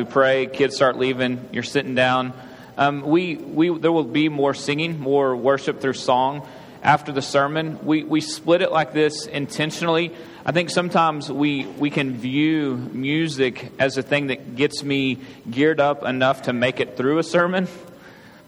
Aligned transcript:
we 0.00 0.06
pray, 0.06 0.46
kids 0.46 0.76
start 0.76 0.96
leaving, 0.96 1.46
you're 1.52 1.62
sitting 1.62 1.94
down. 1.94 2.32
Um, 2.78 3.02
we, 3.02 3.36
we, 3.36 3.68
there 3.78 3.92
will 3.92 4.02
be 4.02 4.30
more 4.30 4.54
singing, 4.54 4.98
more 4.98 5.36
worship 5.36 5.82
through 5.82 5.92
song 5.92 6.48
after 6.82 7.12
the 7.12 7.20
sermon. 7.20 7.78
We, 7.84 8.02
we 8.02 8.22
split 8.22 8.62
it 8.62 8.72
like 8.72 8.94
this 8.94 9.26
intentionally. 9.26 10.14
I 10.46 10.52
think 10.52 10.70
sometimes 10.70 11.30
we, 11.30 11.66
we 11.66 11.90
can 11.90 12.14
view 12.14 12.76
music 12.76 13.72
as 13.78 13.98
a 13.98 14.02
thing 14.02 14.28
that 14.28 14.56
gets 14.56 14.82
me 14.82 15.18
geared 15.50 15.80
up 15.80 16.02
enough 16.02 16.42
to 16.42 16.54
make 16.54 16.80
it 16.80 16.96
through 16.96 17.18
a 17.18 17.22
sermon. 17.22 17.68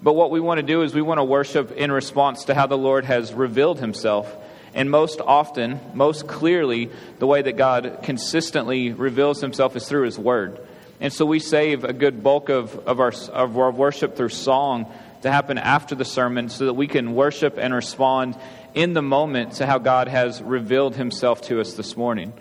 But 0.03 0.14
what 0.14 0.30
we 0.30 0.41
want 0.41 0.57
to 0.57 0.66
do 0.66 0.80
is 0.80 0.95
we 0.95 1.03
want 1.03 1.19
to 1.19 1.25
worship 1.25 1.73
in 1.73 1.93
response 1.93 2.46
to 2.46 2.55
how 2.55 2.66
the 2.66 2.79
Lord 2.79 3.05
has 3.05 3.34
revealed 3.34 3.79
himself. 3.79 4.34
And 4.73 4.91
most 4.91 5.21
often, 5.21 5.80
most 5.93 6.27
clearly, 6.27 6.91
the 7.19 7.27
way 7.27 7.43
that 7.43 7.59
God 7.59 7.98
consistently 8.03 8.93
reveals 8.93 9.43
himself 9.43 9.77
is 9.77 9.87
through 9.87 10.05
his 10.05 10.19
word. 10.19 10.59
And 11.03 11.12
so 11.12 11.27
we 11.27 11.41
save 11.41 11.82
a 11.82 11.93
good 11.93 12.23
bulk 12.23 12.48
of, 12.48 12.79
of, 12.87 13.00
our, 13.00 13.12
of 13.32 13.59
our 13.59 13.73
worship 13.73 14.15
through 14.15 14.29
song 14.29 14.87
to 15.23 15.33
happen 15.33 15.59
after 15.59 15.97
the 15.97 16.05
sermon 16.05 16.48
so 16.48 16.66
that 16.66 16.74
we 16.74 16.87
can 16.87 17.16
worship 17.16 17.59
and 17.59 17.74
respond 17.74 18.37
in 18.73 18.93
the 18.93 19.02
moment 19.02 19.55
to 19.55 19.66
how 19.66 19.79
God 19.79 20.07
has 20.07 20.41
revealed 20.41 20.95
himself 20.95 21.43
to 21.43 21.60
us 21.60 21.74
this 21.74 21.96
morning. 21.96 22.33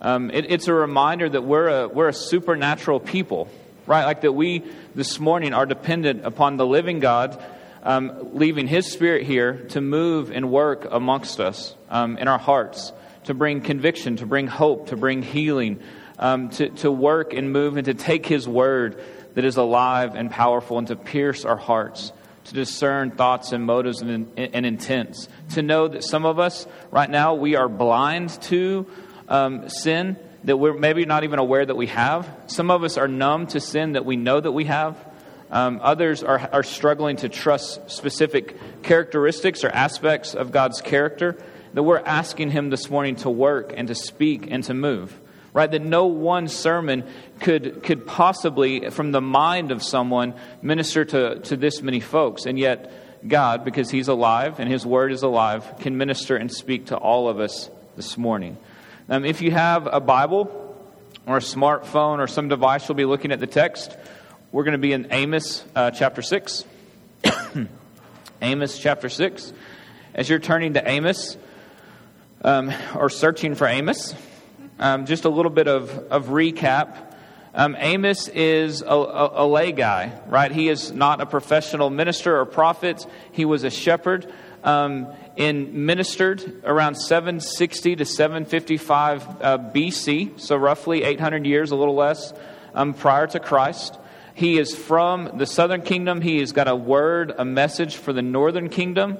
Um, 0.00 0.30
it, 0.30 0.48
it's 0.48 0.68
a 0.68 0.72
reminder 0.72 1.28
that 1.28 1.42
we're 1.42 1.66
a, 1.66 1.88
we're 1.88 2.06
a 2.06 2.12
supernatural 2.12 3.00
people, 3.00 3.48
right? 3.84 4.04
Like 4.04 4.20
that 4.20 4.30
we 4.30 4.62
this 4.94 5.18
morning 5.18 5.52
are 5.52 5.66
dependent 5.66 6.24
upon 6.24 6.56
the 6.56 6.64
living 6.64 7.00
God, 7.00 7.42
um, 7.82 8.36
leaving 8.36 8.68
his 8.68 8.92
spirit 8.92 9.24
here 9.24 9.54
to 9.70 9.80
move 9.80 10.30
and 10.30 10.52
work 10.52 10.86
amongst 10.88 11.40
us 11.40 11.74
um, 11.90 12.16
in 12.18 12.28
our 12.28 12.38
hearts, 12.38 12.92
to 13.24 13.34
bring 13.34 13.60
conviction, 13.60 14.18
to 14.18 14.26
bring 14.26 14.46
hope, 14.46 14.90
to 14.90 14.96
bring 14.96 15.20
healing, 15.24 15.80
um, 16.18 16.50
to, 16.50 16.68
to 16.70 16.90
work 16.90 17.32
and 17.32 17.52
move 17.52 17.76
and 17.76 17.84
to 17.86 17.94
take 17.94 18.26
his 18.26 18.48
word 18.48 19.02
that 19.34 19.44
is 19.44 19.56
alive 19.56 20.14
and 20.14 20.30
powerful 20.30 20.78
and 20.78 20.88
to 20.88 20.96
pierce 20.96 21.44
our 21.44 21.56
hearts 21.56 22.12
to 22.44 22.54
discern 22.54 23.10
thoughts 23.10 23.52
and 23.52 23.64
motives 23.64 24.02
and, 24.02 24.30
and, 24.36 24.66
intents. 24.66 25.28
To 25.54 25.62
know 25.62 25.88
that 25.88 26.04
some 26.04 26.26
of 26.26 26.38
us 26.38 26.66
right 26.90 27.08
now, 27.08 27.34
we 27.34 27.56
are 27.56 27.68
blind 27.68 28.30
to 28.42 28.86
um, 29.28 29.68
sin 29.68 30.16
that 30.44 30.58
we're 30.58 30.74
maybe 30.74 31.06
not 31.06 31.24
even 31.24 31.38
aware 31.38 31.64
that 31.64 31.74
we 31.74 31.86
have. 31.86 32.28
Some 32.46 32.70
of 32.70 32.84
us 32.84 32.98
are 32.98 33.08
numb 33.08 33.46
to 33.48 33.60
sin 33.60 33.92
that 33.92 34.04
we 34.04 34.16
know 34.16 34.40
that 34.40 34.52
we 34.52 34.66
have. 34.66 34.98
Um, 35.50 35.80
others 35.82 36.22
are, 36.22 36.50
are 36.52 36.62
struggling 36.62 37.16
to 37.16 37.30
trust 37.30 37.90
specific 37.90 38.82
characteristics 38.82 39.64
or 39.64 39.70
aspects 39.70 40.34
of 40.34 40.52
God's 40.52 40.82
character 40.82 41.38
that 41.72 41.82
we're 41.82 41.98
asking 41.98 42.50
Him 42.50 42.68
this 42.68 42.90
morning 42.90 43.16
to 43.16 43.30
work 43.30 43.72
and 43.74 43.88
to 43.88 43.94
speak 43.94 44.48
and 44.50 44.62
to 44.64 44.74
move 44.74 45.18
right? 45.54 45.70
That 45.70 45.82
no 45.82 46.06
one 46.06 46.48
sermon 46.48 47.04
could, 47.40 47.82
could 47.82 48.06
possibly, 48.06 48.90
from 48.90 49.12
the 49.12 49.22
mind 49.22 49.70
of 49.70 49.82
someone, 49.82 50.34
minister 50.60 51.06
to, 51.06 51.38
to 51.38 51.56
this 51.56 51.80
many 51.80 52.00
folks. 52.00 52.44
And 52.44 52.58
yet, 52.58 52.92
God, 53.26 53.64
because 53.64 53.88
He's 53.88 54.08
alive 54.08 54.60
and 54.60 54.70
His 54.70 54.84
Word 54.84 55.12
is 55.12 55.22
alive, 55.22 55.78
can 55.78 55.96
minister 55.96 56.36
and 56.36 56.52
speak 56.52 56.86
to 56.86 56.96
all 56.96 57.28
of 57.28 57.40
us 57.40 57.70
this 57.96 58.18
morning. 58.18 58.58
Um, 59.08 59.24
if 59.24 59.40
you 59.40 59.52
have 59.52 59.86
a 59.90 60.00
Bible 60.00 60.60
or 61.24 61.36
a 61.36 61.40
smartphone 61.40 62.18
or 62.18 62.26
some 62.26 62.48
device, 62.48 62.88
you'll 62.88 62.96
be 62.96 63.04
looking 63.04 63.30
at 63.30 63.38
the 63.38 63.46
text. 63.46 63.96
We're 64.50 64.64
going 64.64 64.72
to 64.72 64.78
be 64.78 64.92
in 64.92 65.06
Amos 65.10 65.64
uh, 65.76 65.92
chapter 65.92 66.20
6. 66.20 66.64
Amos 68.42 68.78
chapter 68.78 69.08
6. 69.08 69.52
As 70.14 70.28
you're 70.28 70.40
turning 70.40 70.74
to 70.74 70.88
Amos, 70.88 71.36
um, 72.42 72.72
or 72.94 73.08
searching 73.08 73.54
for 73.54 73.66
Amos, 73.66 74.14
um, 74.78 75.06
just 75.06 75.24
a 75.24 75.28
little 75.28 75.50
bit 75.50 75.68
of, 75.68 75.90
of 76.10 76.26
recap. 76.26 77.12
Um, 77.54 77.76
Amos 77.78 78.28
is 78.28 78.82
a, 78.82 78.86
a, 78.86 79.44
a, 79.44 79.46
lay 79.46 79.70
guy, 79.70 80.12
right? 80.26 80.50
He 80.50 80.68
is 80.68 80.90
not 80.90 81.20
a 81.20 81.26
professional 81.26 81.88
minister 81.88 82.40
or 82.40 82.44
prophet. 82.46 83.06
He 83.30 83.44
was 83.44 83.62
a 83.62 83.70
shepherd 83.70 84.32
um, 84.64 85.06
and 85.36 85.72
ministered 85.72 86.62
around 86.64 86.96
760 86.96 87.96
to 87.96 88.04
755 88.04 89.22
uh, 89.22 89.58
BC, 89.58 90.40
so 90.40 90.56
roughly 90.56 91.04
800 91.04 91.46
years, 91.46 91.70
a 91.70 91.76
little 91.76 91.94
less, 91.94 92.32
um, 92.74 92.92
prior 92.92 93.28
to 93.28 93.38
Christ. 93.38 93.98
He 94.34 94.58
is 94.58 94.74
from 94.74 95.38
the 95.38 95.46
southern 95.46 95.82
kingdom. 95.82 96.20
He 96.20 96.40
has 96.40 96.50
got 96.50 96.66
a 96.66 96.74
word, 96.74 97.32
a 97.38 97.44
message 97.44 97.94
for 97.94 98.12
the 98.12 98.22
northern 98.22 98.68
kingdom. 98.68 99.18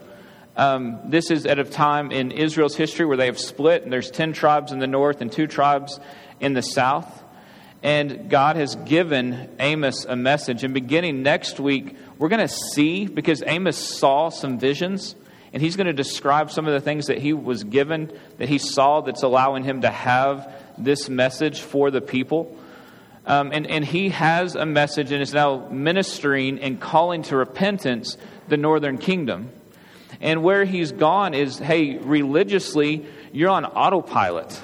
Um, 0.56 1.00
this 1.06 1.30
is 1.30 1.46
at 1.46 1.58
a 1.58 1.64
time 1.64 2.12
in 2.12 2.30
Israel's 2.30 2.76
history 2.76 3.06
where 3.06 3.16
they 3.16 3.26
have 3.26 3.38
split, 3.38 3.82
and 3.82 3.92
there's 3.92 4.10
10 4.10 4.32
tribes 4.32 4.70
in 4.70 4.78
the 4.78 4.86
north 4.86 5.20
and 5.20 5.30
two 5.30 5.46
tribes 5.46 5.98
in 6.40 6.54
the 6.54 6.62
south. 6.62 7.22
And 7.82 8.30
God 8.30 8.56
has 8.56 8.76
given 8.76 9.50
Amos 9.58 10.04
a 10.04 10.16
message. 10.16 10.64
And 10.64 10.72
beginning 10.72 11.22
next 11.22 11.60
week, 11.60 11.96
we're 12.18 12.28
going 12.28 12.46
to 12.46 12.48
see, 12.48 13.06
because 13.06 13.42
Amos 13.46 13.76
saw 13.76 14.30
some 14.30 14.58
visions, 14.58 15.16
and 15.52 15.60
he's 15.60 15.76
going 15.76 15.88
to 15.88 15.92
describe 15.92 16.50
some 16.50 16.66
of 16.66 16.72
the 16.72 16.80
things 16.80 17.06
that 17.06 17.18
he 17.18 17.32
was 17.32 17.64
given, 17.64 18.10
that 18.38 18.48
he 18.48 18.58
saw 18.58 19.00
that's 19.00 19.22
allowing 19.22 19.64
him 19.64 19.82
to 19.82 19.90
have 19.90 20.50
this 20.78 21.08
message 21.08 21.60
for 21.60 21.90
the 21.90 22.00
people. 22.00 22.56
Um, 23.26 23.50
and, 23.52 23.66
and 23.66 23.84
he 23.84 24.10
has 24.10 24.54
a 24.54 24.66
message 24.66 25.12
and 25.12 25.20
is 25.20 25.34
now 25.34 25.68
ministering 25.68 26.60
and 26.60 26.80
calling 26.80 27.22
to 27.24 27.36
repentance 27.36 28.16
the 28.48 28.56
northern 28.56 28.98
kingdom. 28.98 29.50
And 30.20 30.42
where 30.42 30.64
he's 30.64 30.92
gone 30.92 31.34
is 31.34 31.58
hey, 31.58 31.96
religiously, 31.98 33.06
you're 33.32 33.50
on 33.50 33.64
autopilot. 33.64 34.60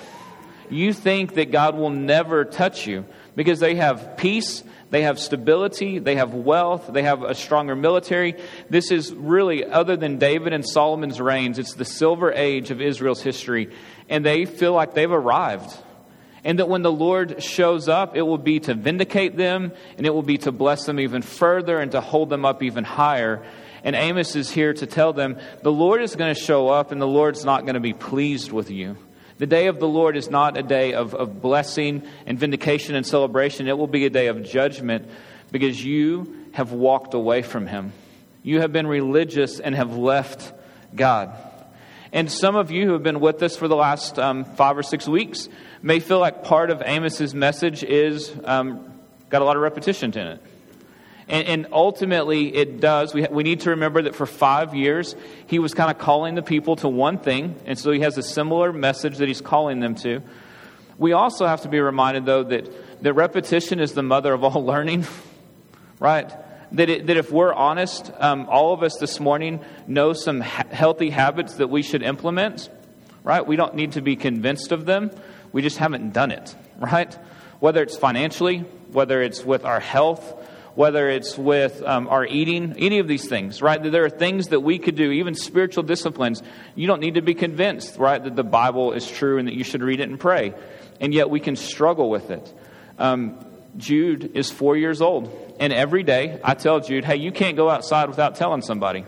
You 0.71 0.93
think 0.93 1.35
that 1.35 1.51
God 1.51 1.75
will 1.75 1.91
never 1.91 2.45
touch 2.45 2.87
you 2.87 3.05
because 3.35 3.59
they 3.59 3.75
have 3.75 4.17
peace, 4.17 4.63
they 4.91 5.03
have 5.03 5.19
stability, 5.19 5.99
they 5.99 6.17
have 6.17 6.35
wealth, 6.35 6.91
they 6.93 7.03
have 7.03 7.23
a 7.23 7.35
stronger 7.35 7.75
military. 7.75 8.37
This 8.69 8.91
is 8.91 9.13
really, 9.13 9.65
other 9.65 9.97
than 9.97 10.19
David 10.19 10.53
and 10.53 10.67
Solomon's 10.67 11.21
reigns, 11.21 11.59
it's 11.59 11.75
the 11.75 11.85
silver 11.85 12.33
age 12.33 12.71
of 12.71 12.81
Israel's 12.81 13.23
history. 13.23 13.71
And 14.09 14.25
they 14.25 14.45
feel 14.45 14.73
like 14.73 14.95
they've 14.95 15.11
arrived. 15.11 15.77
And 16.43 16.59
that 16.59 16.69
when 16.69 16.83
the 16.83 16.93
Lord 16.93 17.43
shows 17.43 17.89
up, 17.89 18.17
it 18.17 18.23
will 18.23 18.39
be 18.39 18.61
to 18.61 18.75
vindicate 18.75 19.37
them, 19.37 19.73
and 19.99 20.07
it 20.07 20.15
will 20.15 20.23
be 20.23 20.39
to 20.39 20.53
bless 20.53 20.87
them 20.87 20.99
even 20.99 21.23
further 21.23 21.79
and 21.79 21.93
to 21.93 22.01
hold 22.01 22.31
them 22.31 22.45
up 22.45 22.63
even 22.63 22.85
higher. 22.85 23.45
And 23.85 23.97
Amos 23.97 24.37
is 24.37 24.51
here 24.51 24.73
to 24.75 24.87
tell 24.87 25.13
them 25.13 25.39
the 25.63 25.73
Lord 25.73 26.03
is 26.03 26.17
going 26.17 26.35
to 26.35 26.41
show 26.41 26.69
up 26.69 26.93
and 26.93 27.01
the 27.01 27.07
Lord's 27.07 27.45
not 27.45 27.63
going 27.63 27.75
to 27.75 27.81
be 27.81 27.93
pleased 27.93 28.53
with 28.53 28.71
you. 28.71 28.97
The 29.39 29.47
day 29.47 29.69
of 29.69 29.81
the 29.81 29.89
Lord 29.89 30.19
is 30.19 30.29
not 30.29 30.59
a 30.59 30.63
day 30.63 30.93
of, 30.93 31.15
of 31.15 31.41
blessing 31.41 32.03
and 32.27 32.39
vindication 32.39 32.95
and 32.95 33.07
celebration. 33.07 33.69
It 33.69 33.79
will 33.79 33.87
be 33.87 34.05
a 34.05 34.11
day 34.11 34.27
of 34.27 34.43
judgment 34.43 35.09
because 35.51 35.83
you 35.83 36.47
have 36.53 36.73
walked 36.73 37.15
away 37.15 37.41
from 37.41 37.67
Him. 37.67 37.93
You 38.43 38.61
have 38.61 38.73
been 38.73 38.87
religious 38.87 39.59
and 39.59 39.75
have 39.75 39.97
left 39.97 40.53
God. 40.95 41.35
And 42.13 42.31
some 42.31 42.57
of 42.57 42.71
you 42.71 42.87
who 42.87 42.93
have 42.93 43.03
been 43.03 43.21
with 43.21 43.43
us 43.43 43.57
for 43.57 43.69
the 43.69 43.77
last 43.77 44.19
um, 44.19 44.45
five 44.45 44.77
or 44.77 44.83
six 44.83 45.09
weeks 45.09 45.49
may 45.81 46.01
feel 46.01 46.19
like 46.19 46.45
part 46.45 46.71
of 46.71 46.83
Amos's 46.83 47.35
message 47.35 47.85
is 47.85 48.31
um, 48.45 48.93
got 49.29 49.43
a 49.43 49.45
lot 49.45 49.57
of 49.57 49.63
repetition 49.63 50.13
in 50.19 50.27
it. 50.27 50.43
And, 51.31 51.47
and 51.47 51.67
ultimately, 51.71 52.55
it 52.55 52.81
does. 52.81 53.15
We, 53.15 53.25
we 53.31 53.45
need 53.45 53.61
to 53.61 53.71
remember 53.71 54.03
that 54.03 54.17
for 54.17 54.27
five 54.27 54.75
years, 54.75 55.15
he 55.47 55.61
was 55.61 55.75
kind 55.75 55.89
of 55.89 55.97
calling 55.97 56.35
the 56.35 56.43
people 56.43 56.75
to 56.77 56.89
one 56.89 57.19
thing. 57.19 57.55
And 57.67 57.79
so 57.79 57.93
he 57.93 58.01
has 58.01 58.19
a 58.19 58.23
similar 58.23 58.73
message 58.73 59.19
that 59.19 59.29
he's 59.29 59.41
calling 59.41 59.79
them 59.79 59.95
to. 59.97 60.23
We 60.99 61.13
also 61.13 61.47
have 61.47 61.63
to 61.63 61.69
be 61.69 61.79
reminded, 61.79 62.27
though, 62.27 62.43
that, 62.43 63.03
that 63.03 63.13
repetition 63.13 63.79
is 63.79 63.93
the 63.93 64.03
mother 64.03 64.33
of 64.35 64.43
all 64.43 64.65
learning, 64.67 65.07
right? 66.01 66.31
That, 66.73 66.91
it, 66.91 67.07
that 67.07 67.17
if 67.17 67.31
we're 67.31 67.55
honest, 67.55 68.11
um, 68.19 68.49
all 68.49 68.75
of 68.75 68.83
us 68.83 68.97
this 68.97 69.21
morning 69.21 69.61
know 69.87 70.13
some 70.13 70.41
ha- 70.41 70.65
healthy 70.69 71.11
habits 71.11 71.55
that 71.55 71.69
we 71.69 71.83
should 71.83 72.03
implement, 72.03 72.69
right? 73.23 73.47
We 73.47 73.55
don't 73.55 73.77
need 73.77 73.93
to 73.93 74.03
be 74.03 74.17
convinced 74.17 74.73
of 74.73 74.85
them. 74.85 75.13
We 75.53 75.63
just 75.63 75.79
haven't 75.79 76.13
done 76.13 76.33
it, 76.33 76.57
right? 76.79 77.17
Whether 77.61 77.83
it's 77.85 77.97
financially, 77.97 78.59
whether 78.91 79.23
it's 79.23 79.45
with 79.45 79.65
our 79.65 79.81
health, 79.81 80.35
whether 80.75 81.09
it's 81.09 81.37
with 81.37 81.83
um, 81.83 82.09
our 82.09 82.25
eating, 82.25 82.75
any 82.79 82.99
of 82.99 83.09
these 83.09 83.29
things, 83.29 83.61
right? 83.61 83.83
There 83.83 84.05
are 84.05 84.11
things 84.11 84.49
that 84.49 84.61
we 84.61 84.79
could 84.79 84.95
do, 84.95 85.11
even 85.11 85.35
spiritual 85.35 85.83
disciplines. 85.83 86.43
You 86.75 86.87
don't 86.87 87.01
need 87.01 87.15
to 87.15 87.23
be 87.23 87.35
convinced, 87.35 87.99
right, 87.99 88.23
that 88.23 88.37
the 88.37 88.45
Bible 88.45 88.93
is 88.93 89.11
true 89.11 89.39
and 89.39 89.49
that 89.49 89.55
you 89.55 89.65
should 89.65 89.83
read 89.83 90.01
it 90.01 90.09
and 90.09 90.19
pray. 90.19 90.55
And 91.01 91.13
yet 91.13 91.31
we 91.31 91.41
can 91.41 91.57
struggle 91.57 92.09
with 92.11 92.31
it. 92.31 92.55
Um, 92.99 93.45
Jude 93.77 94.33
is 94.35 94.51
four 94.51 94.77
years 94.77 95.01
old. 95.01 95.57
And 95.59 95.73
every 95.73 96.03
day 96.03 96.41
I 96.43 96.55
tell 96.55 96.81
Jude, 96.81 97.05
hey, 97.05 97.17
you 97.17 97.33
can't 97.33 97.57
go 97.57 97.69
outside 97.69 98.09
without 98.09 98.37
telling 98.37 98.63
somebody. 98.63 99.05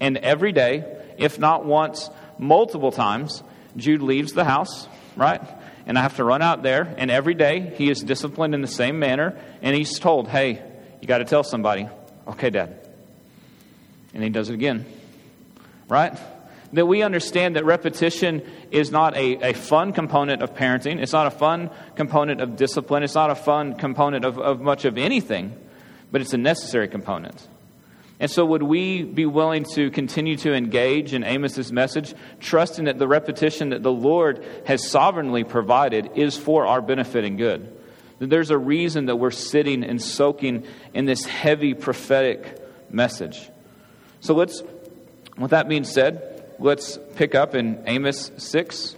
And 0.00 0.16
every 0.18 0.52
day, 0.52 0.84
if 1.16 1.38
not 1.38 1.64
once, 1.64 2.10
multiple 2.38 2.92
times, 2.92 3.42
Jude 3.76 4.02
leaves 4.02 4.32
the 4.32 4.44
house, 4.44 4.88
right? 5.16 5.42
And 5.86 5.98
I 5.98 6.02
have 6.02 6.16
to 6.16 6.24
run 6.24 6.42
out 6.42 6.62
there. 6.62 6.94
And 6.98 7.10
every 7.10 7.34
day 7.34 7.72
he 7.76 7.90
is 7.90 8.00
disciplined 8.00 8.54
in 8.54 8.60
the 8.60 8.68
same 8.68 8.98
manner. 8.98 9.38
And 9.62 9.74
he's 9.74 9.98
told, 9.98 10.28
hey, 10.28 10.62
you 11.00 11.08
got 11.08 11.18
to 11.18 11.24
tell 11.24 11.42
somebody, 11.42 11.88
okay, 12.26 12.50
Dad. 12.50 12.78
And 14.14 14.22
he 14.22 14.30
does 14.30 14.50
it 14.50 14.54
again. 14.54 14.86
Right? 15.88 16.18
That 16.72 16.86
we 16.86 17.02
understand 17.02 17.56
that 17.56 17.64
repetition 17.64 18.42
is 18.70 18.90
not 18.90 19.16
a, 19.16 19.50
a 19.50 19.52
fun 19.54 19.92
component 19.92 20.42
of 20.42 20.54
parenting, 20.54 21.00
it's 21.00 21.12
not 21.12 21.26
a 21.26 21.30
fun 21.30 21.70
component 21.94 22.40
of 22.40 22.56
discipline, 22.56 23.02
it's 23.02 23.14
not 23.14 23.30
a 23.30 23.34
fun 23.34 23.74
component 23.74 24.24
of, 24.24 24.38
of 24.38 24.60
much 24.60 24.84
of 24.84 24.98
anything, 24.98 25.54
but 26.12 26.20
it's 26.20 26.34
a 26.34 26.38
necessary 26.38 26.88
component. 26.88 27.46
And 28.20 28.30
so, 28.30 28.44
would 28.44 28.64
we 28.64 29.04
be 29.04 29.26
willing 29.26 29.64
to 29.74 29.90
continue 29.90 30.36
to 30.38 30.52
engage 30.52 31.14
in 31.14 31.22
Amos's 31.22 31.70
message, 31.72 32.14
trusting 32.40 32.86
that 32.86 32.98
the 32.98 33.06
repetition 33.06 33.70
that 33.70 33.84
the 33.84 33.92
Lord 33.92 34.44
has 34.66 34.88
sovereignly 34.88 35.44
provided 35.44 36.10
is 36.16 36.36
for 36.36 36.66
our 36.66 36.82
benefit 36.82 37.24
and 37.24 37.38
good? 37.38 37.77
There's 38.18 38.50
a 38.50 38.58
reason 38.58 39.06
that 39.06 39.16
we're 39.16 39.30
sitting 39.30 39.84
and 39.84 40.02
soaking 40.02 40.66
in 40.92 41.04
this 41.04 41.24
heavy 41.24 41.74
prophetic 41.74 42.60
message. 42.90 43.48
So, 44.20 44.34
let's, 44.34 44.62
with 45.36 45.52
that 45.52 45.68
being 45.68 45.84
said, 45.84 46.44
let's 46.58 46.98
pick 47.14 47.34
up 47.34 47.54
in 47.54 47.82
Amos 47.86 48.32
6. 48.36 48.96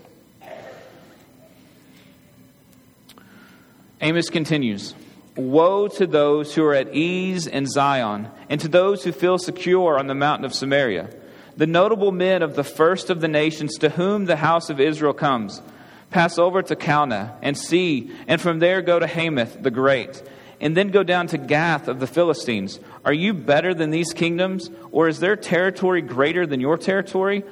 Amos 4.01 4.31
continues. 4.31 4.95
Woe 5.37 5.89
to 5.89 6.07
those 6.07 6.55
who 6.55 6.65
are 6.65 6.75
at 6.75 6.95
ease 6.95 7.47
in 7.47 7.67
Zion, 7.67 8.29
and 8.49 8.61
to 8.61 8.69
those 8.69 9.05
who 9.05 9.13
feel 9.13 9.39
secure 9.39 9.99
on 9.99 10.07
the 10.07 10.15
mountain 10.15 10.47
of 10.47 10.55
Samaria, 10.55 11.11
the 11.57 11.67
notable 11.67 12.11
men 12.11 12.43
of 12.43 12.57
the 12.57 12.65
first 12.65 13.11
of 13.11 13.21
the 13.21 13.29
nations 13.29 13.77
to 13.79 13.91
whom 13.91 14.25
the 14.25 14.37
house 14.37 14.71
of 14.71 14.81
Israel 14.81 15.13
comes. 15.13 15.61
Pass 16.11 16.39
over 16.39 16.63
to 16.63 16.77
Calneh 16.77 17.33
and 17.41 17.57
see, 17.57 18.11
and 18.27 18.41
from 18.41 18.59
there 18.59 18.83
go 18.83 18.99
to 18.99 19.07
Hamath 19.07 19.63
the 19.63 19.71
great, 19.71 20.23
and 20.61 20.77
then 20.77 20.89
go 20.89 21.03
down 21.03 21.29
to 21.29 21.39
Gath 21.39 21.87
of 21.87 22.01
the 22.01 22.07
Philistines. 22.07 22.81
Are 23.05 23.13
you 23.13 23.33
better 23.33 23.75
than 23.75 23.91
these 23.91 24.13
kingdoms, 24.13 24.71
or 24.91 25.09
is 25.09 25.21
their 25.21 25.37
territory 25.37 26.03
greater 26.03 26.47
than 26.47 26.61
your 26.61 26.77
territory? 26.77 27.45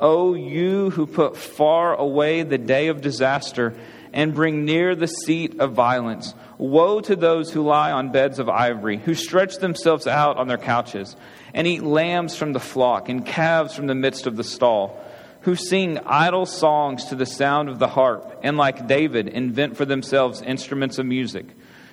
O 0.00 0.34
you 0.34 0.90
who 0.90 1.06
put 1.06 1.36
far 1.36 1.94
away 1.94 2.42
the 2.42 2.58
day 2.58 2.88
of 2.88 3.00
disaster 3.00 3.74
and 4.12 4.34
bring 4.34 4.64
near 4.64 4.94
the 4.94 5.06
seat 5.06 5.60
of 5.60 5.72
violence. 5.72 6.34
Woe 6.58 7.00
to 7.00 7.16
those 7.16 7.52
who 7.52 7.62
lie 7.62 7.92
on 7.92 8.12
beds 8.12 8.38
of 8.38 8.48
ivory, 8.48 8.96
who 8.96 9.14
stretch 9.14 9.58
themselves 9.58 10.06
out 10.06 10.38
on 10.38 10.48
their 10.48 10.56
couches, 10.56 11.16
and 11.52 11.66
eat 11.66 11.82
lambs 11.82 12.34
from 12.34 12.54
the 12.54 12.60
flock, 12.60 13.10
and 13.10 13.26
calves 13.26 13.74
from 13.74 13.86
the 13.86 13.94
midst 13.94 14.26
of 14.26 14.36
the 14.36 14.44
stall, 14.44 14.98
who 15.46 15.54
sing 15.54 15.96
idle 16.04 16.44
songs 16.44 17.04
to 17.04 17.14
the 17.14 17.24
sound 17.24 17.68
of 17.68 17.78
the 17.78 17.86
harp, 17.86 18.40
and 18.42 18.56
like 18.56 18.88
David 18.88 19.28
invent 19.28 19.76
for 19.76 19.84
themselves 19.84 20.42
instruments 20.42 20.98
of 20.98 21.06
music, 21.06 21.46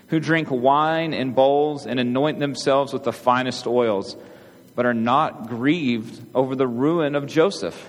who 0.08 0.20
drink 0.20 0.50
wine 0.50 1.14
in 1.14 1.34
bowls 1.34 1.86
and 1.86 2.00
anoint 2.00 2.40
themselves 2.40 2.92
with 2.92 3.04
the 3.04 3.14
finest 3.14 3.68
oils, 3.68 4.18
but 4.74 4.88
are 4.88 4.94
not 4.96 5.50
grieved 5.50 6.20
over 6.34 6.56
the 6.56 6.66
ruin 6.66 7.14
of 7.14 7.28
Joseph. 7.28 7.80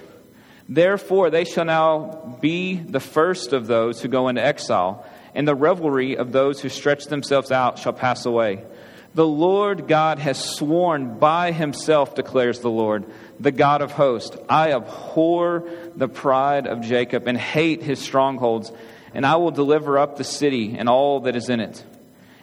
Therefore, 0.68 1.30
they 1.30 1.44
shall 1.44 1.64
now 1.64 2.36
be 2.42 2.74
the 2.74 3.00
first 3.00 3.54
of 3.54 3.66
those 3.66 4.02
who 4.02 4.08
go 4.08 4.28
into 4.28 4.44
exile 4.44 5.06
and 5.34 5.48
the 5.48 5.54
revelry 5.54 6.18
of 6.18 6.30
those 6.30 6.60
who 6.60 6.68
stretch 6.68 7.06
themselves 7.06 7.50
out 7.50 7.78
shall 7.78 7.94
pass 7.94 8.26
away. 8.26 8.62
The 9.14 9.26
Lord 9.26 9.86
God 9.86 10.18
has 10.18 10.38
sworn 10.38 11.18
by 11.18 11.52
himself, 11.52 12.16
declares 12.16 12.58
the 12.60 12.68
Lord, 12.68 13.04
the 13.40 13.52
God 13.52 13.82
of 13.82 13.92
hosts. 13.92 14.36
I 14.48 14.72
abhor 14.72 15.68
the 15.96 16.08
pride 16.08 16.66
of 16.66 16.80
Jacob 16.80 17.26
and 17.26 17.36
hate 17.38 17.82
his 17.82 18.00
strongholds, 18.00 18.72
and 19.12 19.26
I 19.26 19.36
will 19.36 19.50
deliver 19.50 19.98
up 19.98 20.16
the 20.16 20.24
city 20.24 20.76
and 20.78 20.88
all 20.88 21.20
that 21.20 21.36
is 21.36 21.48
in 21.48 21.60
it. 21.60 21.84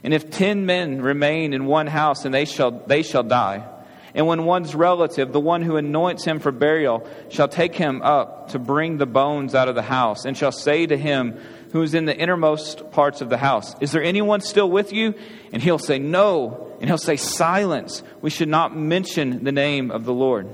And 0.03 0.13
if 0.13 0.31
ten 0.31 0.65
men 0.65 1.01
remain 1.01 1.53
in 1.53 1.65
one 1.65 1.87
house, 1.87 2.25
and 2.25 2.33
they 2.33 2.45
shall, 2.45 2.71
they 2.71 3.03
shall 3.03 3.23
die. 3.23 3.67
And 4.13 4.27
when 4.27 4.45
one's 4.45 4.75
relative, 4.75 5.31
the 5.31 5.39
one 5.39 5.61
who 5.61 5.77
anoints 5.77 6.25
him 6.25 6.39
for 6.39 6.51
burial, 6.51 7.07
shall 7.29 7.47
take 7.47 7.75
him 7.75 8.01
up 8.01 8.49
to 8.49 8.59
bring 8.59 8.97
the 8.97 9.05
bones 9.05 9.55
out 9.55 9.69
of 9.69 9.75
the 9.75 9.81
house, 9.81 10.25
and 10.25 10.35
shall 10.35 10.51
say 10.51 10.85
to 10.85 10.97
him, 10.97 11.39
who 11.71 11.81
is 11.81 11.93
in 11.93 12.05
the 12.05 12.17
innermost 12.17 12.91
parts 12.91 13.21
of 13.21 13.29
the 13.29 13.37
house. 13.37 13.75
Is 13.79 13.91
there 13.91 14.03
anyone 14.03 14.41
still 14.41 14.69
with 14.69 14.91
you? 14.91 15.13
And 15.53 15.61
he'll 15.61 15.79
say, 15.79 15.99
No. 15.99 16.75
And 16.79 16.89
he'll 16.89 16.97
say, 16.97 17.15
Silence. 17.15 18.03
We 18.21 18.29
should 18.29 18.49
not 18.49 18.75
mention 18.75 19.43
the 19.43 19.51
name 19.51 19.91
of 19.91 20.05
the 20.05 20.13
Lord. 20.13 20.49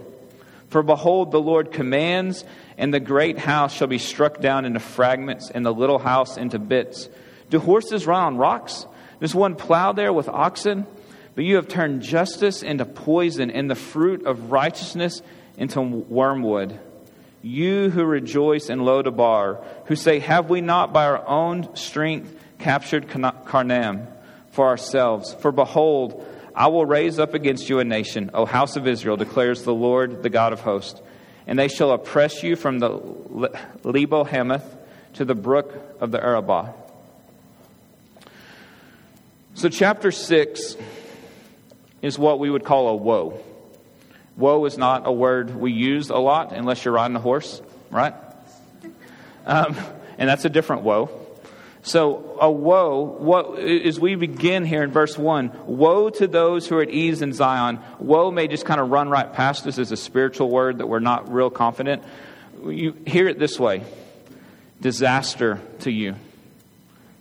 For 0.69 0.83
behold, 0.83 1.31
the 1.31 1.39
Lord 1.39 1.71
commands, 1.71 2.43
and 2.77 2.93
the 2.93 2.99
great 2.99 3.37
house 3.37 3.73
shall 3.73 3.87
be 3.87 3.99
struck 3.99 4.41
down 4.41 4.65
into 4.65 4.79
fragments, 4.79 5.49
and 5.49 5.65
the 5.65 5.73
little 5.73 5.99
house 5.99 6.37
into 6.37 6.59
bits. 6.59 7.09
Do 7.49 7.59
horses 7.59 8.05
run 8.05 8.21
on 8.23 8.37
rocks? 8.37 8.85
Does 9.21 9.33
one 9.33 9.55
plow 9.55 9.93
there 9.93 10.11
with 10.11 10.27
oxen? 10.27 10.85
But 11.35 11.45
you 11.45 11.55
have 11.55 11.67
turned 11.67 12.01
justice 12.01 12.63
into 12.63 12.83
poison, 12.83 13.49
and 13.51 13.69
the 13.69 13.75
fruit 13.75 14.25
of 14.25 14.51
righteousness 14.51 15.21
into 15.57 15.81
wormwood. 15.81 16.79
You 17.41 17.89
who 17.89 18.03
rejoice 18.03 18.69
in 18.69 18.79
Lodabar, 18.79 19.63
who 19.85 19.95
say, 19.95 20.19
Have 20.19 20.49
we 20.49 20.59
not 20.59 20.91
by 20.91 21.05
our 21.05 21.25
own 21.25 21.75
strength 21.75 22.35
captured 22.59 23.07
Karnaim 23.07 24.07
for 24.51 24.67
ourselves? 24.67 25.33
For 25.35 25.51
behold, 25.51 26.25
I 26.57 26.67
will 26.67 26.87
raise 26.87 27.19
up 27.19 27.35
against 27.35 27.69
you 27.69 27.77
a 27.77 27.83
nation, 27.83 28.31
O 28.33 28.47
house 28.47 28.77
of 28.77 28.87
Israel, 28.87 29.15
declares 29.15 29.61
the 29.61 29.75
Lord, 29.75 30.23
the 30.23 30.29
God 30.31 30.53
of 30.53 30.61
hosts. 30.61 30.99
And 31.45 31.57
they 31.57 31.67
shall 31.67 31.91
oppress 31.91 32.41
you 32.41 32.55
from 32.55 32.79
the 32.79 32.89
Lebo 33.83 34.23
Hamath 34.23 34.65
to 35.13 35.23
the 35.23 35.35
brook 35.35 35.71
of 36.01 36.09
the 36.09 36.17
Arabah. 36.17 36.73
So, 39.53 39.69
chapter 39.69 40.11
6 40.11 40.75
is 42.01 42.17
what 42.17 42.39
we 42.39 42.49
would 42.49 42.63
call 42.63 42.87
a 42.87 42.95
woe. 42.95 43.39
Woe 44.35 44.65
is 44.65 44.79
not 44.79 45.05
a 45.05 45.11
word 45.11 45.55
we 45.55 45.71
use 45.71 46.09
a 46.09 46.17
lot 46.17 46.53
unless 46.53 46.83
you're 46.83 46.93
riding 46.95 47.15
a 47.15 47.19
horse, 47.19 47.61
right? 47.91 48.15
Um, 49.45 49.77
and 50.17 50.27
that's 50.27 50.45
a 50.45 50.49
different 50.49 50.81
woe. 50.81 51.26
So, 51.83 52.37
a 52.41 52.51
woe, 52.51 53.01
what, 53.01 53.59
as 53.59 53.99
we 53.99 54.15
begin 54.15 54.65
here 54.65 54.83
in 54.83 54.91
verse 54.91 55.17
1, 55.17 55.51
woe 55.67 56.09
to 56.09 56.27
those 56.27 56.67
who 56.67 56.77
are 56.77 56.81
at 56.81 56.89
ease 56.89 57.21
in 57.21 57.33
Zion. 57.33 57.79
Woe 57.99 58.31
may 58.31 58.47
just 58.47 58.65
kind 58.65 58.81
of 58.81 58.89
run 58.89 59.09
right 59.09 59.31
past 59.31 59.65
us 59.67 59.77
as 59.77 59.91
a 59.91 59.97
spiritual 59.97 60.49
word 60.49 60.79
that 60.79 60.87
we're 60.87 60.99
not 60.99 61.31
real 61.31 61.49
confident. 61.49 62.03
You 62.65 62.95
hear 63.05 63.27
it 63.27 63.39
this 63.39 63.59
way 63.59 63.83
disaster 64.81 65.61
to 65.79 65.91
you, 65.91 66.15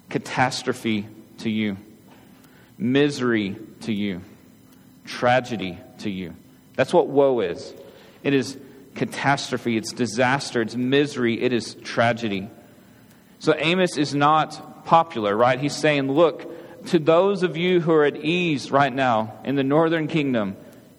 catastrophe 0.08 1.06
to 1.38 1.50
you, 1.50 1.76
misery 2.78 3.56
to 3.82 3.92
you, 3.92 4.22
tragedy 5.04 5.78
to 5.98 6.10
you. 6.10 6.34
That's 6.74 6.92
what 6.92 7.08
woe 7.08 7.40
is. 7.40 7.72
It 8.22 8.34
is 8.34 8.58
catastrophe, 8.94 9.76
it's 9.76 9.92
disaster, 9.92 10.62
it's 10.62 10.74
misery, 10.74 11.40
it 11.40 11.52
is 11.52 11.74
tragedy. 11.74 12.50
So 13.38 13.54
Amos 13.56 13.96
is 13.96 14.14
not 14.14 14.84
popular, 14.86 15.36
right? 15.36 15.58
He's 15.58 15.76
saying, 15.76 16.10
look, 16.10 16.86
to 16.86 16.98
those 16.98 17.42
of 17.42 17.56
you 17.56 17.80
who 17.80 17.92
are 17.92 18.04
at 18.04 18.16
ease 18.16 18.70
right 18.70 18.92
now 18.92 19.38
in 19.44 19.56
the 19.56 19.64
northern 19.64 20.08
kingdom, 20.08 20.56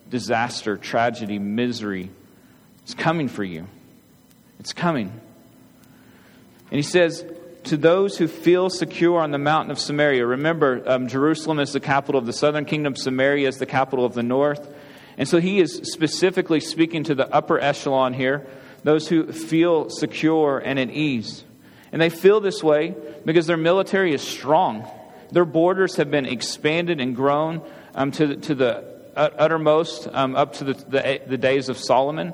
disaster, 0.09 0.77
tragedy, 0.77 1.39
misery 1.39 2.09
is 2.85 2.93
coming 2.93 3.27
for 3.27 3.43
you. 3.43 3.67
It's 4.59 4.73
coming. 4.73 5.09
And 6.69 6.77
he 6.77 6.83
says, 6.83 7.25
to 7.65 7.77
those 7.77 8.17
who 8.17 8.27
feel 8.27 8.69
secure 8.69 9.19
on 9.19 9.31
the 9.31 9.38
mountain 9.38 9.71
of 9.71 9.79
Samaria, 9.79 10.25
remember, 10.25 10.83
um, 10.85 11.07
Jerusalem 11.07 11.59
is 11.59 11.73
the 11.73 11.79
capital 11.79 12.19
of 12.19 12.25
the 12.25 12.33
southern 12.33 12.65
kingdom, 12.65 12.95
Samaria 12.95 13.47
is 13.47 13.57
the 13.57 13.65
capital 13.65 14.05
of 14.05 14.13
the 14.13 14.23
north. 14.23 14.67
And 15.17 15.27
so 15.27 15.39
he 15.39 15.59
is 15.59 15.81
specifically 15.83 16.59
speaking 16.59 17.03
to 17.05 17.15
the 17.15 17.33
upper 17.33 17.59
echelon 17.59 18.13
here, 18.13 18.45
those 18.83 19.07
who 19.07 19.31
feel 19.31 19.89
secure 19.89 20.59
and 20.59 20.79
at 20.79 20.91
ease. 20.91 21.43
And 21.97 22.01
they 22.03 22.09
feel 22.11 22.39
this 22.41 22.63
way 22.63 22.93
because 23.25 23.47
their 23.47 23.57
military 23.57 24.13
is 24.13 24.21
strong. 24.21 24.87
Their 25.31 25.45
borders 25.45 25.95
have 25.95 26.11
been 26.11 26.27
expanded 26.27 27.01
and 27.01 27.15
grown 27.15 27.63
um, 27.95 28.11
to, 28.11 28.27
the, 28.27 28.35
to 28.35 28.53
the 28.53 29.01
uttermost 29.15 30.07
um, 30.13 30.35
up 30.35 30.53
to 30.57 30.63
the, 30.63 30.73
the, 30.73 31.21
the 31.25 31.37
days 31.39 31.69
of 31.69 31.77
Solomon. 31.79 32.33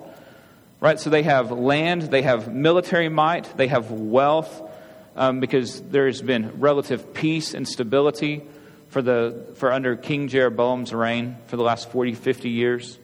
Right? 0.81 0.99
So 0.99 1.09
they 1.09 1.23
have 1.23 1.49
land, 1.51 2.01
they 2.01 2.23
have 2.23 2.53
military 2.53 3.07
might, 3.07 3.55
they 3.55 3.67
have 3.67 3.89
wealth 3.89 4.69
um, 5.15 5.39
because 5.39 5.81
there 5.81 6.07
has 6.07 6.21
been 6.21 6.59
relative 6.59 7.13
peace 7.13 7.53
and 7.53 7.65
stability 7.65 8.43
for, 8.89 9.01
the, 9.01 9.47
for 9.55 9.71
under 9.71 9.95
King 9.95 10.27
Jeroboam's 10.27 10.93
reign 10.93 11.37
for 11.47 11.55
the 11.55 11.63
last 11.63 11.89
40, 11.89 12.15
50 12.15 12.49
years. 12.49 12.99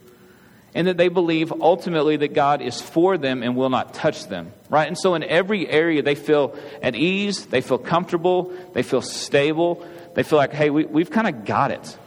And 0.75 0.87
that 0.87 0.97
they 0.97 1.07
believe 1.07 1.51
ultimately 1.51 2.17
that 2.17 2.33
God 2.33 2.61
is 2.61 2.79
for 2.79 3.17
them 3.17 3.41
and 3.41 3.55
will 3.55 3.69
not 3.69 3.93
touch 3.93 4.27
them. 4.27 4.53
Right? 4.69 4.87
And 4.87 4.97
so 4.97 5.15
in 5.15 5.23
every 5.23 5.67
area 5.67 6.03
they 6.03 6.15
feel 6.15 6.55
at 6.81 6.95
ease, 6.95 7.47
they 7.47 7.61
feel 7.61 7.79
comfortable, 7.79 8.53
they 8.73 8.83
feel 8.83 9.01
stable, 9.01 9.85
they 10.13 10.23
feel 10.23 10.37
like, 10.37 10.53
hey, 10.53 10.69
we, 10.69 10.85
we've 10.85 11.09
kind 11.09 11.27
of 11.27 11.45
got 11.45 11.71
it. 11.71 11.97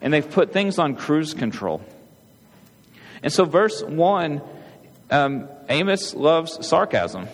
And 0.00 0.12
they've 0.12 0.28
put 0.28 0.52
things 0.52 0.78
on 0.78 0.96
cruise 0.96 1.32
control. 1.32 1.82
And 3.22 3.32
so, 3.32 3.46
verse 3.46 3.82
1, 3.82 4.42
um, 5.10 5.48
Amos 5.70 6.14
loves 6.14 6.66
sarcasm. 6.66 7.26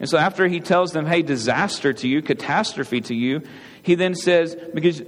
And 0.00 0.08
so, 0.08 0.16
after 0.16 0.48
he 0.48 0.60
tells 0.60 0.92
them, 0.92 1.04
hey, 1.04 1.20
disaster 1.20 1.92
to 1.92 2.08
you, 2.08 2.22
catastrophe 2.22 3.02
to 3.02 3.14
you, 3.14 3.42
he 3.82 3.96
then 3.96 4.14
says, 4.14 4.56
because 4.72 5.02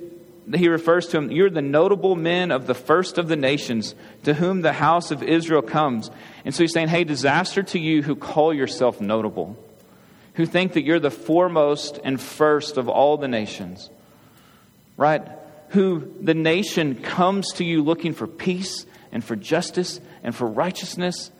he 0.54 0.68
refers 0.68 1.06
to 1.08 1.12
them, 1.12 1.30
you're 1.30 1.50
the 1.50 1.62
notable 1.62 2.16
men 2.16 2.50
of 2.50 2.66
the 2.66 2.74
first 2.74 3.18
of 3.18 3.28
the 3.28 3.36
nations 3.36 3.94
to 4.24 4.34
whom 4.34 4.62
the 4.62 4.72
house 4.72 5.10
of 5.10 5.22
Israel 5.22 5.62
comes. 5.62 6.10
And 6.44 6.54
so 6.54 6.64
he's 6.64 6.72
saying, 6.72 6.88
hey, 6.88 7.04
disaster 7.04 7.62
to 7.62 7.78
you 7.78 8.02
who 8.02 8.16
call 8.16 8.52
yourself 8.52 9.00
notable, 9.00 9.56
who 10.34 10.46
think 10.46 10.72
that 10.72 10.84
you're 10.84 10.98
the 11.00 11.10
foremost 11.10 11.98
and 12.02 12.20
first 12.20 12.76
of 12.76 12.88
all 12.88 13.16
the 13.16 13.28
nations, 13.28 13.90
right? 14.96 15.22
Who 15.70 16.12
the 16.20 16.34
nation 16.34 16.96
comes 16.96 17.52
to 17.54 17.64
you 17.64 17.82
looking 17.82 18.12
for 18.12 18.26
peace 18.26 18.86
and 19.12 19.24
for 19.24 19.36
justice 19.36 20.00
and 20.22 20.34
for 20.34 20.46
righteousness, 20.46 21.30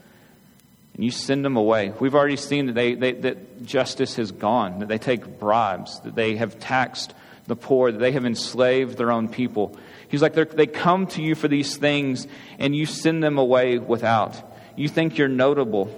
and 0.94 1.04
you 1.04 1.10
send 1.10 1.44
them 1.44 1.56
away. 1.56 1.92
We've 1.98 2.14
already 2.14 2.36
seen 2.36 2.66
that, 2.66 2.74
they, 2.74 2.94
they, 2.94 3.12
that 3.12 3.64
justice 3.64 4.16
has 4.16 4.32
gone, 4.32 4.80
that 4.80 4.88
they 4.88 4.98
take 4.98 5.38
bribes, 5.38 6.00
that 6.00 6.14
they 6.14 6.36
have 6.36 6.60
taxed 6.60 7.14
the 7.50 7.56
poor, 7.56 7.92
that 7.92 7.98
they 7.98 8.12
have 8.12 8.24
enslaved 8.24 8.96
their 8.96 9.12
own 9.12 9.28
people. 9.28 9.76
He's 10.08 10.22
like, 10.22 10.34
they 10.34 10.66
come 10.66 11.06
to 11.08 11.22
you 11.22 11.34
for 11.34 11.48
these 11.48 11.76
things, 11.76 12.26
and 12.58 12.74
you 12.74 12.86
send 12.86 13.22
them 13.22 13.36
away 13.36 13.78
without. 13.78 14.42
You 14.76 14.88
think 14.88 15.18
you're 15.18 15.28
notable. 15.28 15.94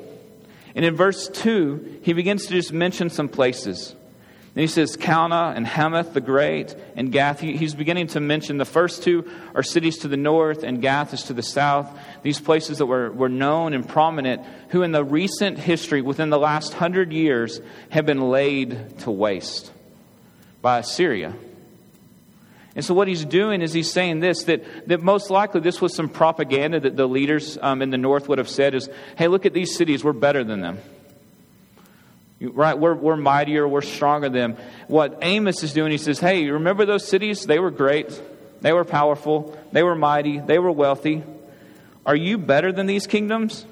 And 0.74 0.84
in 0.84 0.96
verse 0.96 1.28
2, 1.28 2.00
he 2.02 2.12
begins 2.12 2.46
to 2.46 2.52
just 2.52 2.72
mention 2.72 3.10
some 3.10 3.28
places. 3.28 3.94
And 4.54 4.60
he 4.60 4.66
says, 4.66 4.96
Calneh 4.98 5.56
and 5.56 5.66
Hamath 5.66 6.12
the 6.12 6.20
Great 6.20 6.74
and 6.94 7.10
Gath. 7.10 7.40
he's 7.40 7.74
beginning 7.74 8.08
to 8.08 8.20
mention 8.20 8.58
the 8.58 8.66
first 8.66 9.02
two 9.02 9.30
are 9.54 9.62
cities 9.62 9.98
to 9.98 10.08
the 10.08 10.16
north, 10.18 10.62
and 10.62 10.82
Gath 10.82 11.14
is 11.14 11.22
to 11.24 11.32
the 11.32 11.42
south. 11.42 11.90
These 12.22 12.40
places 12.40 12.78
that 12.78 12.86
were, 12.86 13.10
were 13.10 13.30
known 13.30 13.72
and 13.72 13.88
prominent, 13.88 14.42
who 14.68 14.82
in 14.82 14.92
the 14.92 15.04
recent 15.04 15.58
history, 15.58 16.02
within 16.02 16.28
the 16.28 16.38
last 16.38 16.74
hundred 16.74 17.12
years, 17.12 17.60
have 17.88 18.04
been 18.04 18.30
laid 18.30 18.98
to 19.00 19.10
waste 19.10 19.72
by 20.62 20.78
Assyria. 20.78 21.34
And 22.74 22.84
so, 22.84 22.94
what 22.94 23.06
he's 23.06 23.24
doing 23.24 23.60
is 23.60 23.72
he's 23.72 23.92
saying 23.92 24.20
this 24.20 24.44
that, 24.44 24.88
that 24.88 25.02
most 25.02 25.28
likely 25.28 25.60
this 25.60 25.80
was 25.80 25.94
some 25.94 26.08
propaganda 26.08 26.80
that 26.80 26.96
the 26.96 27.06
leaders 27.06 27.58
um, 27.60 27.82
in 27.82 27.90
the 27.90 27.98
north 27.98 28.28
would 28.28 28.38
have 28.38 28.48
said 28.48 28.74
is, 28.74 28.88
hey, 29.18 29.28
look 29.28 29.44
at 29.44 29.52
these 29.52 29.76
cities, 29.76 30.02
we're 30.02 30.14
better 30.14 30.42
than 30.42 30.62
them. 30.62 30.78
Right? 32.40 32.76
We're, 32.76 32.94
we're 32.94 33.16
mightier, 33.16 33.68
we're 33.68 33.82
stronger 33.82 34.28
than 34.28 34.54
them. 34.54 34.64
What 34.88 35.18
Amos 35.22 35.62
is 35.62 35.74
doing, 35.74 35.92
he 35.92 35.98
says, 35.98 36.18
Hey, 36.18 36.48
remember 36.48 36.86
those 36.86 37.06
cities? 37.06 37.44
They 37.44 37.58
were 37.58 37.70
great, 37.70 38.20
they 38.62 38.72
were 38.72 38.84
powerful, 38.84 39.56
they 39.70 39.82
were 39.82 39.94
mighty, 39.94 40.40
they 40.40 40.58
were 40.58 40.72
wealthy. 40.72 41.22
Are 42.04 42.16
you 42.16 42.38
better 42.38 42.72
than 42.72 42.86
these 42.86 43.06
kingdoms? 43.06 43.64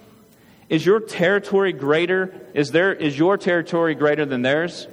Is 0.68 0.86
your 0.86 1.00
territory 1.00 1.72
greater? 1.72 2.32
Is, 2.54 2.70
there, 2.70 2.92
is 2.92 3.18
your 3.18 3.36
territory 3.36 3.96
greater 3.96 4.24
than 4.24 4.42
theirs? 4.42 4.86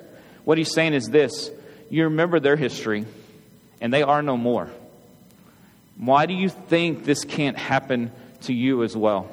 What 0.44 0.58
he's 0.58 0.74
saying 0.74 0.94
is 0.96 1.10
this 1.10 1.52
you 1.90 2.06
remember 2.06 2.40
their 2.40 2.56
history, 2.56 3.06
and 3.82 3.94
they 3.94 4.04
are 4.04 4.22
no 4.22 4.38
more. 4.38 4.70
Why 5.98 6.26
do 6.26 6.34
you 6.34 6.50
think 6.50 7.06
this 7.06 7.24
can't 7.24 7.58
happen 7.58 8.12
to 8.42 8.54
you 8.54 8.84
as 8.84 8.96
well? 8.96 9.30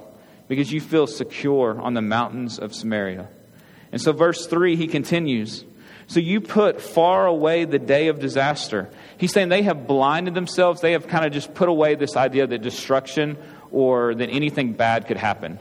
Because 0.49 0.73
you 0.73 0.81
feel 0.81 1.07
secure 1.07 1.81
on 1.81 1.95
the 1.95 2.03
mountains 2.03 2.59
of 2.59 2.75
Samaria. 2.75 3.29
And 3.93 4.01
so, 4.01 4.13
verse 4.13 4.47
3, 4.47 4.77
he 4.77 4.87
continues 4.87 5.65
So 6.07 6.21
you 6.21 6.41
put 6.41 6.81
far 6.81 7.27
away 7.27 7.65
the 7.65 7.79
day 7.79 8.09
of 8.09 8.19
disaster. 8.19 8.89
He's 9.19 9.33
saying 9.33 9.49
they 9.49 9.63
have 9.63 9.87
blinded 9.87 10.35
themselves. 10.35 10.81
They 10.81 10.93
have 10.93 11.07
kind 11.07 11.25
of 11.25 11.33
just 11.33 11.55
put 11.55 11.69
away 11.69 11.95
this 11.95 12.17
idea 12.17 12.47
that 12.47 12.63
destruction 12.63 13.37
or 13.71 14.15
that 14.15 14.31
anything 14.31 14.73
bad 14.73 15.07
could 15.07 15.17
happen. 15.17 15.59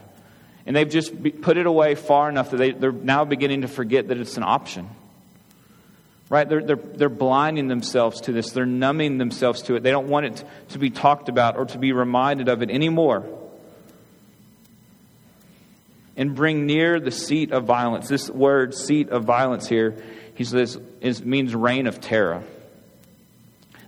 And 0.66 0.76
they've 0.76 0.90
just 0.90 1.42
put 1.42 1.58
it 1.58 1.66
away 1.66 1.96
far 1.96 2.30
enough 2.30 2.52
that 2.52 2.58
they, 2.58 2.72
they're 2.72 2.92
now 2.92 3.26
beginning 3.26 3.62
to 3.62 3.68
forget 3.68 4.08
that 4.08 4.18
it's 4.18 4.38
an 4.38 4.44
option. 4.44 4.90
Right? 6.34 6.50
They're, 6.50 6.64
they're, 6.64 6.76
they're 6.78 7.10
blinding 7.10 7.68
themselves 7.68 8.22
to 8.22 8.32
this. 8.32 8.50
They're 8.50 8.66
numbing 8.66 9.20
themselves 9.20 9.62
to 9.64 9.76
it. 9.76 9.84
They 9.84 9.92
don't 9.92 10.08
want 10.08 10.26
it 10.26 10.44
to 10.70 10.80
be 10.80 10.90
talked 10.90 11.30
about 11.30 11.58
or 11.58 11.66
to 11.66 11.78
be 11.78 11.94
reminded 11.94 12.50
of 12.50 12.64
it 12.64 12.72
anymore 12.72 13.24
and 16.18 16.34
bring 16.34 16.66
near 16.66 17.00
the 17.00 17.12
seat 17.12 17.52
of 17.52 17.66
violence. 17.66 18.08
This 18.08 18.32
word, 18.32 18.74
seat 18.74 19.10
of 19.10 19.26
violence, 19.26 19.68
here, 19.68 19.96
he 20.34 20.44
says, 20.44 20.80
is, 21.02 21.24
means 21.24 21.54
reign 21.54 21.86
of 21.86 22.02
terror. 22.02 22.42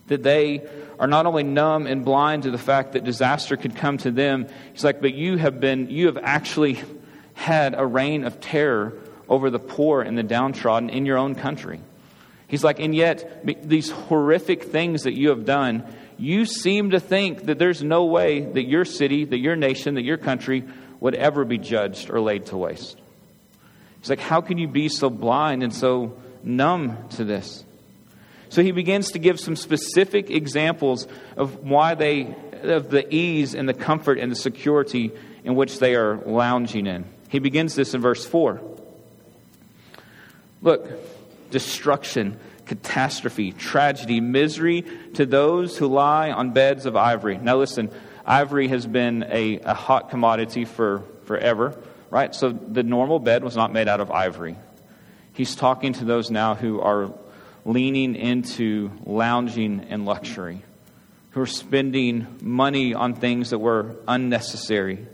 That 0.06 0.22
they 0.22 0.70
are 1.00 1.08
not 1.08 1.25
only 1.25 1.42
numb 1.42 1.88
and 1.88 2.06
blind 2.06 2.44
to 2.44 2.52
the 2.52 2.60
fact 2.60 2.92
that 2.92 3.04
disaster 3.04 3.58
could 3.58 3.75
come 3.75 3.98
to 3.98 4.12
them, 4.12 4.50
he's 4.72 4.84
like, 4.84 5.02
but 5.02 5.16
you 5.16 5.38
have 5.38 5.60
been, 5.60 5.90
you 5.90 6.06
have 6.06 6.20
actually 6.22 6.80
had 7.34 7.74
a 7.75 7.84
reign 7.84 8.24
of 8.24 8.40
terror 8.40 8.94
over 9.28 9.50
the 9.50 9.58
poor 9.58 10.04
and 10.04 10.16
the 10.16 10.22
downtrodden 10.22 10.92
in 10.92 11.08
your 11.08 11.18
own 11.18 11.34
country. 11.34 11.80
He's 12.48 12.64
like, 12.64 12.80
and 12.80 12.94
yet, 12.94 13.46
these 13.68 13.90
horrific 13.90 14.64
things 14.64 15.04
that 15.04 15.18
you 15.18 15.30
have 15.30 15.46
done, 15.46 15.84
you 16.18 16.46
seem 16.46 16.92
to 16.92 17.00
think 17.00 17.46
that 17.46 17.58
there's 17.58 17.84
no 17.84 18.06
way 18.06 18.42
that 18.42 18.64
your 18.64 18.86
city, 18.86 19.25
that 19.25 19.40
your 19.40 19.56
nation, 19.56 19.96
that 19.96 20.04
your 20.04 20.18
country 20.18 20.64
would 21.00 21.16
ever 21.16 21.44
be 21.44 21.58
judged 21.58 22.10
or 22.10 22.22
laid 22.22 22.46
to 22.48 22.58
waste. 22.58 22.98
He's 24.00 24.10
like, 24.10 24.20
How 24.20 24.42
can 24.42 24.58
you 24.58 24.68
be 24.68 24.90
so 24.90 25.10
blind 25.10 25.64
and 25.64 25.74
so 25.74 26.18
numb 26.44 27.10
to 27.12 27.24
this? 27.24 27.64
So 28.50 28.62
he 28.62 28.72
begins 28.72 29.12
to 29.12 29.20
give 29.20 29.40
some 29.40 29.56
specific 29.56 30.30
examples 30.30 31.08
of 31.36 31.64
why 31.64 31.96
they, 31.96 32.36
of 32.62 32.90
the 32.90 33.14
ease 33.14 33.56
and 33.56 33.68
the 33.68 33.74
comfort 33.74 34.20
and 34.20 34.32
the 34.32 34.36
security 34.36 35.12
in 35.44 35.56
which 35.56 35.80
they 35.80 35.96
are 35.96 36.18
lounging 36.25 36.88
in. 36.88 37.06
He 37.30 37.40
begins 37.40 37.75
this 37.75 37.94
in 37.94 38.02
verse 38.02 38.25
4. 38.25 38.62
Look, 40.62 40.90
destruction, 41.50 42.40
catastrophe, 42.66 43.52
tragedy, 43.52 44.20
misery 44.22 44.86
to 45.16 45.25
those 45.25 45.78
who 45.78 45.88
lie 45.88 46.32
on 46.32 46.52
beds 46.52 46.86
of 46.86 46.96
ivory. 46.96 47.38
Now, 47.38 47.58
listen, 47.58 47.92
Ivory 48.25 48.68
has 48.70 48.88
been 48.88 49.24
a, 49.30 49.60
a 49.60 49.74
hot 49.75 50.10
commodity 50.10 50.66
for 50.66 51.04
forever, 51.25 51.80
right? 52.10 52.34
So 52.34 52.50
the 52.50 52.82
normal 52.82 53.20
bed 53.20 53.44
was 53.44 53.56
not 53.56 53.72
made 53.72 53.88
out 53.88 54.02
of 54.02 54.10
ivory. 54.10 54.56
He's 55.34 55.56
talking 55.56 55.94
to 55.94 56.06
those 56.06 56.32
now 56.32 56.56
who 56.56 56.82
are 56.82 57.14
leaning 57.66 58.16
into 58.16 58.92
lounging 59.06 59.88
and 59.90 60.06
luxury, 60.06 60.64
who 61.32 61.42
are 61.42 61.46
spending 61.48 62.25
money 62.42 62.96
on 62.96 63.14
things 63.14 63.52
that 63.52 63.60
were 63.60 63.96
unnecessary. 64.08 65.06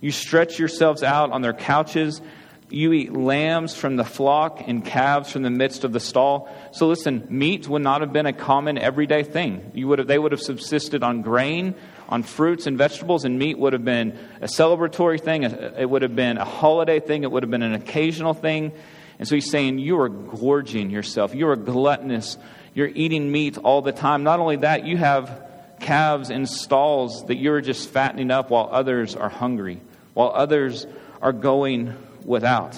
You 0.00 0.10
stretch 0.10 0.58
yourselves 0.58 1.04
out 1.04 1.30
on 1.30 1.42
their 1.42 1.52
couches. 1.52 2.20
You 2.68 2.92
eat 2.92 3.12
lambs 3.12 3.76
from 3.76 3.94
the 3.96 4.04
flock 4.04 4.60
and 4.66 4.84
calves 4.84 5.30
from 5.30 5.42
the 5.42 5.50
midst 5.50 5.84
of 5.84 5.92
the 5.92 6.00
stall. 6.00 6.48
So 6.72 6.88
listen, 6.88 7.26
meat 7.30 7.68
would 7.68 7.82
not 7.82 8.00
have 8.00 8.12
been 8.12 8.26
a 8.26 8.32
common 8.32 8.76
everyday 8.76 9.22
thing. 9.22 9.70
You 9.72 9.86
would 9.88 10.00
have, 10.00 10.08
they 10.08 10.18
would 10.18 10.32
have 10.32 10.40
subsisted 10.40 11.04
on 11.04 11.22
grain 11.22 11.76
on 12.08 12.22
fruits 12.22 12.66
and 12.66 12.76
vegetables, 12.76 13.24
and 13.24 13.38
meat 13.38 13.58
would 13.58 13.72
have 13.72 13.84
been 13.84 14.18
a 14.40 14.46
celebratory 14.46 15.20
thing. 15.20 15.44
It 15.44 15.88
would 15.88 16.02
have 16.02 16.16
been 16.16 16.38
a 16.38 16.44
holiday 16.44 17.00
thing. 17.00 17.22
It 17.22 17.30
would 17.30 17.42
have 17.42 17.50
been 17.50 17.62
an 17.62 17.74
occasional 17.74 18.34
thing. 18.34 18.72
And 19.18 19.26
so 19.26 19.34
he's 19.34 19.50
saying, 19.50 19.78
You 19.78 20.00
are 20.00 20.08
gorging 20.08 20.90
yourself. 20.90 21.34
You 21.34 21.48
are 21.48 21.56
gluttonous. 21.56 22.36
You're 22.74 22.88
eating 22.88 23.30
meat 23.30 23.58
all 23.58 23.80
the 23.80 23.92
time. 23.92 24.22
Not 24.22 24.40
only 24.40 24.56
that, 24.56 24.84
you 24.84 24.96
have 24.96 25.44
calves 25.80 26.30
in 26.30 26.46
stalls 26.46 27.26
that 27.26 27.36
you're 27.36 27.60
just 27.60 27.88
fattening 27.88 28.30
up 28.30 28.50
while 28.50 28.68
others 28.70 29.14
are 29.14 29.28
hungry, 29.28 29.80
while 30.14 30.32
others 30.34 30.86
are 31.22 31.32
going 31.32 31.94
without. 32.26 32.76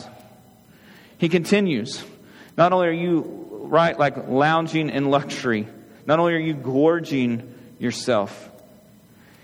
He 1.19 1.29
continues, 1.29 2.05
Not 2.57 2.73
only 2.73 2.89
are 2.89 2.93
you, 2.93 3.49
right, 3.65 3.99
like 3.99 4.29
lounging 4.29 4.91
in 4.91 5.11
luxury, 5.11 5.67
not 6.07 6.21
only 6.21 6.35
are 6.35 6.39
you 6.39 6.55
gorging 6.55 7.55
yourself, 7.79 8.51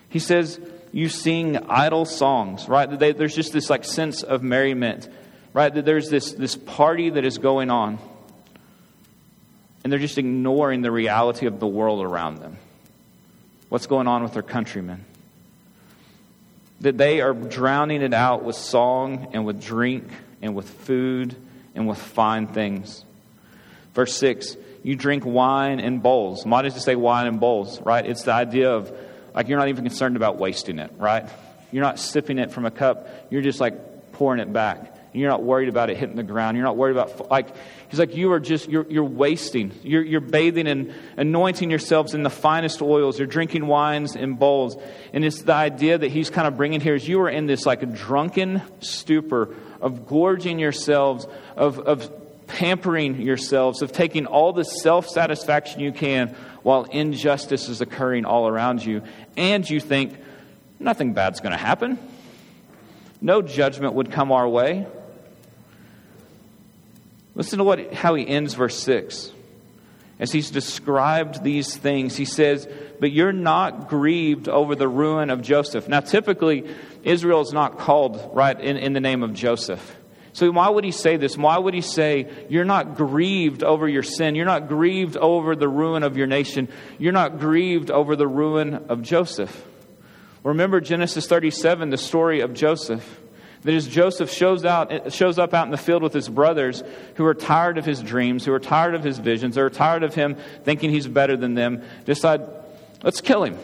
he 0.08 0.18
says, 0.18 0.61
You 0.92 1.08
sing 1.08 1.56
idle 1.68 2.04
songs, 2.04 2.68
right? 2.68 2.87
They, 2.99 3.12
there's 3.12 3.34
just 3.34 3.52
this 3.52 3.70
like 3.70 3.84
sense 3.84 4.23
of 4.23 4.42
merriment, 4.42 5.08
right? 5.52 5.75
That 5.75 5.84
there's 5.84 6.11
this, 6.11 6.32
this 6.32 6.54
party 6.54 7.11
that 7.11 7.25
is 7.25 7.38
going 7.38 7.70
on. 7.70 7.99
And 9.82 9.92
they're 9.92 10.00
just 10.00 10.16
ignoring 10.16 10.80
the 10.80 10.90
reality 10.90 11.46
of 11.46 11.61
the 11.61 11.66
world 11.66 12.02
around 12.02 12.38
them. 12.38 12.56
What's 13.68 13.87
going 13.87 14.06
on 14.06 14.23
with 14.23 14.32
their 14.32 14.42
countrymen? 14.42 15.04
That 16.85 16.97
they 16.97 17.21
are 17.21 17.35
drowning 17.35 18.03
it 18.03 18.14
out 18.14 18.45
with 18.45 18.57
song 18.57 19.29
and 19.33 19.45
with 19.45 19.62
drink 19.62 20.05
and 20.41 20.55
with 20.55 20.69
food 20.69 21.35
and 21.75 21.88
with 21.88 21.99
fine 21.99 22.47
things. 22.47 23.05
Verse 23.95 24.14
6 24.17 24.57
you 24.85 24.97
drink 24.97 25.25
wine 25.25 25.81
in 25.81 26.00
bowls. 26.00 26.45
Why 26.45 26.61
does 26.61 26.76
it 26.76 26.81
say 26.81 26.95
wine 26.95 27.26
in 27.26 27.38
bowls, 27.38 27.81
right? 27.81 28.05
It's 28.05 28.25
the 28.25 28.33
idea 28.33 28.71
of 28.71 28.93
like 29.35 29.49
you're 29.49 29.59
not 29.59 29.69
even 29.69 29.85
concerned 29.85 30.14
about 30.14 30.37
wasting 30.37 30.79
it, 30.79 30.93
right? 30.99 31.25
You're 31.73 31.83
not 31.83 31.99
sipping 31.99 32.38
it 32.38 32.53
from 32.53 32.67
a 32.67 32.71
cup. 32.71 33.09
You're 33.31 33.43
just 33.43 33.61
like 33.61 34.12
pouring 34.12 34.41
it 34.41 34.53
back. 34.53 34.93
You're 35.14 35.30
not 35.30 35.44
worried 35.44 35.68
about 35.68 35.90
it 35.90 35.97
hitting 35.97 36.16
the 36.16 36.25
ground. 36.25 36.56
You're 36.56 36.66
not 36.66 36.76
worried 36.76 36.97
about, 36.97 37.30
like, 37.30 37.54
he's 37.88 38.00
like, 38.00 38.16
you 38.16 38.33
are 38.33 38.40
just, 38.40 38.68
you're, 38.68 38.85
you're 38.90 39.04
wasting. 39.04 39.71
You're, 39.85 40.02
you're 40.02 40.21
bathing 40.21 40.66
and 40.66 40.92
anointing 41.16 41.71
yourselves 41.71 42.14
in 42.14 42.25
the 42.25 42.30
finest 42.30 42.83
oils. 42.83 43.16
You're 43.16 43.28
drinking 43.28 43.68
wines 43.68 44.16
in 44.16 44.35
bowls. 44.35 44.76
And 45.12 45.25
it's 45.25 45.42
the 45.42 45.54
idea 45.54 45.97
that 45.99 46.11
he's 46.11 46.30
kind 46.30 46.49
of 46.49 46.56
bringing 46.56 46.80
here 46.80 46.97
is 46.97 47.06
you 47.06 47.21
are 47.21 47.28
in 47.28 47.47
this 47.47 47.64
like 47.64 47.85
a 47.85 47.87
drunken 47.87 48.61
stupor 48.80 49.54
of 49.80 50.09
gorging 50.09 50.59
yourselves, 50.59 51.28
of, 51.56 51.78
of 51.78 52.47
pampering 52.49 53.23
yourselves, 53.23 53.83
of 53.83 53.92
taking 53.92 54.26
all 54.26 54.52
the 54.52 54.64
self 54.64 55.09
satisfaction 55.09 55.78
you 55.78 55.92
can 55.92 56.35
while 56.64 56.85
injustice 56.85 57.68
is 57.68 57.80
occurring 57.80 58.25
all 58.25 58.49
around 58.49 58.85
you. 58.85 59.02
And 59.37 59.68
you 59.68 59.78
think 59.78 60.16
nothing 60.80 61.12
bad's 61.12 61.38
going 61.38 61.52
to 61.52 61.56
happen, 61.56 62.00
no 63.21 63.42
judgment 63.42 63.94
would 63.94 64.11
come 64.11 64.33
our 64.33 64.49
way. 64.49 64.88
Listen 67.35 67.59
to 67.59 67.64
what, 67.64 67.93
how 67.93 68.14
he 68.14 68.26
ends 68.26 68.55
verse 68.55 68.79
6. 68.79 69.33
As 70.21 70.31
he's 70.31 70.50
described 70.50 71.43
these 71.43 71.76
things, 71.76 72.17
he 72.17 72.25
says, 72.25 72.69
But 73.00 73.11
you're 73.11 73.33
not 73.33 73.88
grieved 73.88 74.49
over 74.49 74.76
the 74.76 74.88
ruin 74.88 75.31
of 75.31 75.43
Joseph. 75.43 75.88
Now, 75.88 76.00
typically, 76.00 76.73
Israel 77.03 77.41
is 77.41 77.53
not 77.53 77.79
called, 77.79 78.31
right, 78.33 78.59
in, 78.59 78.76
in 78.76 78.93
the 78.93 79.00
name 79.00 79.25
of 79.25 79.35
Joseph. 79.35 79.97
So, 80.33 80.50
why 80.50 80.69
would 80.69 80.85
he 80.85 80.93
say 80.93 81.17
this? 81.17 81.37
Why 81.37 81.59
would 81.59 81.75
he 81.75 81.81
say, 81.81 82.29
You're 82.49 82.64
not 82.64 82.97
grieved 82.97 83.64
over 83.64 83.88
your 83.88 84.03
sin? 84.05 84.37
You're 84.37 84.47
not 84.47 84.69
grieved 84.69 85.17
over 85.17 85.57
the 85.57 85.69
ruin 85.69 86.05
of 86.05 86.17
your 86.17 86.29
nation. 86.29 86.69
You're 86.99 87.12
not 87.12 87.41
grieved 87.41 87.91
over 87.91 88.14
the 88.14 88.26
ruin 88.29 88.87
of 88.88 89.03
Joseph. 89.03 89.64
Remember 90.45 90.81
Genesis 90.81 91.26
37, 91.26 91.91
the 91.91 91.97
story 91.97 92.41
of 92.41 92.53
Joseph. 92.53 93.21
That 93.64 93.75
as 93.75 93.88
Joseph 93.88 94.30
shows, 94.30 94.64
out, 94.64 95.12
shows 95.12 95.38
up 95.38 95.54
out 95.54 95.64
in 95.64 95.71
the 95.71 95.78
field 95.78 96.02
with 96.02 96.12
his 96.12 96.28
brothers 96.28 96.83
who 97.14 97.25
are 97.25 97.35
tired 97.35 97.78
of 97.78 97.87
his 97.87 98.02
dreams, 98.02 98.44
who 98.44 98.52
are 98.52 98.61
tired 98.61 98.94
of 98.94 99.02
his 99.02 99.18
visions, 99.18 99.54
they're 99.54 99.71
tired 99.71 100.02
of 100.02 100.14
him 100.14 100.37
thinking 100.64 100.90
he's 100.90 101.09
better 101.09 101.37
than 101.37 101.54
them, 101.54 101.83
decide, 102.04 102.42
let's 103.02 103.23
kill 103.23 103.42
him. 103.42 103.59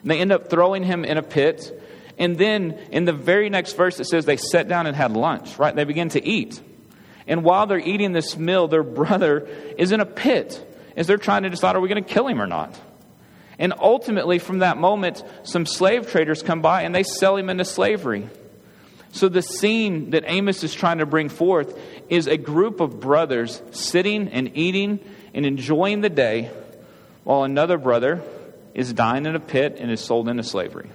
And 0.00 0.10
they 0.10 0.18
end 0.18 0.32
up 0.32 0.48
throwing 0.48 0.82
him 0.82 1.04
in 1.04 1.18
a 1.18 1.22
pit. 1.22 1.82
And 2.18 2.38
then 2.38 2.72
in 2.90 3.04
the 3.04 3.12
very 3.12 3.50
next 3.50 3.74
verse, 3.74 4.00
it 4.00 4.04
says 4.04 4.24
they 4.24 4.38
sat 4.38 4.66
down 4.66 4.86
and 4.86 4.96
had 4.96 5.12
lunch, 5.12 5.58
right? 5.58 5.74
They 5.74 5.84
begin 5.84 6.08
to 6.10 6.26
eat. 6.26 6.60
And 7.26 7.44
while 7.44 7.66
they're 7.66 7.78
eating 7.78 8.12
this 8.12 8.36
meal, 8.36 8.68
their 8.68 8.82
brother 8.82 9.46
is 9.76 9.92
in 9.92 10.00
a 10.00 10.06
pit 10.06 10.62
as 10.96 11.06
they're 11.06 11.18
trying 11.18 11.42
to 11.42 11.50
decide, 11.50 11.76
are 11.76 11.80
we 11.80 11.88
going 11.88 12.02
to 12.02 12.08
kill 12.08 12.26
him 12.26 12.40
or 12.40 12.46
not? 12.46 12.78
And 13.58 13.72
ultimately, 13.78 14.38
from 14.38 14.60
that 14.60 14.78
moment, 14.78 15.22
some 15.42 15.66
slave 15.66 16.10
traders 16.10 16.42
come 16.42 16.60
by 16.60 16.82
and 16.82 16.94
they 16.94 17.02
sell 17.02 17.36
him 17.36 17.50
into 17.50 17.64
slavery. 17.64 18.28
So, 19.14 19.28
the 19.28 19.42
scene 19.42 20.10
that 20.10 20.24
Amos 20.26 20.64
is 20.64 20.74
trying 20.74 20.98
to 20.98 21.06
bring 21.06 21.28
forth 21.28 21.78
is 22.08 22.26
a 22.26 22.36
group 22.36 22.80
of 22.80 22.98
brothers 22.98 23.62
sitting 23.70 24.26
and 24.26 24.56
eating 24.56 24.98
and 25.32 25.46
enjoying 25.46 26.00
the 26.00 26.10
day 26.10 26.50
while 27.22 27.44
another 27.44 27.78
brother 27.78 28.22
is 28.74 28.92
dying 28.92 29.24
in 29.24 29.36
a 29.36 29.40
pit 29.40 29.76
and 29.78 29.88
is 29.92 30.00
sold 30.00 30.28
into 30.28 30.42
slavery. 30.42 30.90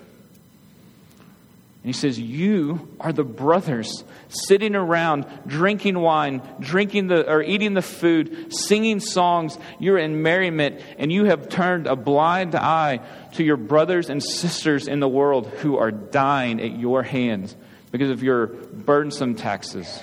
And 1.82 1.86
he 1.86 1.94
says, 1.94 2.20
You 2.20 2.90
are 3.00 3.14
the 3.14 3.24
brothers 3.24 4.04
sitting 4.28 4.76
around, 4.76 5.26
drinking 5.48 5.98
wine, 5.98 6.42
drinking 6.60 7.08
the, 7.08 7.26
or 7.26 7.42
eating 7.42 7.74
the 7.74 7.82
food, 7.82 8.54
singing 8.54 9.00
songs. 9.00 9.58
You're 9.80 9.98
in 9.98 10.22
merriment, 10.22 10.82
and 10.98 11.10
you 11.10 11.24
have 11.24 11.48
turned 11.48 11.88
a 11.88 11.96
blind 11.96 12.54
eye 12.54 13.00
to 13.36 13.46
your 13.46 13.56
brothers 13.56 14.10
and 14.10 14.22
sisters 14.22 14.90
in 14.90 15.00
the 15.00 15.08
world 15.08 15.48
who 15.48 15.78
are 15.78 15.90
dying 15.90 16.60
at 16.60 16.78
your 16.78 17.02
hands 17.02 17.56
because 17.92 18.10
of 18.10 18.24
your 18.24 18.48
burdensome 18.48 19.36
taxes, 19.36 20.02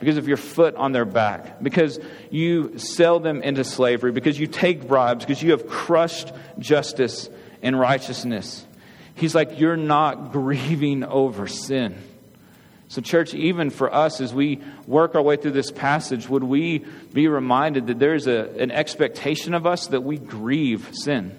because 0.00 0.16
of 0.16 0.28
your 0.28 0.36
foot 0.36 0.74
on 0.74 0.92
their 0.92 1.04
back, 1.04 1.62
because 1.62 1.98
you 2.30 2.78
sell 2.78 3.20
them 3.20 3.42
into 3.42 3.64
slavery, 3.64 4.12
because 4.12 4.38
you 4.38 4.46
take 4.46 4.86
bribes, 4.86 5.24
because 5.24 5.42
you 5.42 5.52
have 5.52 5.68
crushed 5.68 6.32
justice 6.58 7.30
and 7.62 7.78
righteousness. 7.78 8.66
He's 9.14 9.34
like, 9.34 9.58
You're 9.58 9.76
not 9.76 10.32
grieving 10.32 11.04
over 11.04 11.46
sin. 11.46 11.96
So, 12.88 13.00
church, 13.00 13.32
even 13.32 13.70
for 13.70 13.92
us, 13.92 14.20
as 14.20 14.34
we 14.34 14.60
work 14.86 15.14
our 15.14 15.22
way 15.22 15.36
through 15.36 15.52
this 15.52 15.70
passage, 15.70 16.28
would 16.28 16.44
we 16.44 16.84
be 17.12 17.26
reminded 17.26 17.86
that 17.86 17.98
there's 17.98 18.26
a, 18.26 18.50
an 18.58 18.70
expectation 18.70 19.54
of 19.54 19.66
us 19.66 19.86
that 19.86 20.02
we 20.02 20.18
grieve 20.18 20.90
sin? 20.92 21.38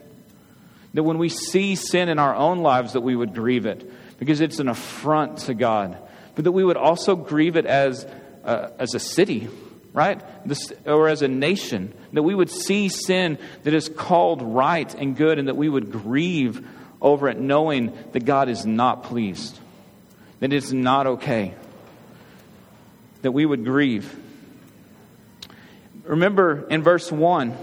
That 0.95 1.03
when 1.03 1.19
we 1.19 1.29
see 1.29 1.75
sin 1.75 2.09
in 2.09 2.17
our 2.17 2.33
own 2.33 2.59
lives, 2.59 2.93
that 2.93 3.01
we 3.01 3.15
would 3.15 3.35
grieve 3.35 3.67
it 3.67 3.87
because 4.17 4.41
it's 4.41 4.59
an 4.59 4.69
affront 4.69 5.39
to 5.39 5.53
God, 5.53 5.97
but 6.35 6.45
that 6.45 6.51
we 6.51 6.63
would 6.63 6.77
also 6.77 7.15
grieve 7.15 7.55
it 7.55 7.65
as, 7.65 8.05
uh, 8.43 8.69
as 8.79 8.93
a 8.93 8.99
city, 8.99 9.49
right? 9.93 10.21
This, 10.47 10.71
or 10.85 11.07
as 11.07 11.21
a 11.21 11.27
nation, 11.27 11.93
that 12.13 12.23
we 12.23 12.35
would 12.35 12.49
see 12.49 12.89
sin 12.89 13.37
that 13.63 13.73
is 13.73 13.89
called 13.89 14.41
right 14.41 14.93
and 14.95 15.15
good, 15.15 15.39
and 15.39 15.47
that 15.47 15.57
we 15.57 15.69
would 15.69 15.91
grieve 15.91 16.65
over 17.01 17.27
it, 17.27 17.37
knowing 17.37 17.97
that 18.13 18.25
God 18.25 18.49
is 18.49 18.65
not 18.65 19.03
pleased, 19.03 19.59
that 20.39 20.53
it's 20.53 20.71
not 20.71 21.05
okay, 21.05 21.53
that 23.21 23.31
we 23.31 23.45
would 23.45 23.65
grieve. 23.65 24.19
Remember 26.03 26.67
in 26.69 26.83
verse 26.83 27.11
1, 27.11 27.55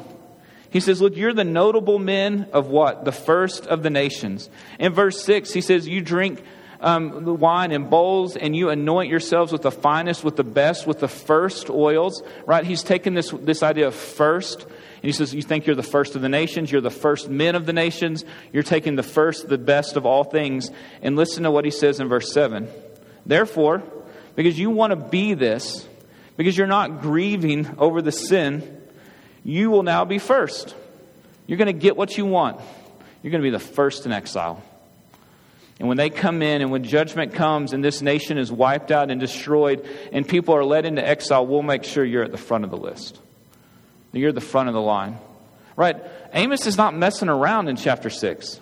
he 0.70 0.80
says, 0.80 1.00
Look, 1.00 1.16
you're 1.16 1.34
the 1.34 1.44
notable 1.44 1.98
men 1.98 2.48
of 2.52 2.68
what? 2.68 3.04
The 3.04 3.12
first 3.12 3.66
of 3.66 3.82
the 3.82 3.90
nations. 3.90 4.48
In 4.78 4.92
verse 4.92 5.22
6, 5.24 5.52
he 5.52 5.60
says, 5.60 5.86
You 5.86 6.00
drink 6.00 6.42
um, 6.80 7.24
the 7.24 7.34
wine 7.34 7.72
in 7.72 7.88
bowls 7.88 8.36
and 8.36 8.56
you 8.56 8.70
anoint 8.70 9.10
yourselves 9.10 9.52
with 9.52 9.62
the 9.62 9.70
finest, 9.70 10.24
with 10.24 10.36
the 10.36 10.44
best, 10.44 10.86
with 10.86 11.00
the 11.00 11.08
first 11.08 11.68
oils, 11.68 12.22
right? 12.46 12.64
He's 12.64 12.82
taken 12.82 13.14
this, 13.14 13.30
this 13.30 13.62
idea 13.62 13.88
of 13.88 13.94
first. 13.94 14.62
And 14.62 15.02
he 15.02 15.12
says, 15.12 15.34
You 15.34 15.42
think 15.42 15.66
you're 15.66 15.76
the 15.76 15.82
first 15.82 16.14
of 16.14 16.22
the 16.22 16.28
nations, 16.28 16.70
you're 16.70 16.80
the 16.80 16.90
first 16.90 17.28
men 17.28 17.54
of 17.54 17.66
the 17.66 17.72
nations, 17.72 18.24
you're 18.52 18.62
taking 18.62 18.96
the 18.96 19.02
first, 19.02 19.48
the 19.48 19.58
best 19.58 19.96
of 19.96 20.06
all 20.06 20.24
things. 20.24 20.70
And 21.02 21.16
listen 21.16 21.42
to 21.42 21.50
what 21.50 21.64
he 21.64 21.70
says 21.70 22.00
in 22.00 22.08
verse 22.08 22.32
7. 22.32 22.68
Therefore, 23.26 23.82
because 24.36 24.58
you 24.58 24.70
want 24.70 24.92
to 24.92 25.08
be 25.08 25.34
this, 25.34 25.86
because 26.36 26.56
you're 26.56 26.66
not 26.66 27.02
grieving 27.02 27.74
over 27.76 28.00
the 28.00 28.12
sin, 28.12 28.79
you 29.44 29.70
will 29.70 29.82
now 29.82 30.04
be 30.04 30.18
first. 30.18 30.74
You're 31.46 31.58
going 31.58 31.66
to 31.66 31.72
get 31.72 31.96
what 31.96 32.16
you 32.16 32.26
want. 32.26 32.60
You're 33.22 33.30
going 33.30 33.42
to 33.42 33.46
be 33.46 33.50
the 33.50 33.58
first 33.58 34.06
in 34.06 34.12
exile. 34.12 34.62
And 35.78 35.88
when 35.88 35.96
they 35.96 36.10
come 36.10 36.42
in 36.42 36.60
and 36.60 36.70
when 36.70 36.84
judgment 36.84 37.34
comes 37.34 37.72
and 37.72 37.82
this 37.82 38.02
nation 38.02 38.36
is 38.36 38.52
wiped 38.52 38.90
out 38.90 39.10
and 39.10 39.18
destroyed 39.18 39.88
and 40.12 40.28
people 40.28 40.54
are 40.54 40.64
led 40.64 40.84
into 40.84 41.06
exile, 41.06 41.46
we'll 41.46 41.62
make 41.62 41.84
sure 41.84 42.04
you're 42.04 42.22
at 42.22 42.32
the 42.32 42.38
front 42.38 42.64
of 42.64 42.70
the 42.70 42.76
list. 42.76 43.18
You're 44.12 44.32
the 44.32 44.40
front 44.42 44.68
of 44.68 44.74
the 44.74 44.80
line. 44.80 45.18
Right? 45.76 45.96
Amos 46.34 46.66
is 46.66 46.76
not 46.76 46.94
messing 46.94 47.30
around 47.30 47.68
in 47.68 47.76
chapter 47.76 48.10
6. 48.10 48.60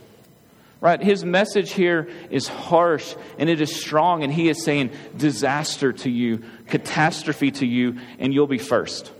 Right? 0.80 1.02
His 1.02 1.24
message 1.24 1.72
here 1.72 2.08
is 2.30 2.46
harsh 2.46 3.16
and 3.36 3.50
it 3.50 3.60
is 3.60 3.74
strong, 3.74 4.22
and 4.22 4.32
he 4.32 4.48
is 4.48 4.62
saying 4.62 4.92
disaster 5.16 5.92
to 5.92 6.10
you, 6.10 6.44
catastrophe 6.68 7.50
to 7.50 7.66
you, 7.66 7.98
and 8.20 8.32
you'll 8.32 8.46
be 8.46 8.58
first 8.58 9.10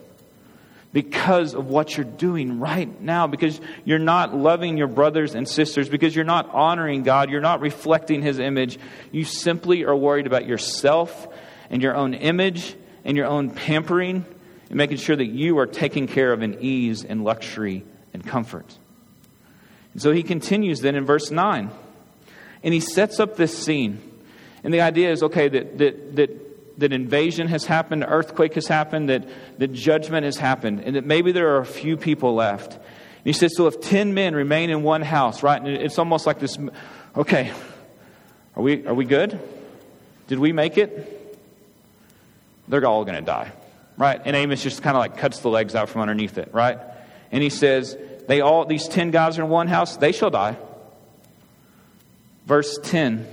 because 0.99 1.55
of 1.55 1.69
what 1.69 1.97
you're 1.97 2.03
doing 2.03 2.59
right 2.59 3.01
now, 3.01 3.29
because 3.29 3.61
you're 3.85 4.01
not 4.01 4.35
loving 4.35 4.77
your 4.77 4.89
brothers 4.89 5.37
and 5.37 5.49
sisters, 5.49 5.89
because 5.89 6.17
you're 6.17 6.25
not 6.25 6.53
honoring 6.53 7.05
God, 7.05 7.31
you're 7.31 7.41
not 7.41 7.61
reflecting 7.61 8.21
His 8.21 8.41
image. 8.41 8.81
You 9.13 9.23
simply 9.23 9.85
are 9.85 9.95
worried 9.95 10.27
about 10.27 10.45
yourself 10.45 11.29
and 11.71 11.81
your 11.81 11.95
own 11.95 12.15
image 12.15 12.75
and 13.05 13.17
your 13.17 13.27
own 13.27 13.51
pampering 13.51 14.25
and 14.69 14.77
making 14.77 14.97
sure 14.97 15.15
that 15.15 15.27
you 15.27 15.61
are 15.61 15.69
taken 15.69 16.09
care 16.09 16.33
of 16.33 16.43
in 16.43 16.59
ease 16.63 17.05
and 17.05 17.23
luxury 17.23 17.85
and 18.13 18.27
comfort. 18.27 18.77
And 19.93 20.03
so 20.03 20.11
he 20.11 20.25
continues 20.25 20.81
then 20.81 20.97
in 20.97 21.07
verse 21.07 21.31
9, 21.31 21.71
and 22.65 22.75
he 22.75 22.81
sets 22.81 23.21
up 23.21 23.37
this 23.37 23.57
scene. 23.57 24.03
And 24.65 24.75
the 24.75 24.81
idea 24.81 25.13
is 25.13 25.23
okay, 25.23 25.47
that, 25.47 25.79
that, 25.79 26.17
that 26.17 26.48
that 26.79 26.93
invasion 26.93 27.49
has 27.49 27.65
happened, 27.65 28.05
earthquake 28.07 28.55
has 28.55 28.67
happened, 28.67 29.09
that, 29.09 29.29
that 29.59 29.73
judgment 29.73 30.25
has 30.25 30.37
happened, 30.37 30.81
and 30.81 30.97
that 30.97 31.05
maybe 31.05 31.33
there 31.33 31.55
are 31.57 31.59
a 31.59 31.67
few 31.67 31.97
people 31.97 32.35
left. 32.35 32.75
And 32.75 33.25
he 33.25 33.33
says, 33.33 33.57
so 33.57 33.67
if 33.67 33.81
10 33.81 34.15
men 34.15 34.35
remain 34.35 34.71
in 34.71 34.83
one 34.83 35.03
house, 35.03 35.43
right? 35.43 35.61
And 35.61 35.69
it's 35.69 35.99
almost 35.99 36.27
like 36.27 36.39
this, 36.39 36.57
okay, 37.17 37.53
are 38.55 38.63
we, 38.63 38.87
are 38.87 38.95
we 38.95 39.05
good? 39.05 39.39
Did 40.29 40.39
we 40.39 40.53
make 40.53 40.79
it? 40.79 41.15
They're 42.69 42.87
all 42.87 43.05
going 43.05 43.17
to 43.17 43.23
die, 43.23 43.53
right? 43.97 44.21
And 44.25 44.37
Amos 44.37 44.63
just 44.63 44.83
kind 44.83 44.97
of 44.97 45.01
like 45.01 45.17
cuts 45.17 45.41
the 45.41 45.49
legs 45.49 45.75
out 45.75 45.89
from 45.89 46.03
underneath 46.03 46.39
it, 46.39 46.55
right? 46.55 46.79
And 47.33 47.43
he 47.43 47.51
says, 47.51 47.97
they 48.29 48.41
all, 48.41 48.67
these 48.67 48.87
10 48.87 49.11
guys 49.11 49.39
are 49.39 49.43
in 49.43 49.49
one 49.49 49.67
house, 49.67 49.97
they 49.97 50.13
shall 50.13 50.31
die. 50.31 50.57
Verse 52.47 52.79
10, 52.83 53.27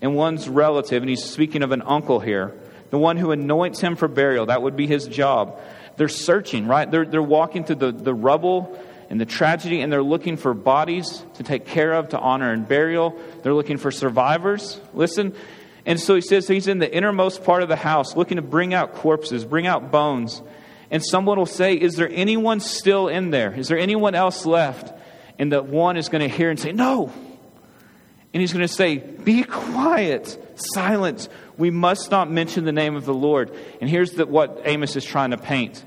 and 0.00 0.14
one's 0.14 0.48
relative, 0.48 1.02
and 1.02 1.10
he's 1.10 1.24
speaking 1.24 1.62
of 1.62 1.72
an 1.72 1.82
uncle 1.82 2.20
here, 2.20 2.54
the 2.96 3.00
one 3.00 3.18
who 3.18 3.30
anoints 3.30 3.78
him 3.78 3.94
for 3.94 4.08
burial. 4.08 4.46
That 4.46 4.62
would 4.62 4.74
be 4.74 4.86
his 4.86 5.06
job. 5.06 5.60
They're 5.98 6.08
searching, 6.08 6.66
right? 6.66 6.90
They're, 6.90 7.04
they're 7.04 7.22
walking 7.22 7.62
through 7.62 7.76
the, 7.76 7.92
the 7.92 8.14
rubble 8.14 8.80
and 9.10 9.20
the 9.20 9.26
tragedy, 9.26 9.82
and 9.82 9.92
they're 9.92 10.02
looking 10.02 10.38
for 10.38 10.54
bodies 10.54 11.22
to 11.34 11.42
take 11.42 11.66
care 11.66 11.92
of, 11.92 12.08
to 12.10 12.18
honor 12.18 12.50
and 12.50 12.66
burial. 12.66 13.14
They're 13.42 13.52
looking 13.52 13.76
for 13.76 13.90
survivors. 13.90 14.80
Listen. 14.94 15.34
And 15.84 16.00
so 16.00 16.14
he 16.14 16.22
says 16.22 16.48
he's 16.48 16.68
in 16.68 16.78
the 16.78 16.90
innermost 16.90 17.44
part 17.44 17.62
of 17.62 17.68
the 17.68 17.76
house, 17.76 18.16
looking 18.16 18.36
to 18.36 18.42
bring 18.42 18.72
out 18.72 18.94
corpses, 18.94 19.44
bring 19.44 19.66
out 19.66 19.92
bones. 19.92 20.40
And 20.90 21.04
someone 21.04 21.36
will 21.36 21.44
say, 21.44 21.74
Is 21.74 21.96
there 21.96 22.08
anyone 22.10 22.60
still 22.60 23.08
in 23.08 23.28
there? 23.28 23.52
Is 23.52 23.68
there 23.68 23.78
anyone 23.78 24.14
else 24.14 24.46
left? 24.46 24.98
And 25.38 25.52
the 25.52 25.62
one 25.62 25.98
is 25.98 26.08
going 26.08 26.26
to 26.26 26.34
hear 26.34 26.48
and 26.48 26.58
say, 26.58 26.72
No. 26.72 27.12
And 28.36 28.42
he's 28.42 28.52
going 28.52 28.68
to 28.68 28.68
say, 28.68 28.98
Be 28.98 29.44
quiet, 29.44 30.38
silence. 30.56 31.30
We 31.56 31.70
must 31.70 32.10
not 32.10 32.30
mention 32.30 32.66
the 32.66 32.70
name 32.70 32.94
of 32.94 33.06
the 33.06 33.14
Lord. 33.14 33.50
And 33.80 33.88
here's 33.88 34.10
the, 34.10 34.26
what 34.26 34.60
Amos 34.66 34.94
is 34.94 35.06
trying 35.06 35.30
to 35.30 35.38
paint 35.38 35.82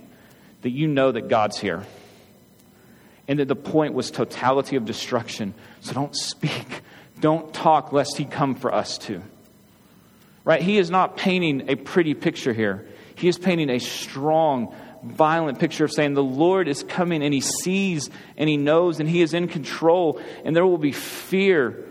that 0.64 0.72
you 0.72 0.88
know 0.88 1.12
that 1.12 1.28
God's 1.28 1.60
here. 1.60 1.86
And 3.28 3.38
that 3.38 3.50
the 3.50 3.56
point 3.56 3.94
was 3.94 4.10
totality 4.10 4.78
of 4.78 4.86
destruction. 4.86 5.54
So 5.82 5.94
don't 5.94 6.16
speak, 6.16 6.82
don't 7.20 7.54
talk, 7.54 7.94
lest 7.94 8.18
he 8.18 8.26
come 8.26 8.56
for 8.56 8.74
us 8.74 8.98
too. 8.98 9.22
Right? 10.44 10.64
He 10.64 10.80
is 10.80 10.90
not 10.90 11.18
painting 11.18 11.70
a 11.70 11.76
pretty 11.76 12.16
picture 12.16 12.52
here. 12.52 12.88
He 13.14 13.28
is 13.28 13.38
painting 13.38 13.70
a 13.70 13.78
strong, 13.78 14.74
violent 15.04 15.60
picture 15.60 15.86
of 15.86 15.92
saying 15.92 16.16
the 16.16 16.24
Lord 16.24 16.68
is 16.68 16.82
coming 16.82 17.22
and 17.22 17.32
he 17.32 17.42
sees 17.42 18.10
and 18.38 18.50
he 18.50 18.58
knows 18.58 19.00
and 19.00 19.08
he 19.08 19.22
is 19.22 19.36
in 19.36 19.50
control 19.50 20.20
and 20.44 20.56
there 20.56 20.66
will 20.66 20.80
be 20.80 20.94
fear. 20.94 21.86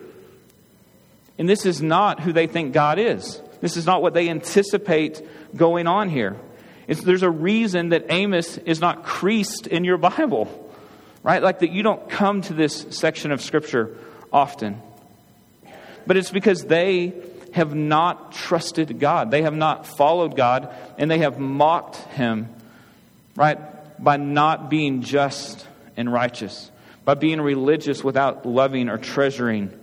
And 1.39 1.49
this 1.49 1.65
is 1.65 1.81
not 1.81 2.21
who 2.21 2.33
they 2.33 2.47
think 2.47 2.73
God 2.73 2.99
is. 2.99 3.41
This 3.61 3.77
is 3.77 3.87
not 3.87 4.03
what 4.03 4.15
they 4.15 4.29
anticipate 4.29 5.23
going 5.57 5.87
on 5.87 6.09
here. 6.09 6.37
It's, 6.87 7.03
there's 7.03 7.23
a 7.23 7.31
reason 7.31 7.91
that 7.91 8.07
Amos 8.09 8.59
is 8.59 8.81
not 8.81 9.05
creased 9.05 9.67
in 9.67 9.85
your 9.85 9.99
Bible, 9.99 10.73
right? 11.23 11.43
Like 11.43 11.61
that 11.61 11.71
you 11.71 11.83
don't 11.83 12.09
come 12.09 12.43
to 12.43 12.55
this 12.55 12.87
section 12.91 13.31
of 13.31 13.41
Scripture 13.41 13.97
often. 14.33 14.81
But 16.07 16.17
it's 16.17 16.31
because 16.31 16.65
they 16.65 17.13
have 17.53 17.75
not 17.75 18.33
trusted 18.33 18.99
God. 18.99 19.31
They 19.31 19.43
have 19.43 19.55
not 19.55 19.87
followed 19.87 20.37
God, 20.37 20.75
and 20.97 21.11
they 21.11 21.19
have 21.19 21.39
mocked 21.39 21.97
Him, 21.97 22.49
right? 23.37 23.59
By 24.03 24.17
not 24.17 24.71
being 24.71 25.03
just 25.03 25.67
and 25.97 26.13
righteous, 26.13 26.71
by 27.05 27.15
being 27.15 27.41
religious 27.41 28.03
without 28.03 28.47
loving 28.47 28.89
or 28.89 28.99
treasuring 28.99 29.79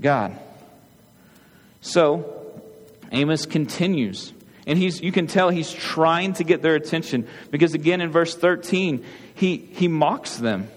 God. 0.00 0.36
So, 1.80 2.60
Amos 3.12 3.46
continues. 3.46 4.32
And 4.66 4.78
he's, 4.78 5.00
you 5.00 5.12
can 5.12 5.26
tell 5.26 5.50
he's 5.50 5.72
trying 5.72 6.34
to 6.34 6.44
get 6.44 6.62
their 6.62 6.74
attention 6.74 7.26
because, 7.50 7.74
again, 7.74 8.00
in 8.00 8.10
verse 8.10 8.36
13, 8.36 9.04
he, 9.34 9.56
he 9.56 9.88
mocks 9.88 10.36
them. 10.36 10.68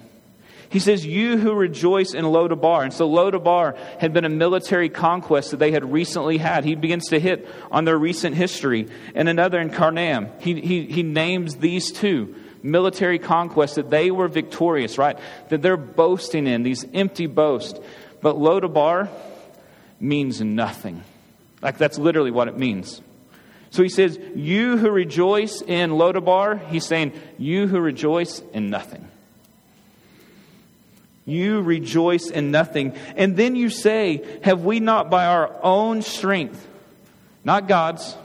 He 0.70 0.80
says, 0.80 1.06
You 1.06 1.38
who 1.38 1.54
rejoice 1.54 2.16
in 2.16 2.26
Lodabar. 2.26 2.82
And 2.82 2.92
so 2.92 3.08
Lodabar 3.08 3.78
had 4.00 4.12
been 4.12 4.26
a 4.26 4.30
military 4.30 4.90
conquest 4.90 5.52
that 5.52 5.58
they 5.58 5.72
had 5.72 5.92
recently 5.92 6.40
had. 6.40 6.66
He 6.66 6.74
begins 6.74 7.10
to 7.10 7.20
hit 7.20 7.48
on 7.70 7.86
their 7.86 7.98
recent 7.98 8.36
history. 8.36 8.90
And 9.14 9.30
another 9.30 9.60
in 9.60 9.70
Karnaim. 9.70 10.42
He, 10.42 10.60
he, 10.60 10.86
he 10.88 11.04
names 11.04 11.58
these 11.58 11.92
two 11.92 12.34
military 12.64 13.20
conquests 13.20 13.76
that 13.76 13.92
they 13.92 14.10
were 14.10 14.28
victorious, 14.28 14.98
right? 14.98 15.20
That 15.50 15.62
they're 15.62 15.78
boasting 15.78 16.48
in, 16.48 16.64
these 16.64 16.88
empty 16.94 17.28
boasts. 17.28 17.80
But 18.22 18.38
Lodabar 18.38 19.10
means 20.04 20.42
nothing. 20.42 21.04
Like 21.62 21.78
that's 21.78 21.98
literally 21.98 22.32
what 22.32 22.48
it 22.48 22.58
means. 22.58 23.02
So 23.72 23.82
he 23.82 23.90
says, 23.90 24.20
You 24.36 24.78
who 24.78 24.92
rejoice 24.92 25.62
in 25.62 25.92
Lodabar, 25.92 26.64
he's 26.68 26.86
saying, 26.86 27.14
You 27.40 27.68
who 27.68 27.80
rejoice 27.80 28.42
in 28.54 28.70
nothing. 28.70 29.08
You 31.26 31.62
rejoice 31.62 32.30
in 32.30 32.52
nothing. 32.52 32.94
And 33.16 33.38
then 33.38 33.56
you 33.56 33.70
say, 33.70 34.40
Have 34.44 34.64
we 34.64 34.80
not 34.80 35.10
by 35.10 35.26
our 35.26 35.56
own 35.64 36.02
strength, 36.02 36.68
not 37.44 37.68
God's, 37.68 38.16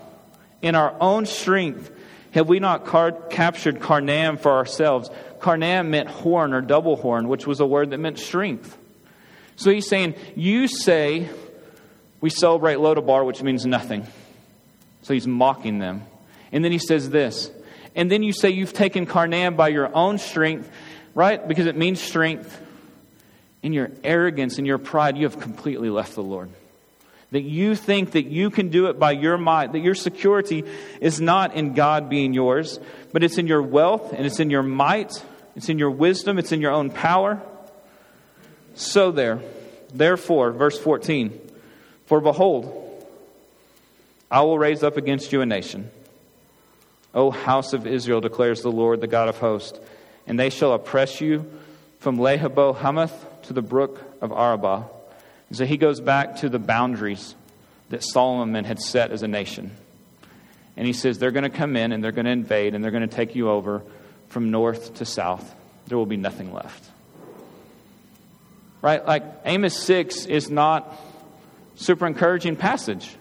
in 0.61 0.75
our 0.75 0.95
own 1.01 1.25
strength, 1.25 1.93
have 2.33 2.49
we 2.49 2.59
not 2.59 2.85
car- 2.85 3.13
captured 3.13 3.79
Karnaim 3.79 4.39
for 4.39 4.53
ourselves? 4.53 5.09
Karnaim 5.39 5.89
meant 5.89 6.09
horn 6.09 6.53
or 6.53 6.61
double 6.61 6.97
horn, 6.97 7.29
which 7.29 7.47
was 7.47 7.61
a 7.61 7.67
word 7.67 7.91
that 7.91 7.99
meant 7.99 8.19
strength. 8.19 8.77
So 9.57 9.71
he's 9.71 9.89
saying, 9.89 10.15
You 10.37 10.69
say, 10.69 11.29
we 12.21 12.31
celebrate 12.31 12.77
Lodabar, 12.77 13.25
which 13.25 13.43
means 13.43 13.65
nothing. 13.65 14.07
So 15.03 15.15
he's 15.15 15.27
mocking 15.27 15.79
them. 15.79 16.03
And 16.53 16.65
then 16.65 16.73
he 16.73 16.79
says 16.79 17.11
this. 17.11 17.51
And 17.95 18.11
then 18.11 18.23
you 18.23 18.33
say 18.33 18.51
you've 18.51 18.73
taken 18.73 19.07
Karnaim 19.07 19.57
by 19.57 19.69
your 19.69 19.95
own 19.95 20.19
strength, 20.19 20.71
right? 21.15 21.47
Because 21.47 21.67
it 21.67 21.77
means 21.77 22.01
strength. 22.01 22.65
In 23.61 23.73
your 23.73 23.91
arrogance 24.05 24.59
and 24.59 24.67
your 24.67 24.79
pride, 24.79 25.17
you 25.17 25.25
have 25.25 25.41
completely 25.41 25.91
left 25.91 26.15
the 26.15 26.23
Lord. 26.23 26.49
That 27.33 27.43
you 27.43 27.75
think 27.75 28.13
that 28.13 28.27
you 28.27 28.51
can 28.51 28.69
do 28.69 28.87
it 28.87 28.99
by 28.99 29.13
your 29.13 29.37
might, 29.37 29.73
that 29.73 29.81
your 29.81 29.97
security 29.97 30.65
is 31.01 31.21
not 31.21 31.55
in 31.55 31.75
God 31.75 32.09
being 32.09 32.35
yours, 32.35 32.79
but 33.13 33.25
it's 33.25 33.37
in 33.37 33.49
your 33.49 33.61
wealth 33.61 34.13
and 34.13 34.25
it's 34.25 34.39
in 34.39 34.49
your 34.49 34.63
might, 34.63 35.23
it's 35.57 35.69
in 35.69 35.79
your 35.79 35.91
wisdom, 35.91 36.39
it's 36.39 36.53
in 36.53 36.61
your 36.61 36.71
own 36.71 36.91
power. 36.91 37.43
So 38.75 39.11
there, 39.11 39.41
therefore, 39.93 40.53
verse 40.53 40.79
14. 40.79 41.48
For 42.09 42.23
behold, 42.23 43.05
I 44.31 44.41
will 44.41 44.59
raise 44.59 44.83
up 44.83 44.97
against 44.97 45.31
you 45.31 45.43
a 45.43 45.47
nation, 45.47 45.91
O 47.15 47.31
house 47.31 47.75
of 47.75 47.87
Israel, 47.87 48.23
declares 48.23 48.63
the 48.63 48.73
Lord, 48.73 49.03
the 49.03 49.07
God 49.07 49.29
of 49.29 49.37
hosts, 49.37 49.79
and 50.27 50.41
they 50.41 50.49
shall 50.49 50.73
oppress 50.73 51.21
you 51.21 51.45
from 51.99 52.17
Lehabo 52.17 52.75
Hamath 52.75 53.43
to 53.43 53.53
the 53.53 53.61
brook 53.61 54.03
of 54.23 54.33
Arabah. 54.33 54.85
And 55.51 55.59
so 55.59 55.67
he 55.67 55.77
goes 55.77 56.01
back 56.01 56.37
to 56.37 56.49
the 56.49 56.59
boundaries 56.59 57.35
that 57.91 58.03
Solomon 58.03 58.65
had 58.65 58.81
set 58.81 59.11
as 59.11 59.23
a 59.23 59.29
nation. 59.29 59.71
And 60.79 60.87
he 60.87 60.95
says 60.95 61.19
they're 61.19 61.31
going 61.31 61.51
to 61.51 61.51
come 61.51 61.77
in 61.77 61.93
and 61.93 62.03
they're 62.03 62.13
going 62.13 62.25
to 62.25 62.31
invade 62.31 62.75
and 62.75 62.83
they're 62.83 62.91
going 62.91 63.07
to 63.07 63.15
take 63.15 63.35
you 63.35 63.51
over 63.51 63.83
from 64.31 64.51
north 64.51 64.95
to 64.95 65.05
south. 65.05 65.55
There 65.89 65.99
will 65.99 66.07
be 66.07 66.17
nothing 66.17 66.55
left. 66.55 66.85
Right? 68.81 69.07
Like 69.07 69.25
Amos 69.45 69.77
6 69.77 70.25
is 70.25 70.49
not 70.49 70.99
super 71.79 72.07
encouraging 72.07 72.57
passage. 72.57 73.17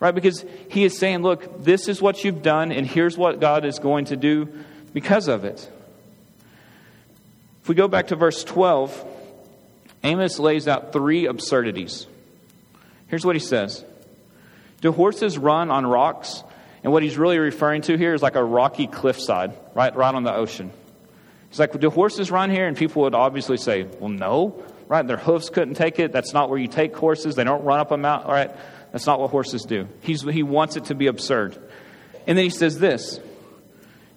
Right? 0.00 0.14
Because 0.14 0.44
he 0.68 0.84
is 0.84 0.98
saying, 0.98 1.22
look, 1.22 1.62
this 1.64 1.88
is 1.88 2.02
what 2.02 2.24
you've 2.24 2.42
done, 2.42 2.72
and 2.72 2.86
here's 2.86 3.16
what 3.16 3.40
God 3.40 3.64
is 3.64 3.78
going 3.78 4.06
to 4.06 4.16
do 4.16 4.48
because 4.92 5.28
of 5.28 5.44
it. 5.44 5.70
If 7.62 7.68
we 7.68 7.74
go 7.74 7.88
back 7.88 8.08
to 8.08 8.16
verse 8.16 8.44
12, 8.44 9.12
Amos 10.02 10.38
lays 10.38 10.68
out 10.68 10.92
three 10.92 11.26
absurdities. 11.26 12.06
Here's 13.06 13.24
what 13.24 13.36
he 13.36 13.40
says 13.40 13.84
Do 14.80 14.92
horses 14.92 15.38
run 15.38 15.70
on 15.70 15.86
rocks? 15.86 16.42
And 16.82 16.92
what 16.92 17.02
he's 17.02 17.16
really 17.16 17.38
referring 17.38 17.80
to 17.82 17.96
here 17.96 18.12
is 18.12 18.20
like 18.20 18.34
a 18.34 18.44
rocky 18.44 18.86
cliffside, 18.86 19.54
right, 19.74 19.96
right 19.96 20.14
on 20.14 20.22
the 20.22 20.34
ocean. 20.34 20.70
He's 21.48 21.58
like, 21.58 21.78
Do 21.80 21.88
horses 21.88 22.30
run 22.30 22.50
here? 22.50 22.66
And 22.66 22.76
people 22.76 23.02
would 23.02 23.14
obviously 23.14 23.56
say, 23.56 23.84
Well, 23.84 24.10
no 24.10 24.62
right? 24.88 25.06
Their 25.06 25.16
hoofs 25.16 25.50
couldn't 25.50 25.74
take 25.74 25.98
it. 25.98 26.12
That's 26.12 26.32
not 26.32 26.50
where 26.50 26.58
you 26.58 26.68
take 26.68 26.96
horses. 26.96 27.34
They 27.34 27.44
don't 27.44 27.64
run 27.64 27.80
up 27.80 27.90
a 27.90 27.96
mountain, 27.96 28.30
right? 28.30 28.50
That's 28.92 29.06
not 29.06 29.18
what 29.18 29.30
horses 29.30 29.62
do. 29.62 29.88
He's, 30.02 30.22
he 30.22 30.42
wants 30.42 30.76
it 30.76 30.86
to 30.86 30.94
be 30.94 31.08
absurd. 31.08 31.56
And 32.26 32.38
then 32.38 32.44
he 32.44 32.50
says 32.50 32.78
this 32.78 33.20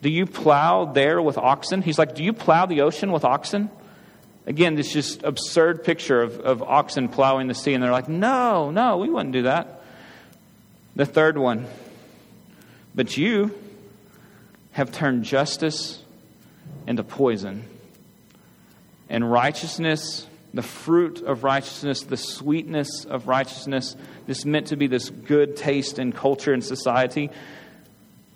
Do 0.02 0.10
you 0.10 0.26
plow 0.26 0.86
there 0.86 1.22
with 1.22 1.38
oxen? 1.38 1.82
He's 1.82 1.98
like, 1.98 2.16
Do 2.16 2.24
you 2.24 2.34
plow 2.34 2.66
the 2.66 2.82
ocean 2.82 3.12
with 3.12 3.24
oxen? 3.26 3.70
Again, 4.46 4.76
this 4.76 4.94
just 4.94 5.24
absurd 5.24 5.84
picture 5.84 6.22
of, 6.22 6.40
of 6.40 6.64
oxen 6.64 7.10
plowing 7.10 7.48
the 7.48 7.56
sea. 7.56 7.74
And 7.74 7.84
they're 7.84 7.92
like, 7.92 8.08
No, 8.08 8.70
no, 8.72 8.98
we 8.98 9.10
wouldn't 9.10 9.34
do 9.34 9.44
that. 9.44 9.82
The 10.96 11.06
third 11.06 11.38
one, 11.38 11.68
but 12.96 13.18
you 13.18 13.52
have 14.72 14.92
turned 14.92 15.24
justice 15.24 16.02
into 16.86 17.04
poison 17.04 17.66
and 19.10 19.30
righteousness 19.30 20.27
the 20.58 20.64
fruit 20.64 21.22
of 21.22 21.44
righteousness, 21.44 22.02
the 22.02 22.18
sweetness 22.18 23.06
of 23.06 23.28
righteousness, 23.28 23.96
this 24.26 24.44
meant 24.44 24.68
to 24.68 24.76
be 24.76 24.88
this 24.88 25.12
good 25.12 25.56
taste 25.56 26.00
in 26.00 26.12
culture 26.12 26.52
and 26.52 26.66
society, 26.66 27.30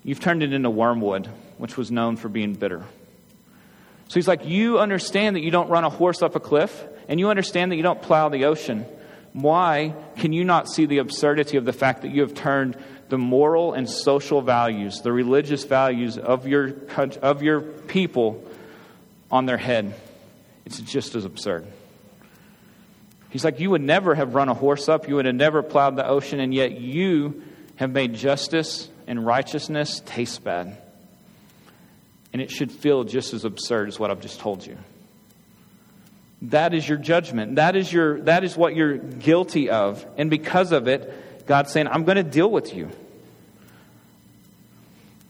you've 0.03 0.19
turned 0.19 0.43
it 0.43 0.53
into 0.53 0.69
wormwood, 0.69 1.27
which 1.57 1.77
was 1.77 1.89
known 1.89 2.17
for 2.17 2.29
being 2.29 2.53
bitter. 2.53 2.83
So 4.07 4.13
he's 4.13 4.27
like, 4.27 4.45
You 4.45 4.77
understand 4.77 5.35
that 5.35 5.41
you 5.41 5.49
don't 5.49 5.67
run 5.67 5.83
a 5.83 5.89
horse 5.89 6.21
up 6.21 6.35
a 6.35 6.39
cliff, 6.39 6.85
and 7.07 7.19
you 7.19 7.31
understand 7.31 7.71
that 7.71 7.77
you 7.77 7.81
don't 7.81 8.03
plow 8.03 8.29
the 8.29 8.45
ocean. 8.45 8.85
Why 9.33 9.95
can 10.17 10.31
you 10.31 10.43
not 10.43 10.69
see 10.69 10.85
the 10.85 10.99
absurdity 10.99 11.57
of 11.57 11.65
the 11.65 11.73
fact 11.73 12.03
that 12.03 12.11
you 12.11 12.21
have 12.21 12.35
turned 12.35 12.77
the 13.09 13.17
moral 13.17 13.73
and 13.73 13.89
social 13.89 14.43
values, 14.43 15.01
the 15.01 15.11
religious 15.11 15.63
values 15.63 16.19
of 16.19 16.45
your, 16.45 16.75
of 17.23 17.41
your 17.41 17.61
people 17.61 18.47
on 19.31 19.47
their 19.47 19.57
head? 19.57 19.95
It's 20.67 20.79
just 20.81 21.15
as 21.15 21.25
absurd. 21.25 21.65
He's 23.31 23.43
like, 23.43 23.59
You 23.59 23.71
would 23.71 23.81
never 23.81 24.13
have 24.13 24.35
run 24.35 24.49
a 24.49 24.53
horse 24.53 24.87
up, 24.87 25.07
you 25.07 25.15
would 25.15 25.25
have 25.25 25.35
never 25.35 25.63
plowed 25.63 25.95
the 25.95 26.07
ocean, 26.07 26.39
and 26.39 26.53
yet 26.53 26.79
you 26.79 27.41
have 27.77 27.91
made 27.91 28.13
justice 28.13 28.89
and 29.07 29.25
righteousness 29.25 30.01
taste 30.05 30.43
bad. 30.43 30.77
And 32.33 32.41
it 32.41 32.51
should 32.51 32.71
feel 32.71 33.03
just 33.03 33.33
as 33.33 33.43
absurd 33.43 33.87
as 33.87 33.99
what 33.99 34.11
I've 34.11 34.21
just 34.21 34.39
told 34.39 34.65
you. 34.65 34.77
That 36.43 36.73
is 36.73 36.87
your 36.87 36.97
judgment. 36.97 37.55
That 37.55 37.75
is, 37.75 37.91
your, 37.91 38.21
that 38.21 38.43
is 38.43 38.55
what 38.55 38.75
you're 38.75 38.97
guilty 38.97 39.69
of. 39.69 40.05
And 40.17 40.29
because 40.29 40.71
of 40.71 40.87
it, 40.87 41.45
God's 41.45 41.71
saying, 41.71 41.87
I'm 41.87 42.03
going 42.03 42.15
to 42.15 42.23
deal 42.23 42.49
with 42.49 42.73
you. 42.73 42.89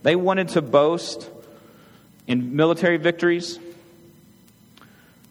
They 0.03 0.15
wanted 0.15 0.49
to 0.49 0.61
boast 0.61 1.29
in 2.27 2.55
military 2.55 2.97
victories, 2.97 3.59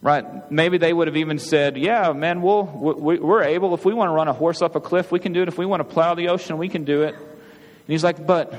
Right? 0.03 0.51
Maybe 0.51 0.79
they 0.79 0.93
would 0.93 1.09
have 1.09 1.17
even 1.19 1.39
said, 1.39 1.77
Yeah, 1.77 2.13
man, 2.13 2.41
we'll, 2.41 2.65
we're 2.65 3.43
able. 3.43 3.75
If 3.75 3.85
we 3.85 3.93
want 3.93 4.09
to 4.09 4.13
run 4.13 4.29
a 4.29 4.33
horse 4.33 4.63
up 4.63 4.75
a 4.75 4.81
cliff, 4.81 5.13
we 5.13 5.21
can 5.21 5.33
do 5.33 5.43
it. 5.43 5.49
If 5.49 5.59
we 5.59 5.67
want 5.67 5.81
to 5.81 5.85
plow 5.85 6.15
the 6.15 6.29
ocean, 6.29 6.57
we 6.57 6.69
can 6.69 6.85
do 6.85 7.03
it. 7.03 7.15
And 7.15 7.87
he's 7.87 8.05
like, 8.05 8.27
But 8.27 8.55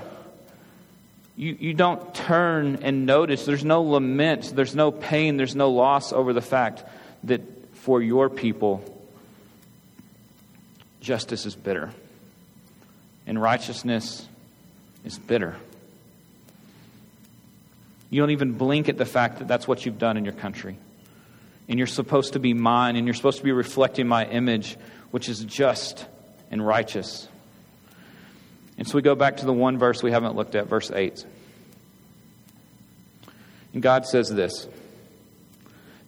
you, 1.36 1.58
you 1.60 1.74
don't 1.74 2.14
turn 2.14 2.80
and 2.84 3.08
notice. 3.08 3.46
There's 3.46 3.66
no 3.66 3.82
lament, 3.82 4.56
there's 4.56 4.76
no 4.76 4.92
pain, 4.92 5.38
there's 5.38 5.56
no 5.56 5.72
loss 5.72 6.14
over 6.14 6.34
the 6.34 6.42
fact 6.42 6.84
that 7.24 7.42
for 7.78 8.02
your 8.02 8.30
people, 8.30 8.84
justice 11.00 11.48
is 11.48 11.56
bitter 11.56 11.92
and 13.26 13.42
righteousness 13.42 14.28
is 15.04 15.18
bitter. 15.18 15.56
You 18.12 18.22
don't 18.22 18.32
even 18.32 18.54
blink 18.54 18.90
at 18.90 18.98
the 18.98 19.06
fact 19.06 19.40
that 19.40 19.48
that's 19.48 19.68
what 19.68 19.86
you've 19.86 19.98
done 19.98 20.18
in 20.18 20.26
your 20.26 20.34
country 20.34 20.78
and 21.72 21.78
you're 21.78 21.88
supposed 21.88 22.34
to 22.34 22.40
be 22.40 22.54
mine, 22.54 22.98
and 22.98 23.08
you're 23.08 23.14
supposed 23.14 23.38
to 23.38 23.46
be 23.46 23.54
reflecting 23.54 24.06
my 24.06 24.26
image, 24.26 24.76
which 25.12 25.30
is 25.30 25.40
just 25.46 26.06
and 26.52 26.66
righteous. 26.68 27.30
And 28.78 28.86
so 28.86 28.98
we 28.98 29.02
go 29.02 29.16
back 29.16 29.38
to 29.38 29.46
the 29.46 29.54
one 29.54 29.78
verse 29.78 30.04
we 30.04 30.12
haven't 30.12 30.36
looked 30.36 30.54
at, 30.56 30.68
verse 30.68 30.92
8. 30.92 31.26
And 33.72 33.82
God 33.82 34.06
says 34.06 34.28
this 34.28 34.68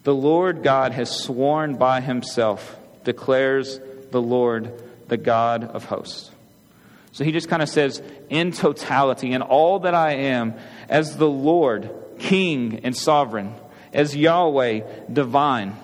The 0.04 0.14
Lord 0.14 0.64
God 0.64 0.92
has 0.92 1.10
sworn 1.10 1.78
by 1.78 2.02
himself, 2.02 2.76
declares 3.06 3.80
the 4.12 4.22
Lord, 4.22 4.84
the 5.08 5.16
God 5.16 5.64
of 5.64 5.86
hosts. 5.86 6.30
So 7.14 7.24
he 7.24 7.32
just 7.32 7.48
kind 7.48 7.62
of 7.62 7.70
says, 7.70 8.02
in 8.30 8.52
totality, 8.52 9.32
in 9.32 9.42
all 9.42 9.80
that 9.80 9.96
I 9.96 10.16
am, 10.16 10.56
as 10.90 11.16
the 11.16 11.30
Lord, 11.30 11.90
King 12.20 12.82
and 12.84 12.98
sovereign, 12.98 13.54
as 13.94 14.16
Yahweh 14.16 14.82
divine, 15.12 15.78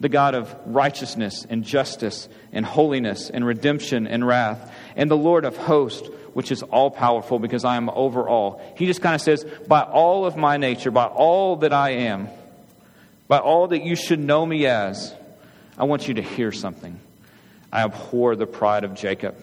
the 0.00 0.08
God 0.08 0.34
of 0.34 0.54
righteousness 0.66 1.46
and 1.48 1.64
justice 1.64 2.28
and 2.52 2.66
holiness 2.66 3.30
and 3.30 3.46
redemption 3.46 4.06
and 4.06 4.26
wrath, 4.26 4.72
and 4.96 5.10
the 5.10 5.16
Lord 5.16 5.44
of 5.44 5.56
hosts, 5.56 6.08
which 6.34 6.52
is 6.52 6.62
all 6.62 6.90
powerful 6.90 7.38
because 7.38 7.64
I 7.64 7.76
am 7.76 7.88
over 7.88 8.28
all. 8.28 8.60
He 8.76 8.86
just 8.86 9.00
kind 9.00 9.14
of 9.14 9.20
says, 9.20 9.44
by 9.66 9.82
all 9.82 10.26
of 10.26 10.36
my 10.36 10.58
nature, 10.58 10.90
by 10.90 11.06
all 11.06 11.56
that 11.56 11.72
I 11.72 11.90
am, 11.90 12.28
by 13.28 13.38
all 13.38 13.68
that 13.68 13.82
you 13.82 13.96
should 13.96 14.20
know 14.20 14.44
me 14.44 14.66
as, 14.66 15.14
I 15.78 15.84
want 15.84 16.08
you 16.08 16.14
to 16.14 16.22
hear 16.22 16.52
something. 16.52 17.00
I 17.72 17.82
abhor 17.82 18.36
the 18.36 18.46
pride 18.46 18.84
of 18.84 18.94
Jacob. 18.94 19.42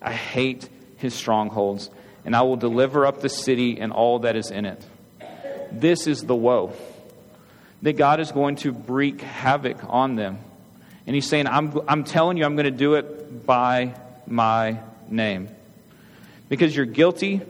I 0.00 0.12
hate 0.12 0.68
his 0.96 1.14
strongholds, 1.14 1.90
and 2.24 2.36
I 2.36 2.42
will 2.42 2.56
deliver 2.56 3.06
up 3.06 3.20
the 3.20 3.28
city 3.28 3.80
and 3.80 3.92
all 3.92 4.20
that 4.20 4.36
is 4.36 4.50
in 4.50 4.66
it. 4.66 4.84
This 5.72 6.06
is 6.06 6.22
the 6.22 6.36
woe 6.36 6.74
that 7.82 7.96
God 7.96 8.20
is 8.20 8.32
going 8.32 8.56
to 8.56 8.72
wreak 8.72 9.20
havoc 9.20 9.78
on 9.88 10.16
them. 10.16 10.38
And 11.06 11.14
he's 11.14 11.26
saying, 11.26 11.46
I'm, 11.46 11.80
I'm 11.88 12.04
telling 12.04 12.36
you, 12.36 12.44
I'm 12.44 12.56
going 12.56 12.64
to 12.64 12.70
do 12.70 12.94
it 12.94 13.46
by 13.46 13.94
my 14.26 14.80
name. 15.08 15.48
Because 16.48 16.74
you're 16.74 16.86
guilty, 16.86 17.40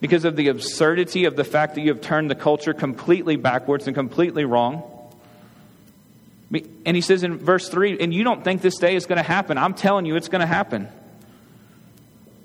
because 0.00 0.24
of 0.24 0.36
the 0.36 0.48
absurdity 0.48 1.24
of 1.24 1.36
the 1.36 1.44
fact 1.44 1.74
that 1.74 1.80
you 1.80 1.88
have 1.88 2.00
turned 2.00 2.30
the 2.30 2.34
culture 2.34 2.72
completely 2.72 3.36
backwards 3.36 3.86
and 3.86 3.94
completely 3.94 4.44
wrong. 4.44 4.84
And 6.84 6.96
he 6.96 7.00
says 7.00 7.22
in 7.22 7.38
verse 7.38 7.68
3, 7.68 7.98
and 8.00 8.12
you 8.12 8.24
don't 8.24 8.42
think 8.42 8.60
this 8.60 8.78
day 8.78 8.96
is 8.96 9.06
going 9.06 9.18
to 9.18 9.22
happen. 9.22 9.56
I'm 9.56 9.74
telling 9.74 10.04
you, 10.04 10.16
it's 10.16 10.28
going 10.28 10.40
to 10.40 10.46
happen. 10.46 10.88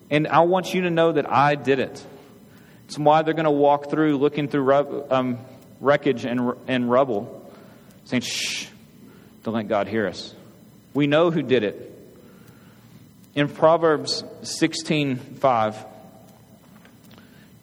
And 0.10 0.28
I 0.28 0.41
want 0.41 0.74
you 0.74 0.82
to 0.82 0.89
know 0.89 1.12
that 1.12 1.32
I 1.32 1.56
did 1.56 1.80
it. 1.80 2.06
It's 2.86 3.00
why 3.00 3.24
they're 3.24 3.34
going 3.34 3.45
to 3.45 3.52
walk 3.52 3.89
through 3.89 4.17
looking 4.17 4.48
through 4.48 5.06
um, 5.10 5.39
wreckage 5.79 6.25
and, 6.25 6.53
and 6.67 6.89
rubble, 6.89 7.51
saying, 8.05 8.21
shh, 8.21 8.67
don't 9.43 9.53
let 9.53 9.67
God 9.67 9.88
hear 9.88 10.07
us. 10.07 10.33
We 10.93 11.07
know 11.07 11.31
who 11.31 11.41
did 11.41 11.63
it. 11.63 11.91
In 13.35 13.49
Proverbs 13.49 14.23
16 14.43 15.17
5, 15.17 15.85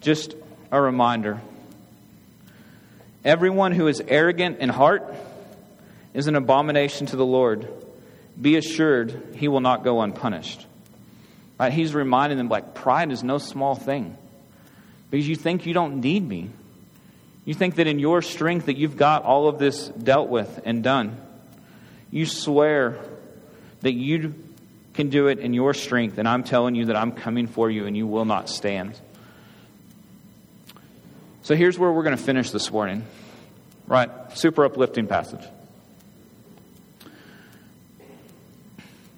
just 0.01 0.35
a 0.71 0.79
reminder 0.79 1.41
everyone 3.25 3.71
who 3.71 3.87
is 3.87 4.01
arrogant 4.07 4.59
in 4.59 4.69
heart 4.69 5.15
is 6.13 6.27
an 6.27 6.35
abomination 6.35 7.07
to 7.07 7.15
the 7.15 7.25
Lord. 7.25 7.67
Be 8.39 8.55
assured 8.57 9.35
he 9.35 9.47
will 9.47 9.61
not 9.61 9.83
go 9.83 10.01
unpunished. 10.01 10.65
Right? 11.59 11.71
He's 11.71 11.93
reminding 11.93 12.37
them, 12.37 12.49
like, 12.49 12.73
pride 12.73 13.11
is 13.11 13.23
no 13.23 13.37
small 13.37 13.75
thing. 13.75 14.17
Because 15.09 15.27
you 15.27 15.35
think 15.35 15.65
you 15.65 15.73
don't 15.73 16.01
need 16.01 16.27
me. 16.27 16.49
You 17.45 17.53
think 17.53 17.75
that 17.75 17.87
in 17.87 17.99
your 17.99 18.21
strength 18.21 18.67
that 18.67 18.77
you've 18.77 18.97
got 18.97 19.23
all 19.23 19.47
of 19.47 19.59
this 19.59 19.89
dealt 19.89 20.29
with 20.29 20.61
and 20.65 20.83
done. 20.83 21.17
You 22.09 22.25
swear 22.25 22.99
that 23.81 23.93
you 23.93 24.33
can 24.93 25.09
do 25.09 25.27
it 25.27 25.39
in 25.39 25.53
your 25.53 25.73
strength, 25.73 26.17
and 26.17 26.27
I'm 26.27 26.43
telling 26.43 26.75
you 26.75 26.85
that 26.85 26.95
I'm 26.95 27.11
coming 27.11 27.47
for 27.47 27.69
you 27.69 27.85
and 27.85 27.97
you 27.97 28.07
will 28.07 28.25
not 28.25 28.49
stand. 28.49 28.99
So 31.41 31.55
here's 31.55 31.77
where 31.77 31.91
we're 31.91 32.03
going 32.03 32.15
to 32.15 32.23
finish 32.23 32.51
this 32.51 32.71
morning. 32.71 33.05
Right? 33.87 34.09
Super 34.33 34.63
uplifting 34.63 35.07
passage. 35.07 35.43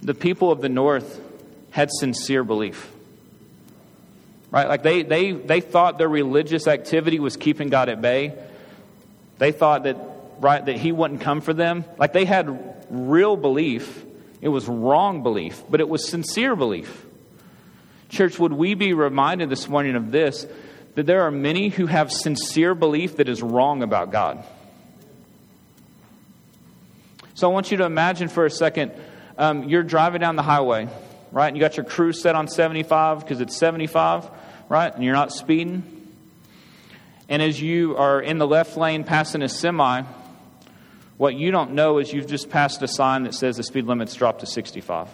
The 0.01 0.15
people 0.15 0.51
of 0.51 0.61
the 0.61 0.69
north 0.69 1.21
had 1.69 1.91
sincere 1.91 2.43
belief. 2.43 2.91
Right? 4.55 4.69
Like 4.69 4.83
they, 4.83 5.03
they, 5.03 5.33
they 5.33 5.59
thought 5.59 5.97
their 5.97 6.07
religious 6.07 6.65
activity 6.65 7.19
was 7.19 7.35
keeping 7.35 7.67
God 7.67 7.89
at 7.89 8.01
bay. 8.01 8.33
They 9.37 9.51
thought 9.51 9.83
that, 9.83 9.97
right, 10.39 10.65
that 10.65 10.77
He 10.77 10.93
wouldn't 10.93 11.19
come 11.19 11.41
for 11.41 11.53
them. 11.53 11.83
Like 11.97 12.13
they 12.13 12.23
had 12.23 12.77
real 12.89 13.35
belief. 13.35 14.05
It 14.39 14.47
was 14.47 14.65
wrong 14.65 15.23
belief, 15.23 15.61
but 15.69 15.81
it 15.81 15.89
was 15.89 16.07
sincere 16.07 16.55
belief. 16.55 17.05
Church, 18.07 18.39
would 18.39 18.53
we 18.53 18.75
be 18.75 18.93
reminded 18.93 19.49
this 19.49 19.67
morning 19.67 19.97
of 19.97 20.11
this 20.11 20.47
that 20.93 21.05
there 21.05 21.23
are 21.23 21.31
many 21.31 21.67
who 21.67 21.85
have 21.87 22.09
sincere 22.09 22.73
belief 22.73 23.17
that 23.17 23.27
is 23.27 23.43
wrong 23.43 23.83
about 23.83 24.13
God? 24.13 24.41
So 27.33 27.49
I 27.49 27.53
want 27.53 27.71
you 27.71 27.77
to 27.77 27.83
imagine 27.83 28.29
for 28.29 28.45
a 28.45 28.49
second 28.49 28.93
um, 29.37 29.67
you're 29.67 29.83
driving 29.83 30.21
down 30.21 30.37
the 30.37 30.43
highway, 30.43 30.87
right? 31.33 31.47
And 31.49 31.57
you 31.57 31.59
got 31.61 31.75
your 31.75 31.85
cruise 31.85 32.21
set 32.21 32.35
on 32.35 32.47
75 32.47 33.19
because 33.19 33.41
it's 33.41 33.57
75 33.57 34.29
right? 34.69 34.93
And 34.93 35.03
you're 35.03 35.13
not 35.13 35.31
speeding. 35.31 35.83
And 37.27 37.41
as 37.41 37.61
you 37.61 37.97
are 37.97 38.21
in 38.21 38.37
the 38.37 38.47
left 38.47 38.77
lane 38.77 39.03
passing 39.03 39.41
a 39.41 39.49
semi, 39.49 40.03
what 41.17 41.35
you 41.35 41.51
don't 41.51 41.71
know 41.71 41.97
is 41.97 42.11
you've 42.11 42.27
just 42.27 42.49
passed 42.49 42.81
a 42.81 42.87
sign 42.87 43.23
that 43.23 43.33
says 43.33 43.57
the 43.57 43.63
speed 43.63 43.85
limit's 43.85 44.13
dropped 44.15 44.41
to 44.41 44.45
65. 44.45 45.07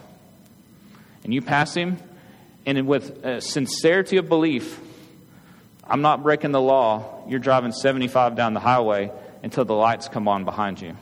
And 1.24 1.32
you 1.32 1.40
pass 1.40 1.74
him, 1.74 1.98
and 2.66 2.86
with 2.86 3.42
sincerity 3.42 4.16
of 4.16 4.28
belief, 4.28 4.80
I'm 5.84 6.02
not 6.02 6.22
breaking 6.22 6.52
the 6.52 6.60
law, 6.60 7.24
you're 7.28 7.38
driving 7.38 7.72
75 7.72 8.34
down 8.34 8.54
the 8.54 8.60
highway 8.60 9.12
until 9.42 9.64
the 9.64 9.74
lights 9.74 10.08
come 10.08 10.28
on 10.28 10.44
behind 10.44 10.80
you. 10.80 10.96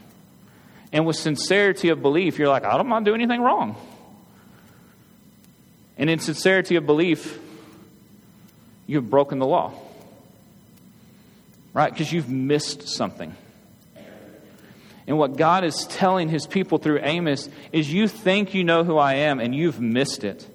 And 0.92 1.06
with 1.06 1.16
sincerity 1.16 1.88
of 1.90 2.02
belief, 2.02 2.38
you're 2.38 2.48
like, 2.48 2.64
I 2.64 2.76
don't 2.76 2.88
want 2.88 3.04
to 3.04 3.10
do 3.10 3.14
anything 3.14 3.40
wrong. 3.40 3.76
And 5.96 6.10
in 6.10 6.18
sincerity 6.18 6.76
of 6.76 6.86
belief, 6.86 7.38
you've 8.90 9.08
broken 9.08 9.38
the 9.38 9.46
law. 9.46 9.72
Right? 11.72 11.92
Because 11.92 12.12
you've 12.12 12.28
missed 12.28 12.88
something. 12.88 13.34
And 15.06 15.16
what 15.16 15.36
God 15.36 15.64
is 15.64 15.86
telling 15.86 16.28
his 16.28 16.46
people 16.46 16.78
through 16.78 16.98
Amos 17.02 17.48
is 17.72 17.92
you 17.92 18.08
think 18.08 18.52
you 18.52 18.64
know 18.64 18.82
who 18.82 18.98
I 18.98 19.14
am 19.14 19.38
and 19.38 19.54
you've 19.54 19.80
missed 19.80 20.24
it. 20.24 20.46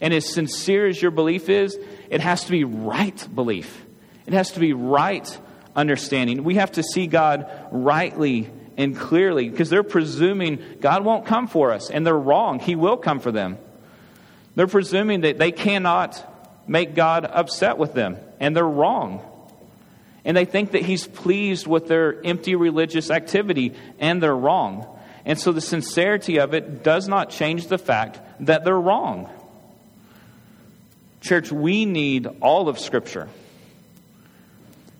And 0.00 0.14
as 0.14 0.32
sincere 0.32 0.86
as 0.86 1.02
your 1.02 1.10
belief 1.10 1.48
is, 1.48 1.76
it 2.08 2.20
has 2.20 2.44
to 2.44 2.50
be 2.52 2.62
right 2.62 3.28
belief. 3.34 3.84
It 4.26 4.32
has 4.32 4.52
to 4.52 4.60
be 4.60 4.72
right 4.72 5.38
understanding. 5.74 6.44
We 6.44 6.54
have 6.54 6.72
to 6.72 6.84
see 6.84 7.08
God 7.08 7.50
rightly 7.72 8.48
and 8.76 8.96
clearly 8.96 9.48
because 9.48 9.68
they're 9.68 9.82
presuming 9.82 10.62
God 10.80 11.04
won't 11.04 11.26
come 11.26 11.48
for 11.48 11.72
us, 11.72 11.90
and 11.90 12.06
they're 12.06 12.16
wrong. 12.16 12.60
He 12.60 12.76
will 12.76 12.96
come 12.96 13.18
for 13.18 13.32
them. 13.32 13.58
They're 14.54 14.68
presuming 14.68 15.22
that 15.22 15.38
they 15.38 15.52
cannot 15.52 16.29
make 16.70 16.94
God 16.94 17.24
upset 17.24 17.78
with 17.78 17.94
them, 17.94 18.16
and 18.38 18.54
they're 18.54 18.64
wrong. 18.64 19.20
And 20.24 20.36
they 20.36 20.44
think 20.44 20.70
that 20.70 20.82
He's 20.82 21.04
pleased 21.04 21.66
with 21.66 21.88
their 21.88 22.24
empty 22.24 22.54
religious 22.54 23.10
activity, 23.10 23.74
and 23.98 24.22
they're 24.22 24.36
wrong. 24.36 24.86
And 25.24 25.36
so 25.36 25.50
the 25.50 25.60
sincerity 25.60 26.38
of 26.38 26.54
it 26.54 26.84
does 26.84 27.08
not 27.08 27.30
change 27.30 27.66
the 27.66 27.76
fact 27.76 28.20
that 28.46 28.64
they're 28.64 28.80
wrong. 28.80 29.28
Church, 31.20 31.50
we 31.50 31.86
need 31.86 32.28
all 32.40 32.68
of 32.68 32.78
Scripture 32.78 33.28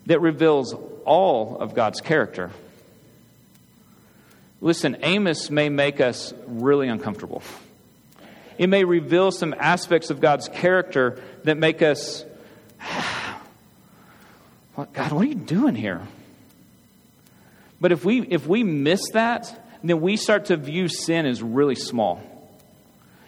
that 0.07 0.19
reveals 0.19 0.75
all 1.05 1.57
of 1.57 1.73
God's 1.73 2.01
character. 2.01 2.51
Listen, 4.59 4.97
Amos 5.03 5.49
may 5.49 5.69
make 5.69 6.01
us 6.01 6.33
really 6.47 6.89
uncomfortable. 6.89 7.41
It 8.57 8.67
may 8.67 8.83
reveal 8.83 9.31
some 9.31 9.55
aspects 9.57 10.09
of 10.09 10.19
God's 10.19 10.47
character 10.49 11.21
that 11.43 11.57
make 11.57 11.81
us, 11.81 12.25
God, 14.75 15.11
what 15.11 15.23
are 15.23 15.29
you 15.29 15.35
doing 15.35 15.75
here? 15.75 16.01
But 17.79 17.91
if 17.91 18.05
we, 18.05 18.21
if 18.21 18.45
we 18.47 18.63
miss 18.63 19.01
that, 19.13 19.67
then 19.83 20.01
we 20.01 20.15
start 20.15 20.45
to 20.45 20.57
view 20.57 20.87
sin 20.87 21.25
as 21.25 21.41
really 21.41 21.75
small. 21.75 22.21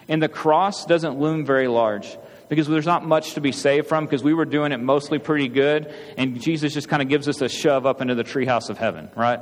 And 0.08 0.22
the 0.22 0.30
cross 0.30 0.86
doesn't 0.86 1.20
loom 1.20 1.46
very 1.46 1.68
large 1.68 2.18
because 2.50 2.68
there's 2.68 2.86
not 2.86 3.06
much 3.06 3.34
to 3.34 3.42
be 3.42 3.52
saved 3.52 3.88
from 3.88 4.06
because 4.06 4.24
we 4.24 4.34
were 4.34 4.46
doing 4.46 4.72
it 4.72 4.78
mostly 4.78 5.18
pretty 5.18 5.48
good, 5.48 5.94
and 6.18 6.40
Jesus 6.40 6.74
just 6.74 6.88
kind 6.88 7.02
of 7.02 7.10
gives 7.10 7.28
us 7.28 7.42
a 7.42 7.50
shove 7.50 7.86
up 7.86 8.02
into 8.02 8.14
the 8.16 8.24
treehouse 8.24 8.70
of 8.70 8.78
heaven, 8.78 9.10
right? 9.16 9.40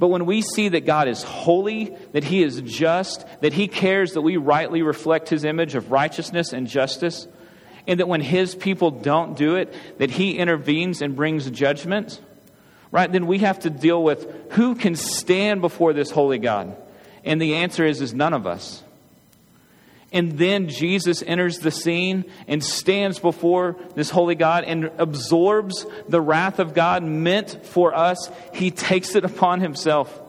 But 0.00 0.08
when 0.08 0.24
we 0.24 0.40
see 0.40 0.70
that 0.70 0.86
God 0.86 1.08
is 1.08 1.22
holy, 1.22 1.94
that 2.12 2.24
He 2.24 2.42
is 2.42 2.62
just, 2.62 3.26
that 3.42 3.52
He 3.52 3.68
cares 3.68 4.14
that 4.14 4.22
we 4.22 4.38
rightly 4.38 4.80
reflect 4.80 5.28
His 5.28 5.44
image 5.44 5.74
of 5.74 5.92
righteousness 5.92 6.54
and 6.54 6.66
justice, 6.66 7.28
and 7.86 8.00
that 8.00 8.08
when 8.08 8.22
His 8.22 8.54
people 8.54 8.90
don't 8.90 9.36
do 9.36 9.56
it, 9.56 9.74
that 9.98 10.10
He 10.10 10.38
intervenes 10.38 11.02
and 11.02 11.14
brings 11.14 11.50
judgment, 11.50 12.18
right? 12.90 13.12
Then 13.12 13.26
we 13.26 13.40
have 13.40 13.58
to 13.60 13.70
deal 13.70 14.02
with 14.02 14.52
who 14.52 14.74
can 14.74 14.96
stand 14.96 15.60
before 15.60 15.92
this 15.92 16.10
holy 16.10 16.38
God. 16.38 16.74
And 17.22 17.40
the 17.40 17.56
answer 17.56 17.84
is, 17.84 18.00
is 18.00 18.14
none 18.14 18.32
of 18.32 18.46
us. 18.46 18.82
And 20.12 20.38
then 20.38 20.68
Jesus 20.68 21.22
enters 21.24 21.58
the 21.58 21.70
scene 21.70 22.24
and 22.48 22.64
stands 22.64 23.20
before 23.20 23.76
this 23.94 24.10
holy 24.10 24.34
God 24.34 24.64
and 24.64 24.90
absorbs 24.98 25.86
the 26.08 26.20
wrath 26.20 26.58
of 26.58 26.74
God 26.74 27.04
meant 27.04 27.64
for 27.66 27.94
us. 27.94 28.30
He 28.52 28.72
takes 28.72 29.14
it 29.14 29.24
upon 29.24 29.60
himself. 29.60 30.20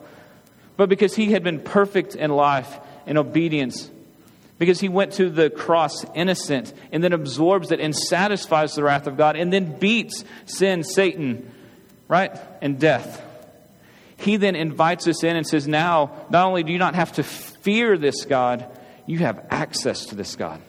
But 0.77 0.89
because 0.89 1.15
he 1.15 1.31
had 1.31 1.43
been 1.43 1.59
perfect 1.59 2.15
in 2.15 2.29
life 2.31 2.79
and 3.07 3.17
obedience, 3.17 3.89
because 4.59 4.79
he 4.79 4.89
went 4.89 5.13
to 5.13 5.31
the 5.31 5.49
cross 5.49 6.05
innocent 6.13 6.71
and 6.91 7.03
then 7.03 7.13
absorbs 7.13 7.71
it 7.71 7.79
and 7.79 7.95
satisfies 7.95 8.75
the 8.75 8.83
wrath 8.83 9.07
of 9.07 9.17
God 9.17 9.35
and 9.35 9.51
then 9.51 9.79
beats 9.79 10.23
sin, 10.45 10.83
Satan, 10.83 11.51
right? 12.07 12.39
And 12.61 12.79
death. 12.79 13.25
He 14.17 14.37
then 14.37 14.55
invites 14.55 15.07
us 15.07 15.23
in 15.23 15.35
and 15.35 15.47
says, 15.47 15.67
Now, 15.67 16.11
not 16.29 16.45
only 16.45 16.61
do 16.61 16.71
you 16.71 16.77
not 16.77 16.93
have 16.93 17.13
to 17.13 17.23
fear 17.23 17.97
this 17.97 18.25
God, 18.25 18.69
you 19.05 19.19
have 19.19 19.45
access 19.49 20.07
to 20.07 20.15
this 20.15 20.35
God. 20.35 20.61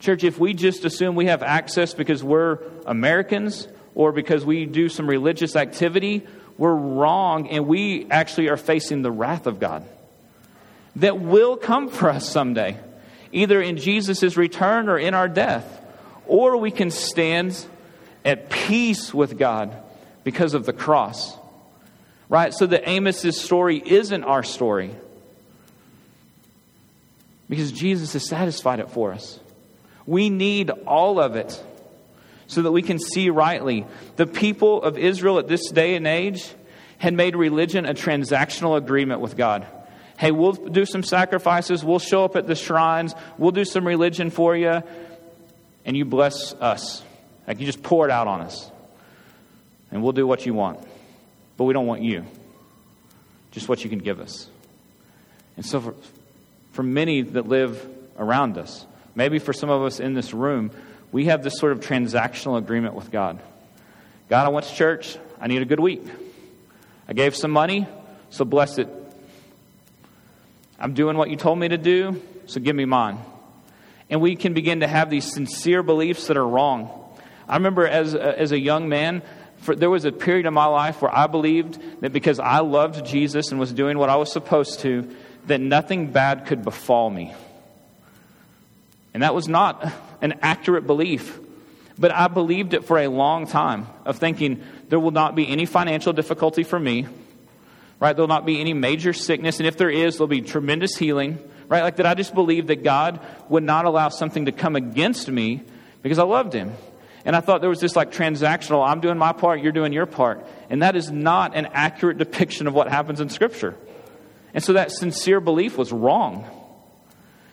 Church, 0.00 0.22
if 0.22 0.38
we 0.38 0.54
just 0.54 0.84
assume 0.84 1.16
we 1.16 1.26
have 1.26 1.42
access 1.42 1.92
because 1.92 2.22
we're 2.22 2.60
Americans 2.86 3.66
or 3.94 4.12
because 4.12 4.44
we 4.44 4.64
do 4.64 4.88
some 4.88 5.08
religious 5.08 5.56
activity, 5.56 6.26
we're 6.56 6.74
wrong 6.74 7.48
and 7.48 7.66
we 7.66 8.08
actually 8.10 8.48
are 8.48 8.56
facing 8.56 9.02
the 9.02 9.10
wrath 9.10 9.46
of 9.46 9.58
God 9.58 9.84
that 10.96 11.18
will 11.18 11.56
come 11.56 11.88
for 11.88 12.10
us 12.10 12.28
someday, 12.28 12.76
either 13.32 13.60
in 13.60 13.76
Jesus' 13.76 14.36
return 14.36 14.88
or 14.88 14.98
in 14.98 15.14
our 15.14 15.28
death. 15.28 15.84
Or 16.26 16.58
we 16.58 16.70
can 16.70 16.90
stand 16.90 17.64
at 18.24 18.50
peace 18.50 19.14
with 19.14 19.38
God 19.38 19.74
because 20.24 20.54
of 20.54 20.66
the 20.66 20.72
cross. 20.72 21.36
Right? 22.28 22.52
So 22.52 22.66
that 22.66 22.88
Amos's 22.88 23.40
story 23.40 23.82
isn't 23.84 24.24
our 24.24 24.42
story 24.42 24.94
because 27.48 27.72
Jesus 27.72 28.12
has 28.12 28.26
satisfied 28.26 28.80
it 28.80 28.90
for 28.90 29.12
us. 29.12 29.40
We 30.06 30.30
need 30.30 30.70
all 30.70 31.20
of 31.20 31.36
it 31.36 31.62
so 32.46 32.62
that 32.62 32.72
we 32.72 32.82
can 32.82 32.98
see 32.98 33.30
rightly. 33.30 33.86
The 34.16 34.26
people 34.26 34.82
of 34.82 34.98
Israel 34.98 35.38
at 35.38 35.48
this 35.48 35.70
day 35.70 35.94
and 35.94 36.06
age 36.06 36.48
had 36.98 37.14
made 37.14 37.36
religion 37.36 37.86
a 37.86 37.94
transactional 37.94 38.76
agreement 38.76 39.20
with 39.20 39.36
God. 39.36 39.66
Hey, 40.18 40.32
we'll 40.32 40.52
do 40.52 40.84
some 40.84 41.04
sacrifices, 41.04 41.84
we'll 41.84 42.00
show 42.00 42.24
up 42.24 42.34
at 42.34 42.46
the 42.46 42.56
shrines, 42.56 43.14
we'll 43.36 43.52
do 43.52 43.64
some 43.64 43.86
religion 43.86 44.30
for 44.30 44.56
you, 44.56 44.82
and 45.84 45.96
you 45.96 46.04
bless 46.04 46.54
us. 46.54 47.04
Like 47.46 47.60
you 47.60 47.66
just 47.66 47.82
pour 47.82 48.04
it 48.04 48.10
out 48.10 48.26
on 48.26 48.40
us. 48.40 48.70
And 49.90 50.02
we'll 50.02 50.12
do 50.12 50.26
what 50.26 50.44
you 50.44 50.54
want. 50.54 50.80
But 51.56 51.64
we 51.64 51.72
don't 51.72 51.86
want 51.86 52.02
you, 52.02 52.24
just 53.52 53.68
what 53.68 53.84
you 53.84 53.90
can 53.90 54.00
give 54.00 54.20
us. 54.20 54.48
And 55.56 55.64
so, 55.64 55.80
for, 55.80 55.94
for 56.78 56.84
many 56.84 57.22
that 57.22 57.48
live 57.48 57.84
around 58.16 58.56
us. 58.56 58.86
Maybe 59.16 59.40
for 59.40 59.52
some 59.52 59.68
of 59.68 59.82
us 59.82 59.98
in 59.98 60.14
this 60.14 60.32
room, 60.32 60.70
we 61.10 61.24
have 61.24 61.42
this 61.42 61.58
sort 61.58 61.72
of 61.72 61.80
transactional 61.80 62.56
agreement 62.56 62.94
with 62.94 63.10
God. 63.10 63.40
God, 64.28 64.46
I 64.46 64.50
went 64.50 64.64
to 64.66 64.74
church. 64.76 65.18
I 65.40 65.48
need 65.48 65.60
a 65.60 65.64
good 65.64 65.80
week. 65.80 66.04
I 67.08 67.14
gave 67.14 67.34
some 67.34 67.50
money, 67.50 67.88
so 68.30 68.44
bless 68.44 68.78
it. 68.78 68.88
I'm 70.78 70.94
doing 70.94 71.16
what 71.16 71.30
you 71.30 71.36
told 71.36 71.58
me 71.58 71.66
to 71.66 71.78
do, 71.78 72.22
so 72.46 72.60
give 72.60 72.76
me 72.76 72.84
mine. 72.84 73.18
And 74.08 74.20
we 74.20 74.36
can 74.36 74.54
begin 74.54 74.78
to 74.78 74.86
have 74.86 75.10
these 75.10 75.32
sincere 75.32 75.82
beliefs 75.82 76.28
that 76.28 76.36
are 76.36 76.46
wrong. 76.46 76.92
I 77.48 77.56
remember 77.56 77.88
as 77.88 78.14
a, 78.14 78.38
as 78.38 78.52
a 78.52 78.58
young 78.60 78.88
man, 78.88 79.22
for, 79.56 79.74
there 79.74 79.90
was 79.90 80.04
a 80.04 80.12
period 80.12 80.46
in 80.46 80.54
my 80.54 80.66
life 80.66 81.02
where 81.02 81.12
I 81.12 81.26
believed 81.26 82.02
that 82.02 82.12
because 82.12 82.38
I 82.38 82.60
loved 82.60 83.04
Jesus 83.04 83.50
and 83.50 83.58
was 83.58 83.72
doing 83.72 83.98
what 83.98 84.10
I 84.10 84.14
was 84.14 84.30
supposed 84.30 84.78
to, 84.82 85.12
that 85.48 85.60
nothing 85.60 86.12
bad 86.12 86.46
could 86.46 86.62
befall 86.62 87.10
me. 87.10 87.34
And 89.14 89.22
that 89.22 89.34
was 89.34 89.48
not 89.48 89.92
an 90.20 90.38
accurate 90.42 90.86
belief. 90.86 91.38
But 91.98 92.12
I 92.12 92.28
believed 92.28 92.74
it 92.74 92.84
for 92.84 92.98
a 92.98 93.08
long 93.08 93.46
time 93.46 93.86
of 94.04 94.18
thinking 94.18 94.62
there 94.88 95.00
will 95.00 95.10
not 95.10 95.34
be 95.34 95.48
any 95.48 95.66
financial 95.66 96.12
difficulty 96.12 96.62
for 96.62 96.78
me, 96.78 97.06
right? 97.98 98.14
There'll 98.14 98.28
not 98.28 98.46
be 98.46 98.60
any 98.60 98.72
major 98.72 99.12
sickness. 99.12 99.58
And 99.58 99.66
if 99.66 99.76
there 99.76 99.90
is, 99.90 100.16
there'll 100.16 100.28
be 100.28 100.40
tremendous 100.40 100.96
healing, 100.96 101.38
right? 101.66 101.82
Like 101.82 101.96
that 101.96 102.06
I 102.06 102.14
just 102.14 102.34
believed 102.34 102.68
that 102.68 102.84
God 102.84 103.20
would 103.48 103.64
not 103.64 103.84
allow 103.84 104.10
something 104.10 104.44
to 104.44 104.52
come 104.52 104.76
against 104.76 105.28
me 105.28 105.62
because 106.02 106.20
I 106.20 106.24
loved 106.24 106.52
Him. 106.52 106.72
And 107.24 107.34
I 107.34 107.40
thought 107.40 107.60
there 107.60 107.70
was 107.70 107.80
this 107.80 107.96
like 107.96 108.12
transactional, 108.12 108.86
I'm 108.88 109.00
doing 109.00 109.18
my 109.18 109.32
part, 109.32 109.60
you're 109.60 109.72
doing 109.72 109.92
your 109.92 110.06
part. 110.06 110.46
And 110.70 110.82
that 110.82 110.94
is 110.94 111.10
not 111.10 111.56
an 111.56 111.66
accurate 111.72 112.18
depiction 112.18 112.68
of 112.68 112.74
what 112.74 112.88
happens 112.88 113.20
in 113.20 113.28
Scripture. 113.28 113.74
And 114.54 114.62
so 114.62 114.72
that 114.74 114.90
sincere 114.90 115.40
belief 115.40 115.76
was 115.76 115.92
wrong. 115.92 116.46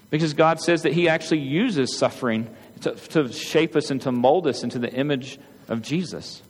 Because 0.09 0.33
God 0.33 0.61
says 0.61 0.83
that 0.83 0.93
He 0.93 1.09
actually 1.09 1.41
uses 1.41 1.97
suffering 1.97 2.49
to, 2.81 2.91
to 2.91 3.31
shape 3.31 3.75
us 3.75 3.91
and 3.91 4.01
to 4.01 4.11
mold 4.11 4.47
us 4.47 4.63
into 4.63 4.79
the 4.79 4.91
image 4.91 5.39
of 5.67 5.81
Jesus. 5.81 6.41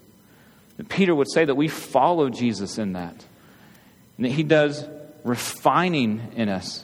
And 0.77 0.87
Peter 0.89 1.15
would 1.15 1.31
say 1.31 1.45
that 1.45 1.55
we 1.55 1.67
follow 1.67 2.29
Jesus 2.29 2.77
in 2.77 2.93
that. 2.93 3.25
And 4.17 4.25
that 4.25 4.31
He 4.31 4.43
does 4.43 4.87
refining 5.23 6.33
in 6.35 6.49
us. 6.49 6.83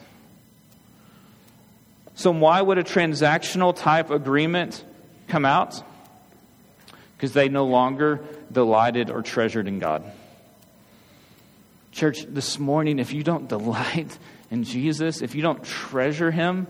So, 2.15 2.31
why 2.31 2.61
would 2.61 2.77
a 2.77 2.83
transactional 2.83 3.75
type 3.75 4.09
agreement 4.09 4.83
come 5.27 5.45
out? 5.45 5.81
Because 7.15 7.33
they 7.33 7.49
no 7.49 7.65
longer 7.65 8.21
delighted 8.51 9.09
or 9.09 9.21
treasured 9.21 9.67
in 9.67 9.79
God. 9.79 10.03
Church, 12.01 12.25
this 12.27 12.57
morning, 12.57 12.97
if 12.97 13.13
you 13.13 13.21
don't 13.21 13.47
delight 13.57 14.17
in 14.49 14.63
Jesus, 14.63 15.21
if 15.21 15.35
you 15.35 15.43
don't 15.43 15.63
treasure 15.63 16.31
Him, 16.31 16.65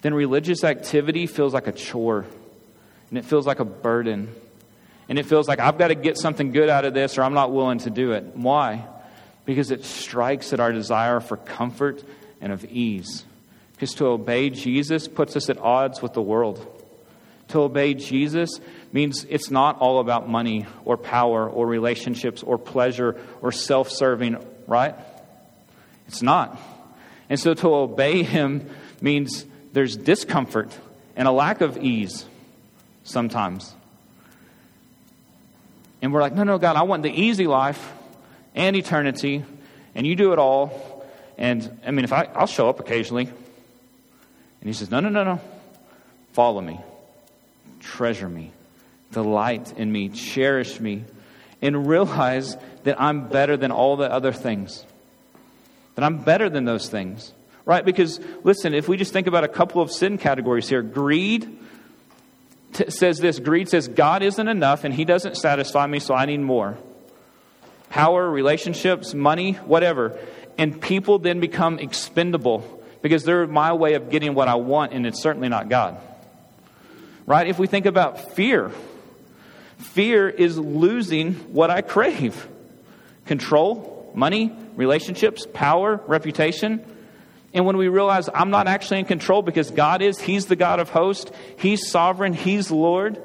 then 0.00 0.14
religious 0.14 0.64
activity 0.64 1.26
feels 1.26 1.52
like 1.52 1.66
a 1.66 1.72
chore 1.72 2.24
and 3.10 3.18
it 3.18 3.26
feels 3.26 3.46
like 3.46 3.60
a 3.60 3.66
burden. 3.66 4.34
And 5.10 5.18
it 5.18 5.26
feels 5.26 5.46
like 5.46 5.60
I've 5.60 5.76
got 5.76 5.88
to 5.88 5.94
get 5.94 6.16
something 6.16 6.52
good 6.52 6.70
out 6.70 6.86
of 6.86 6.94
this 6.94 7.18
or 7.18 7.22
I'm 7.22 7.34
not 7.34 7.52
willing 7.52 7.80
to 7.80 7.90
do 7.90 8.12
it. 8.12 8.34
Why? 8.34 8.86
Because 9.44 9.70
it 9.70 9.84
strikes 9.84 10.54
at 10.54 10.58
our 10.58 10.72
desire 10.72 11.20
for 11.20 11.36
comfort 11.36 12.02
and 12.40 12.50
of 12.50 12.64
ease. 12.64 13.26
Because 13.72 13.92
to 13.96 14.06
obey 14.06 14.48
Jesus 14.48 15.06
puts 15.06 15.36
us 15.36 15.50
at 15.50 15.58
odds 15.58 16.00
with 16.00 16.14
the 16.14 16.22
world. 16.22 16.75
To 17.48 17.60
obey 17.60 17.94
Jesus 17.94 18.60
means 18.92 19.24
it's 19.28 19.50
not 19.50 19.78
all 19.78 20.00
about 20.00 20.28
money 20.28 20.66
or 20.84 20.96
power 20.96 21.48
or 21.48 21.66
relationships 21.66 22.42
or 22.42 22.58
pleasure 22.58 23.20
or 23.40 23.52
self 23.52 23.90
serving, 23.90 24.36
right? 24.66 24.94
It's 26.08 26.22
not. 26.22 26.58
And 27.28 27.38
so 27.38 27.54
to 27.54 27.74
obey 27.74 28.22
Him 28.22 28.68
means 29.00 29.44
there's 29.72 29.96
discomfort 29.96 30.76
and 31.16 31.28
a 31.28 31.32
lack 31.32 31.60
of 31.60 31.76
ease 31.78 32.24
sometimes. 33.04 33.74
And 36.02 36.12
we're 36.12 36.20
like, 36.20 36.34
no, 36.34 36.44
no, 36.44 36.58
God, 36.58 36.76
I 36.76 36.82
want 36.82 37.02
the 37.02 37.10
easy 37.10 37.46
life 37.46 37.92
and 38.54 38.76
eternity, 38.76 39.44
and 39.94 40.06
you 40.06 40.16
do 40.16 40.32
it 40.32 40.38
all. 40.38 41.04
And 41.38 41.78
I 41.86 41.90
mean, 41.90 42.04
if 42.04 42.12
I, 42.12 42.24
I'll 42.34 42.46
show 42.46 42.68
up 42.68 42.80
occasionally. 42.80 43.26
And 43.26 44.68
He 44.68 44.72
says, 44.72 44.90
no, 44.90 45.00
no, 45.00 45.08
no, 45.08 45.24
no. 45.24 45.40
Follow 46.32 46.60
me, 46.60 46.80
treasure 47.86 48.28
me, 48.28 48.52
delight 49.12 49.72
in 49.76 49.90
me, 49.90 50.08
cherish 50.08 50.80
me, 50.80 51.04
and 51.62 51.86
realize 51.86 52.56
that 52.84 53.00
I'm 53.00 53.28
better 53.28 53.56
than 53.56 53.70
all 53.70 53.96
the 53.96 54.10
other 54.10 54.32
things. 54.32 54.84
That 55.94 56.04
I'm 56.04 56.18
better 56.18 56.50
than 56.50 56.64
those 56.64 56.88
things. 56.88 57.32
Right? 57.64 57.84
Because, 57.84 58.20
listen, 58.44 58.74
if 58.74 58.88
we 58.88 58.96
just 58.96 59.12
think 59.12 59.26
about 59.26 59.44
a 59.44 59.48
couple 59.48 59.82
of 59.82 59.90
sin 59.90 60.18
categories 60.18 60.68
here, 60.68 60.82
greed 60.82 61.58
t- 62.74 62.90
says 62.90 63.18
this 63.18 63.40
greed 63.40 63.68
says, 63.68 63.88
God 63.88 64.22
isn't 64.22 64.48
enough 64.48 64.84
and 64.84 64.94
He 64.94 65.04
doesn't 65.04 65.36
satisfy 65.36 65.86
me, 65.86 65.98
so 65.98 66.14
I 66.14 66.26
need 66.26 66.40
more. 66.40 66.76
Power, 67.88 68.28
relationships, 68.28 69.14
money, 69.14 69.52
whatever. 69.52 70.18
And 70.58 70.80
people 70.80 71.18
then 71.18 71.40
become 71.40 71.78
expendable 71.78 72.82
because 73.02 73.24
they're 73.24 73.46
my 73.46 73.72
way 73.72 73.94
of 73.94 74.10
getting 74.10 74.34
what 74.34 74.48
I 74.48 74.56
want, 74.56 74.92
and 74.92 75.06
it's 75.06 75.20
certainly 75.20 75.48
not 75.48 75.68
God. 75.68 75.98
Right? 77.26 77.46
If 77.48 77.58
we 77.58 77.66
think 77.66 77.86
about 77.86 78.34
fear, 78.34 78.70
Fear 79.78 80.28
is 80.28 80.58
losing 80.58 81.34
what 81.52 81.70
I 81.70 81.82
crave. 81.82 82.48
control, 83.26 84.12
money, 84.14 84.56
relationships, 84.76 85.48
power, 85.52 86.00
reputation. 86.06 86.84
And 87.52 87.66
when 87.66 87.76
we 87.76 87.88
realize 87.88 88.28
I'm 88.32 88.50
not 88.50 88.68
actually 88.68 89.00
in 89.00 89.04
control 89.04 89.42
because 89.42 89.72
God 89.72 90.00
is, 90.00 90.20
He's 90.20 90.46
the 90.46 90.54
God 90.54 90.78
of 90.78 90.90
hosts, 90.90 91.32
He's 91.58 91.88
sovereign, 91.88 92.32
He's 92.32 92.70
Lord. 92.70 93.20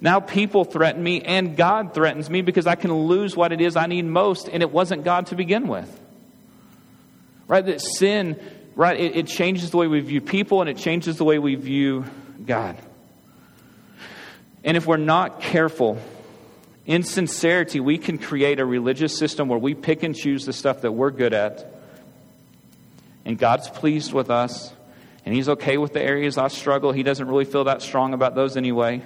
Now 0.00 0.18
people 0.18 0.64
threaten 0.64 1.04
me 1.04 1.20
and 1.22 1.56
God 1.56 1.94
threatens 1.94 2.28
me 2.28 2.42
because 2.42 2.66
I 2.66 2.74
can 2.74 2.92
lose 2.92 3.36
what 3.36 3.52
it 3.52 3.60
is 3.60 3.76
I 3.76 3.86
need 3.86 4.06
most, 4.06 4.48
and 4.48 4.60
it 4.60 4.72
wasn't 4.72 5.04
God 5.04 5.26
to 5.26 5.36
begin 5.36 5.68
with. 5.68 6.00
Right? 7.46 7.64
That 7.64 7.80
sin, 7.80 8.40
right, 8.74 8.98
it, 8.98 9.16
it 9.16 9.26
changes 9.28 9.70
the 9.70 9.76
way 9.76 9.86
we 9.86 10.00
view 10.00 10.20
people 10.20 10.62
and 10.62 10.68
it 10.68 10.78
changes 10.78 11.16
the 11.16 11.24
way 11.24 11.38
we 11.38 11.54
view 11.54 12.04
God. 12.44 12.76
And 14.68 14.76
if 14.76 14.86
we're 14.86 14.98
not 14.98 15.40
careful, 15.40 15.96
in 16.84 17.02
sincerity, 17.02 17.80
we 17.80 17.96
can 17.96 18.18
create 18.18 18.60
a 18.60 18.66
religious 18.66 19.16
system 19.16 19.48
where 19.48 19.58
we 19.58 19.72
pick 19.72 20.02
and 20.02 20.14
choose 20.14 20.44
the 20.44 20.52
stuff 20.52 20.82
that 20.82 20.92
we're 20.92 21.10
good 21.10 21.32
at 21.32 21.72
and 23.24 23.38
God's 23.38 23.70
pleased 23.70 24.12
with 24.12 24.28
us, 24.28 24.70
and 25.24 25.34
He's 25.34 25.48
okay 25.48 25.78
with 25.78 25.94
the 25.94 26.02
areas 26.02 26.36
I 26.36 26.48
struggle. 26.48 26.92
He 26.92 27.02
doesn't 27.02 27.26
really 27.26 27.46
feel 27.46 27.64
that 27.64 27.80
strong 27.80 28.12
about 28.12 28.34
those 28.34 28.58
anyway. 28.58 29.02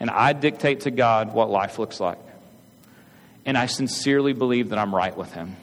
And 0.00 0.08
I 0.08 0.32
dictate 0.32 0.80
to 0.80 0.90
God 0.90 1.34
what 1.34 1.50
life 1.50 1.78
looks 1.78 2.00
like. 2.00 2.18
And 3.44 3.58
I 3.58 3.66
sincerely 3.66 4.32
believe 4.32 4.70
that 4.70 4.78
I'm 4.78 4.94
right 4.94 5.14
with 5.14 5.34
Him. 5.34 5.56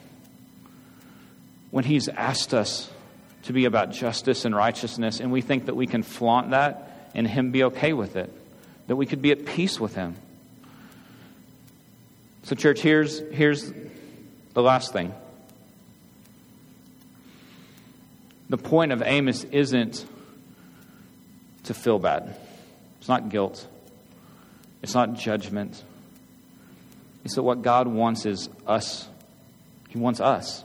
When 1.72 1.84
He's 1.84 2.10
asked 2.10 2.54
us 2.54 2.92
to 3.44 3.54
be 3.54 3.66
about 3.66 3.92
justice 3.92 4.46
and 4.46 4.56
righteousness, 4.56 5.20
and 5.20 5.32
we 5.32 5.42
think 5.42 5.66
that 5.66 5.76
we 5.76 5.88
can 5.88 6.04
flaunt 6.04 6.52
that 6.52 7.10
and 7.16 7.28
Him 7.28 7.50
be 7.50 7.64
okay 7.64 7.94
with 7.94 8.16
it, 8.18 8.32
that 8.88 8.96
we 8.96 9.06
could 9.06 9.22
be 9.22 9.32
at 9.32 9.46
peace 9.46 9.80
with 9.80 9.96
Him. 9.96 10.16
So, 12.44 12.56
church, 12.56 12.82
here's, 12.82 13.20
here's 13.32 13.72
the 14.54 14.62
last 14.62 14.94
thing. 14.94 15.14
The 18.50 18.58
point 18.58 18.92
of 18.92 19.02
Amos 19.02 19.44
isn't 19.46 20.06
to 21.64 21.74
feel 21.74 21.98
bad, 21.98 22.38
it's 23.00 23.10
not 23.10 23.30
guilt, 23.30 23.68
it's 24.84 24.94
not 24.94 25.16
judgment. 25.16 25.84
It's 27.24 27.34
that 27.34 27.44
what 27.44 27.64
God 27.64 27.88
wants 27.88 28.28
is 28.28 28.50
us. 28.68 29.08
He 29.90 29.98
wants 29.98 30.22
us. 30.22 30.64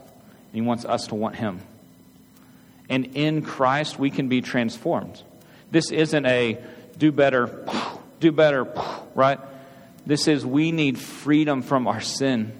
He 0.52 0.60
wants 0.60 0.84
us 0.84 1.06
to 1.06 1.14
want 1.14 1.36
Him. 1.36 1.60
And 2.90 3.16
in 3.16 3.40
Christ, 3.40 3.98
we 3.98 4.10
can 4.10 4.28
be 4.28 4.42
transformed. 4.42 5.22
This 5.70 5.90
isn't 5.90 6.26
a 6.26 6.58
do 6.98 7.12
better, 7.12 7.64
do 8.20 8.30
better, 8.32 8.64
right? 9.14 9.40
This 10.06 10.28
is 10.28 10.44
we 10.46 10.72
need 10.72 10.98
freedom 10.98 11.62
from 11.62 11.88
our 11.88 12.00
sin. 12.00 12.52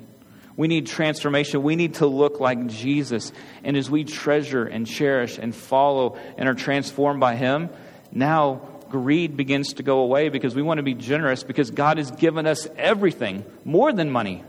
We 0.57 0.69
need 0.69 0.87
transformation. 0.87 1.63
We 1.63 1.77
need 1.77 1.95
to 1.95 2.07
look 2.07 2.41
like 2.41 2.67
Jesus. 2.67 3.33
And 3.65 3.77
as 3.77 3.91
we 3.91 4.05
treasure 4.05 4.65
and 4.65 4.87
cherish 4.87 5.39
and 5.39 5.55
follow 5.55 6.19
and 6.37 6.49
are 6.49 6.55
transformed 6.55 7.21
by 7.21 7.37
Him, 7.37 7.71
now 8.13 8.69
greed 8.91 9.37
begins 9.37 9.75
to 9.75 9.83
go 9.83 10.01
away 10.01 10.29
because 10.29 10.55
we 10.55 10.63
want 10.63 10.79
to 10.79 10.83
be 10.83 10.95
generous 10.95 11.45
because 11.45 11.71
God 11.71 11.99
has 11.99 12.11
given 12.11 12.47
us 12.47 12.67
everything 12.77 13.45
more 13.65 13.93
than 13.93 14.11
money. 14.11 14.45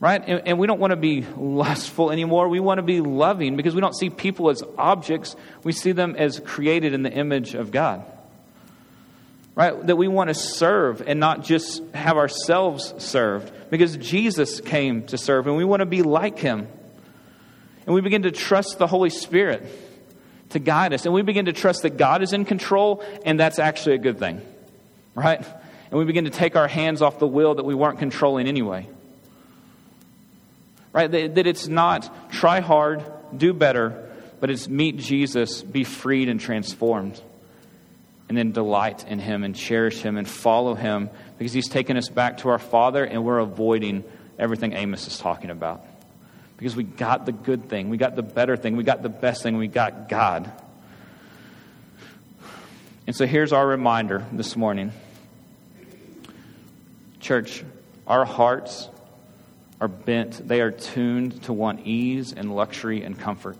Right? 0.00 0.22
And, 0.26 0.48
and 0.48 0.58
we 0.58 0.66
don't 0.66 0.80
want 0.80 0.92
to 0.92 0.96
be 0.96 1.26
lustful 1.36 2.10
anymore. 2.10 2.48
We 2.48 2.58
want 2.58 2.78
to 2.78 2.82
be 2.82 3.02
loving 3.02 3.56
because 3.56 3.74
we 3.74 3.82
don't 3.82 3.94
see 3.94 4.08
people 4.08 4.48
as 4.48 4.62
objects, 4.78 5.36
we 5.62 5.72
see 5.72 5.92
them 5.92 6.16
as 6.16 6.40
created 6.40 6.94
in 6.94 7.02
the 7.02 7.12
image 7.12 7.54
of 7.54 7.70
God 7.70 8.04
right? 9.60 9.86
That 9.88 9.96
we 9.96 10.08
want 10.08 10.28
to 10.28 10.34
serve 10.34 11.02
and 11.06 11.20
not 11.20 11.44
just 11.44 11.82
have 11.92 12.16
ourselves 12.16 12.94
served 12.96 13.52
because 13.68 13.98
Jesus 13.98 14.58
came 14.58 15.04
to 15.08 15.18
serve 15.18 15.46
and 15.46 15.54
we 15.54 15.66
want 15.66 15.80
to 15.80 15.86
be 15.86 16.00
like 16.00 16.38
him. 16.38 16.66
And 17.84 17.94
we 17.94 18.00
begin 18.00 18.22
to 18.22 18.30
trust 18.30 18.78
the 18.78 18.86
Holy 18.86 19.10
Spirit 19.10 19.66
to 20.50 20.60
guide 20.60 20.94
us. 20.94 21.04
And 21.04 21.12
we 21.12 21.20
begin 21.20 21.44
to 21.44 21.52
trust 21.52 21.82
that 21.82 21.98
God 21.98 22.22
is 22.22 22.32
in 22.32 22.46
control 22.46 23.04
and 23.26 23.38
that's 23.38 23.58
actually 23.58 23.96
a 23.96 23.98
good 23.98 24.18
thing, 24.18 24.40
right? 25.14 25.44
And 25.90 25.98
we 25.98 26.06
begin 26.06 26.24
to 26.24 26.30
take 26.30 26.56
our 26.56 26.68
hands 26.68 27.02
off 27.02 27.18
the 27.18 27.28
wheel 27.28 27.56
that 27.56 27.64
we 27.66 27.74
weren't 27.74 27.98
controlling 27.98 28.46
anyway. 28.46 28.88
Right? 30.94 31.10
That, 31.10 31.34
that 31.34 31.46
it's 31.46 31.68
not 31.68 32.32
try 32.32 32.60
hard, 32.60 33.04
do 33.36 33.52
better, 33.52 34.10
but 34.40 34.48
it's 34.48 34.68
meet 34.70 34.96
Jesus, 34.96 35.60
be 35.60 35.84
freed 35.84 36.30
and 36.30 36.40
transformed 36.40 37.20
and 38.30 38.38
then 38.38 38.52
delight 38.52 39.04
in 39.08 39.18
Him 39.18 39.42
and 39.42 39.56
cherish 39.56 40.02
Him 40.02 40.16
and 40.16 40.26
follow 40.26 40.76
Him 40.76 41.10
because 41.36 41.52
He's 41.52 41.68
taken 41.68 41.96
us 41.96 42.08
back 42.08 42.38
to 42.38 42.48
our 42.50 42.60
Father 42.60 43.04
and 43.04 43.24
we're 43.24 43.40
avoiding 43.40 44.04
everything 44.38 44.72
Amos 44.72 45.08
is 45.08 45.18
talking 45.18 45.50
about. 45.50 45.84
Because 46.56 46.76
we 46.76 46.84
got 46.84 47.26
the 47.26 47.32
good 47.32 47.68
thing, 47.68 47.90
we 47.90 47.96
got 47.96 48.14
the 48.14 48.22
better 48.22 48.56
thing, 48.56 48.76
we 48.76 48.84
got 48.84 49.02
the 49.02 49.08
best 49.08 49.42
thing, 49.42 49.56
we 49.56 49.66
got 49.66 50.08
God. 50.08 50.48
And 53.08 53.16
so 53.16 53.26
here's 53.26 53.52
our 53.52 53.66
reminder 53.66 54.24
this 54.30 54.54
morning. 54.54 54.92
Church, 57.18 57.64
our 58.06 58.24
hearts 58.24 58.88
are 59.80 59.88
bent, 59.88 60.46
they 60.46 60.60
are 60.60 60.70
tuned 60.70 61.42
to 61.42 61.52
want 61.52 61.84
ease 61.84 62.32
and 62.32 62.54
luxury 62.54 63.02
and 63.02 63.18
comfort. 63.18 63.58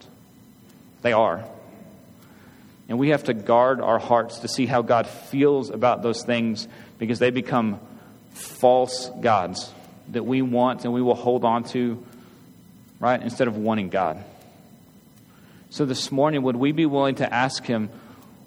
They 1.03 1.12
are. 1.12 1.45
And 2.91 2.99
we 2.99 3.11
have 3.11 3.24
to 3.24 3.34
guard 3.34 3.80
our 3.80 4.01
hearts 4.01 4.41
to 4.41 4.49
see 4.49 4.66
how 4.66 4.82
God 4.82 5.07
feels 5.07 5.70
about 5.70 6.03
those 6.03 6.24
things 6.24 6.66
because 6.99 7.20
they 7.20 7.30
become 7.30 7.78
false 8.30 9.09
gods 9.20 9.72
that 10.09 10.24
we 10.24 10.43
want 10.43 10.84
and 10.84 10.93
we 10.93 11.01
will 11.01 11.14
hold 11.14 11.45
on 11.45 11.62
to, 11.62 12.05
right, 12.99 13.22
instead 13.22 13.47
of 13.47 13.57
wanting 13.57 13.91
God. 13.91 14.22
So 15.70 15.86
this 15.86 16.11
morning, 16.11 16.43
would 16.43 16.57
we 16.57 16.72
be 16.72 16.84
willing 16.84 17.14
to 17.16 17.32
ask 17.32 17.64
Him, 17.64 17.91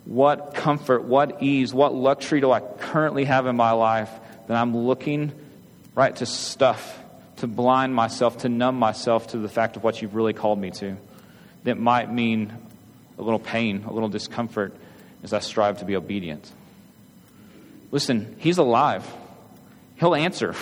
what 0.03 0.53
comfort, 0.53 1.05
what 1.05 1.41
ease, 1.41 1.73
what 1.73 1.95
luxury 1.95 2.41
do 2.41 2.51
I 2.51 2.59
currently 2.59 3.23
have 3.23 3.47
in 3.47 3.55
my 3.55 3.71
life 3.71 4.09
that 4.47 4.57
I'm 4.57 4.75
looking, 4.75 5.31
right, 5.95 6.13
to 6.17 6.25
stuff, 6.25 6.99
to 7.37 7.47
blind 7.47 7.95
myself, 7.95 8.39
to 8.39 8.49
numb 8.49 8.75
myself 8.75 9.27
to 9.27 9.37
the 9.37 9.47
fact 9.47 9.77
of 9.77 9.85
what 9.85 10.01
you've 10.01 10.15
really 10.15 10.33
called 10.33 10.59
me 10.59 10.71
to? 10.71 10.97
That 11.63 11.79
might 11.79 12.11
mean 12.11 12.51
a 13.17 13.21
little 13.21 13.39
pain, 13.39 13.83
a 13.87 13.93
little 13.93 14.09
discomfort 14.09 14.75
as 15.23 15.33
I 15.33 15.39
strive 15.39 15.79
to 15.79 15.85
be 15.85 15.95
obedient. 15.95 16.51
Listen, 17.91 18.35
He's 18.39 18.57
alive. 18.57 19.09
He'll 19.95 20.15
answer, 20.15 20.55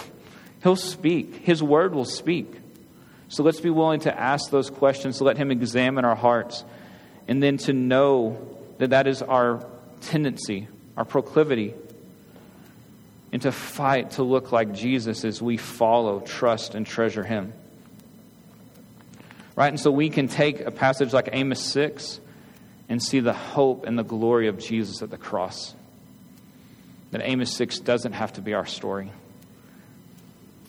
He'll 0.63 0.75
speak, 0.75 1.35
His 1.37 1.63
word 1.63 1.95
will 1.95 2.05
speak. 2.05 2.53
So 3.29 3.43
let's 3.43 3.61
be 3.61 3.69
willing 3.69 4.01
to 4.01 4.19
ask 4.19 4.51
those 4.51 4.69
questions, 4.69 5.19
to 5.19 5.23
let 5.23 5.37
Him 5.37 5.51
examine 5.51 6.03
our 6.05 6.15
hearts, 6.15 6.65
and 7.27 7.41
then 7.41 7.57
to 7.59 7.73
know 7.73 8.37
that 8.77 8.89
that 8.89 9.07
is 9.07 9.21
our 9.21 9.65
tendency, 10.01 10.67
our 10.97 11.05
proclivity, 11.05 11.73
and 13.31 13.41
to 13.43 13.51
fight 13.51 14.11
to 14.11 14.23
look 14.23 14.51
like 14.51 14.73
Jesus 14.73 15.23
as 15.23 15.41
we 15.41 15.55
follow, 15.55 16.19
trust, 16.19 16.75
and 16.75 16.85
treasure 16.85 17.23
Him. 17.23 17.53
Right? 19.55 19.69
And 19.69 19.79
so 19.79 19.91
we 19.91 20.09
can 20.09 20.27
take 20.27 20.59
a 20.59 20.71
passage 20.71 21.13
like 21.13 21.29
Amos 21.31 21.61
6 21.61 22.19
and 22.91 23.01
see 23.01 23.21
the 23.21 23.31
hope 23.31 23.85
and 23.85 23.97
the 23.97 24.03
glory 24.03 24.49
of 24.49 24.59
Jesus 24.59 25.01
at 25.01 25.09
the 25.09 25.17
cross. 25.17 25.73
That 27.11 27.21
Amos 27.23 27.55
6 27.55 27.79
doesn't 27.79 28.11
have 28.11 28.33
to 28.33 28.41
be 28.41 28.53
our 28.53 28.65
story, 28.65 29.09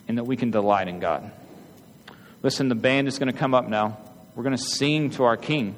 and 0.07 0.17
that 0.19 0.25
we 0.25 0.37
can 0.37 0.53
delight 0.53 0.87
in 0.87 1.01
God. 1.01 1.33
Listen, 2.41 2.69
the 2.69 2.77
band 2.77 3.09
is 3.09 3.19
going 3.19 3.33
to 3.33 3.37
come 3.37 3.55
up 3.55 3.69
now. 3.69 3.99
We're 4.37 4.45
going 4.45 4.57
to 4.57 4.63
sing 4.63 5.11
to 5.11 5.25
our 5.25 5.37
King. 5.37 5.75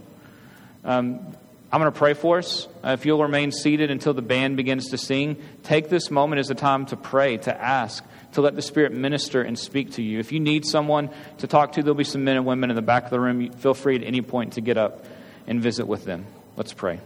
Um, 0.84 1.34
I'm 1.72 1.80
going 1.80 1.90
to 1.90 1.98
pray 1.98 2.12
for 2.12 2.36
us. 2.36 2.68
Uh, 2.84 2.90
if 2.90 3.06
you'll 3.06 3.22
remain 3.22 3.50
seated 3.50 3.90
until 3.90 4.12
the 4.12 4.20
band 4.20 4.58
begins 4.58 4.90
to 4.90 4.98
sing, 4.98 5.42
take 5.62 5.88
this 5.88 6.10
moment 6.10 6.40
as 6.40 6.50
a 6.50 6.54
time 6.54 6.84
to 6.86 6.96
pray, 6.98 7.38
to 7.38 7.58
ask, 7.58 8.04
to 8.32 8.42
let 8.42 8.54
the 8.54 8.60
Spirit 8.60 8.92
minister 8.92 9.40
and 9.40 9.58
speak 9.58 9.92
to 9.92 10.02
you. 10.02 10.18
If 10.18 10.30
you 10.30 10.40
need 10.40 10.66
someone 10.66 11.08
to 11.38 11.46
talk 11.46 11.72
to, 11.72 11.82
there'll 11.82 11.94
be 11.94 12.04
some 12.04 12.24
men 12.24 12.36
and 12.36 12.44
women 12.44 12.68
in 12.68 12.76
the 12.76 12.82
back 12.82 13.04
of 13.04 13.10
the 13.10 13.18
room. 13.18 13.50
Feel 13.52 13.72
free 13.72 13.96
at 13.96 14.02
any 14.02 14.20
point 14.20 14.54
to 14.54 14.60
get 14.60 14.76
up 14.76 15.06
and 15.46 15.62
visit 15.62 15.86
with 15.86 16.04
them. 16.04 16.26
Let's 16.56 16.72
pray. 16.72 17.00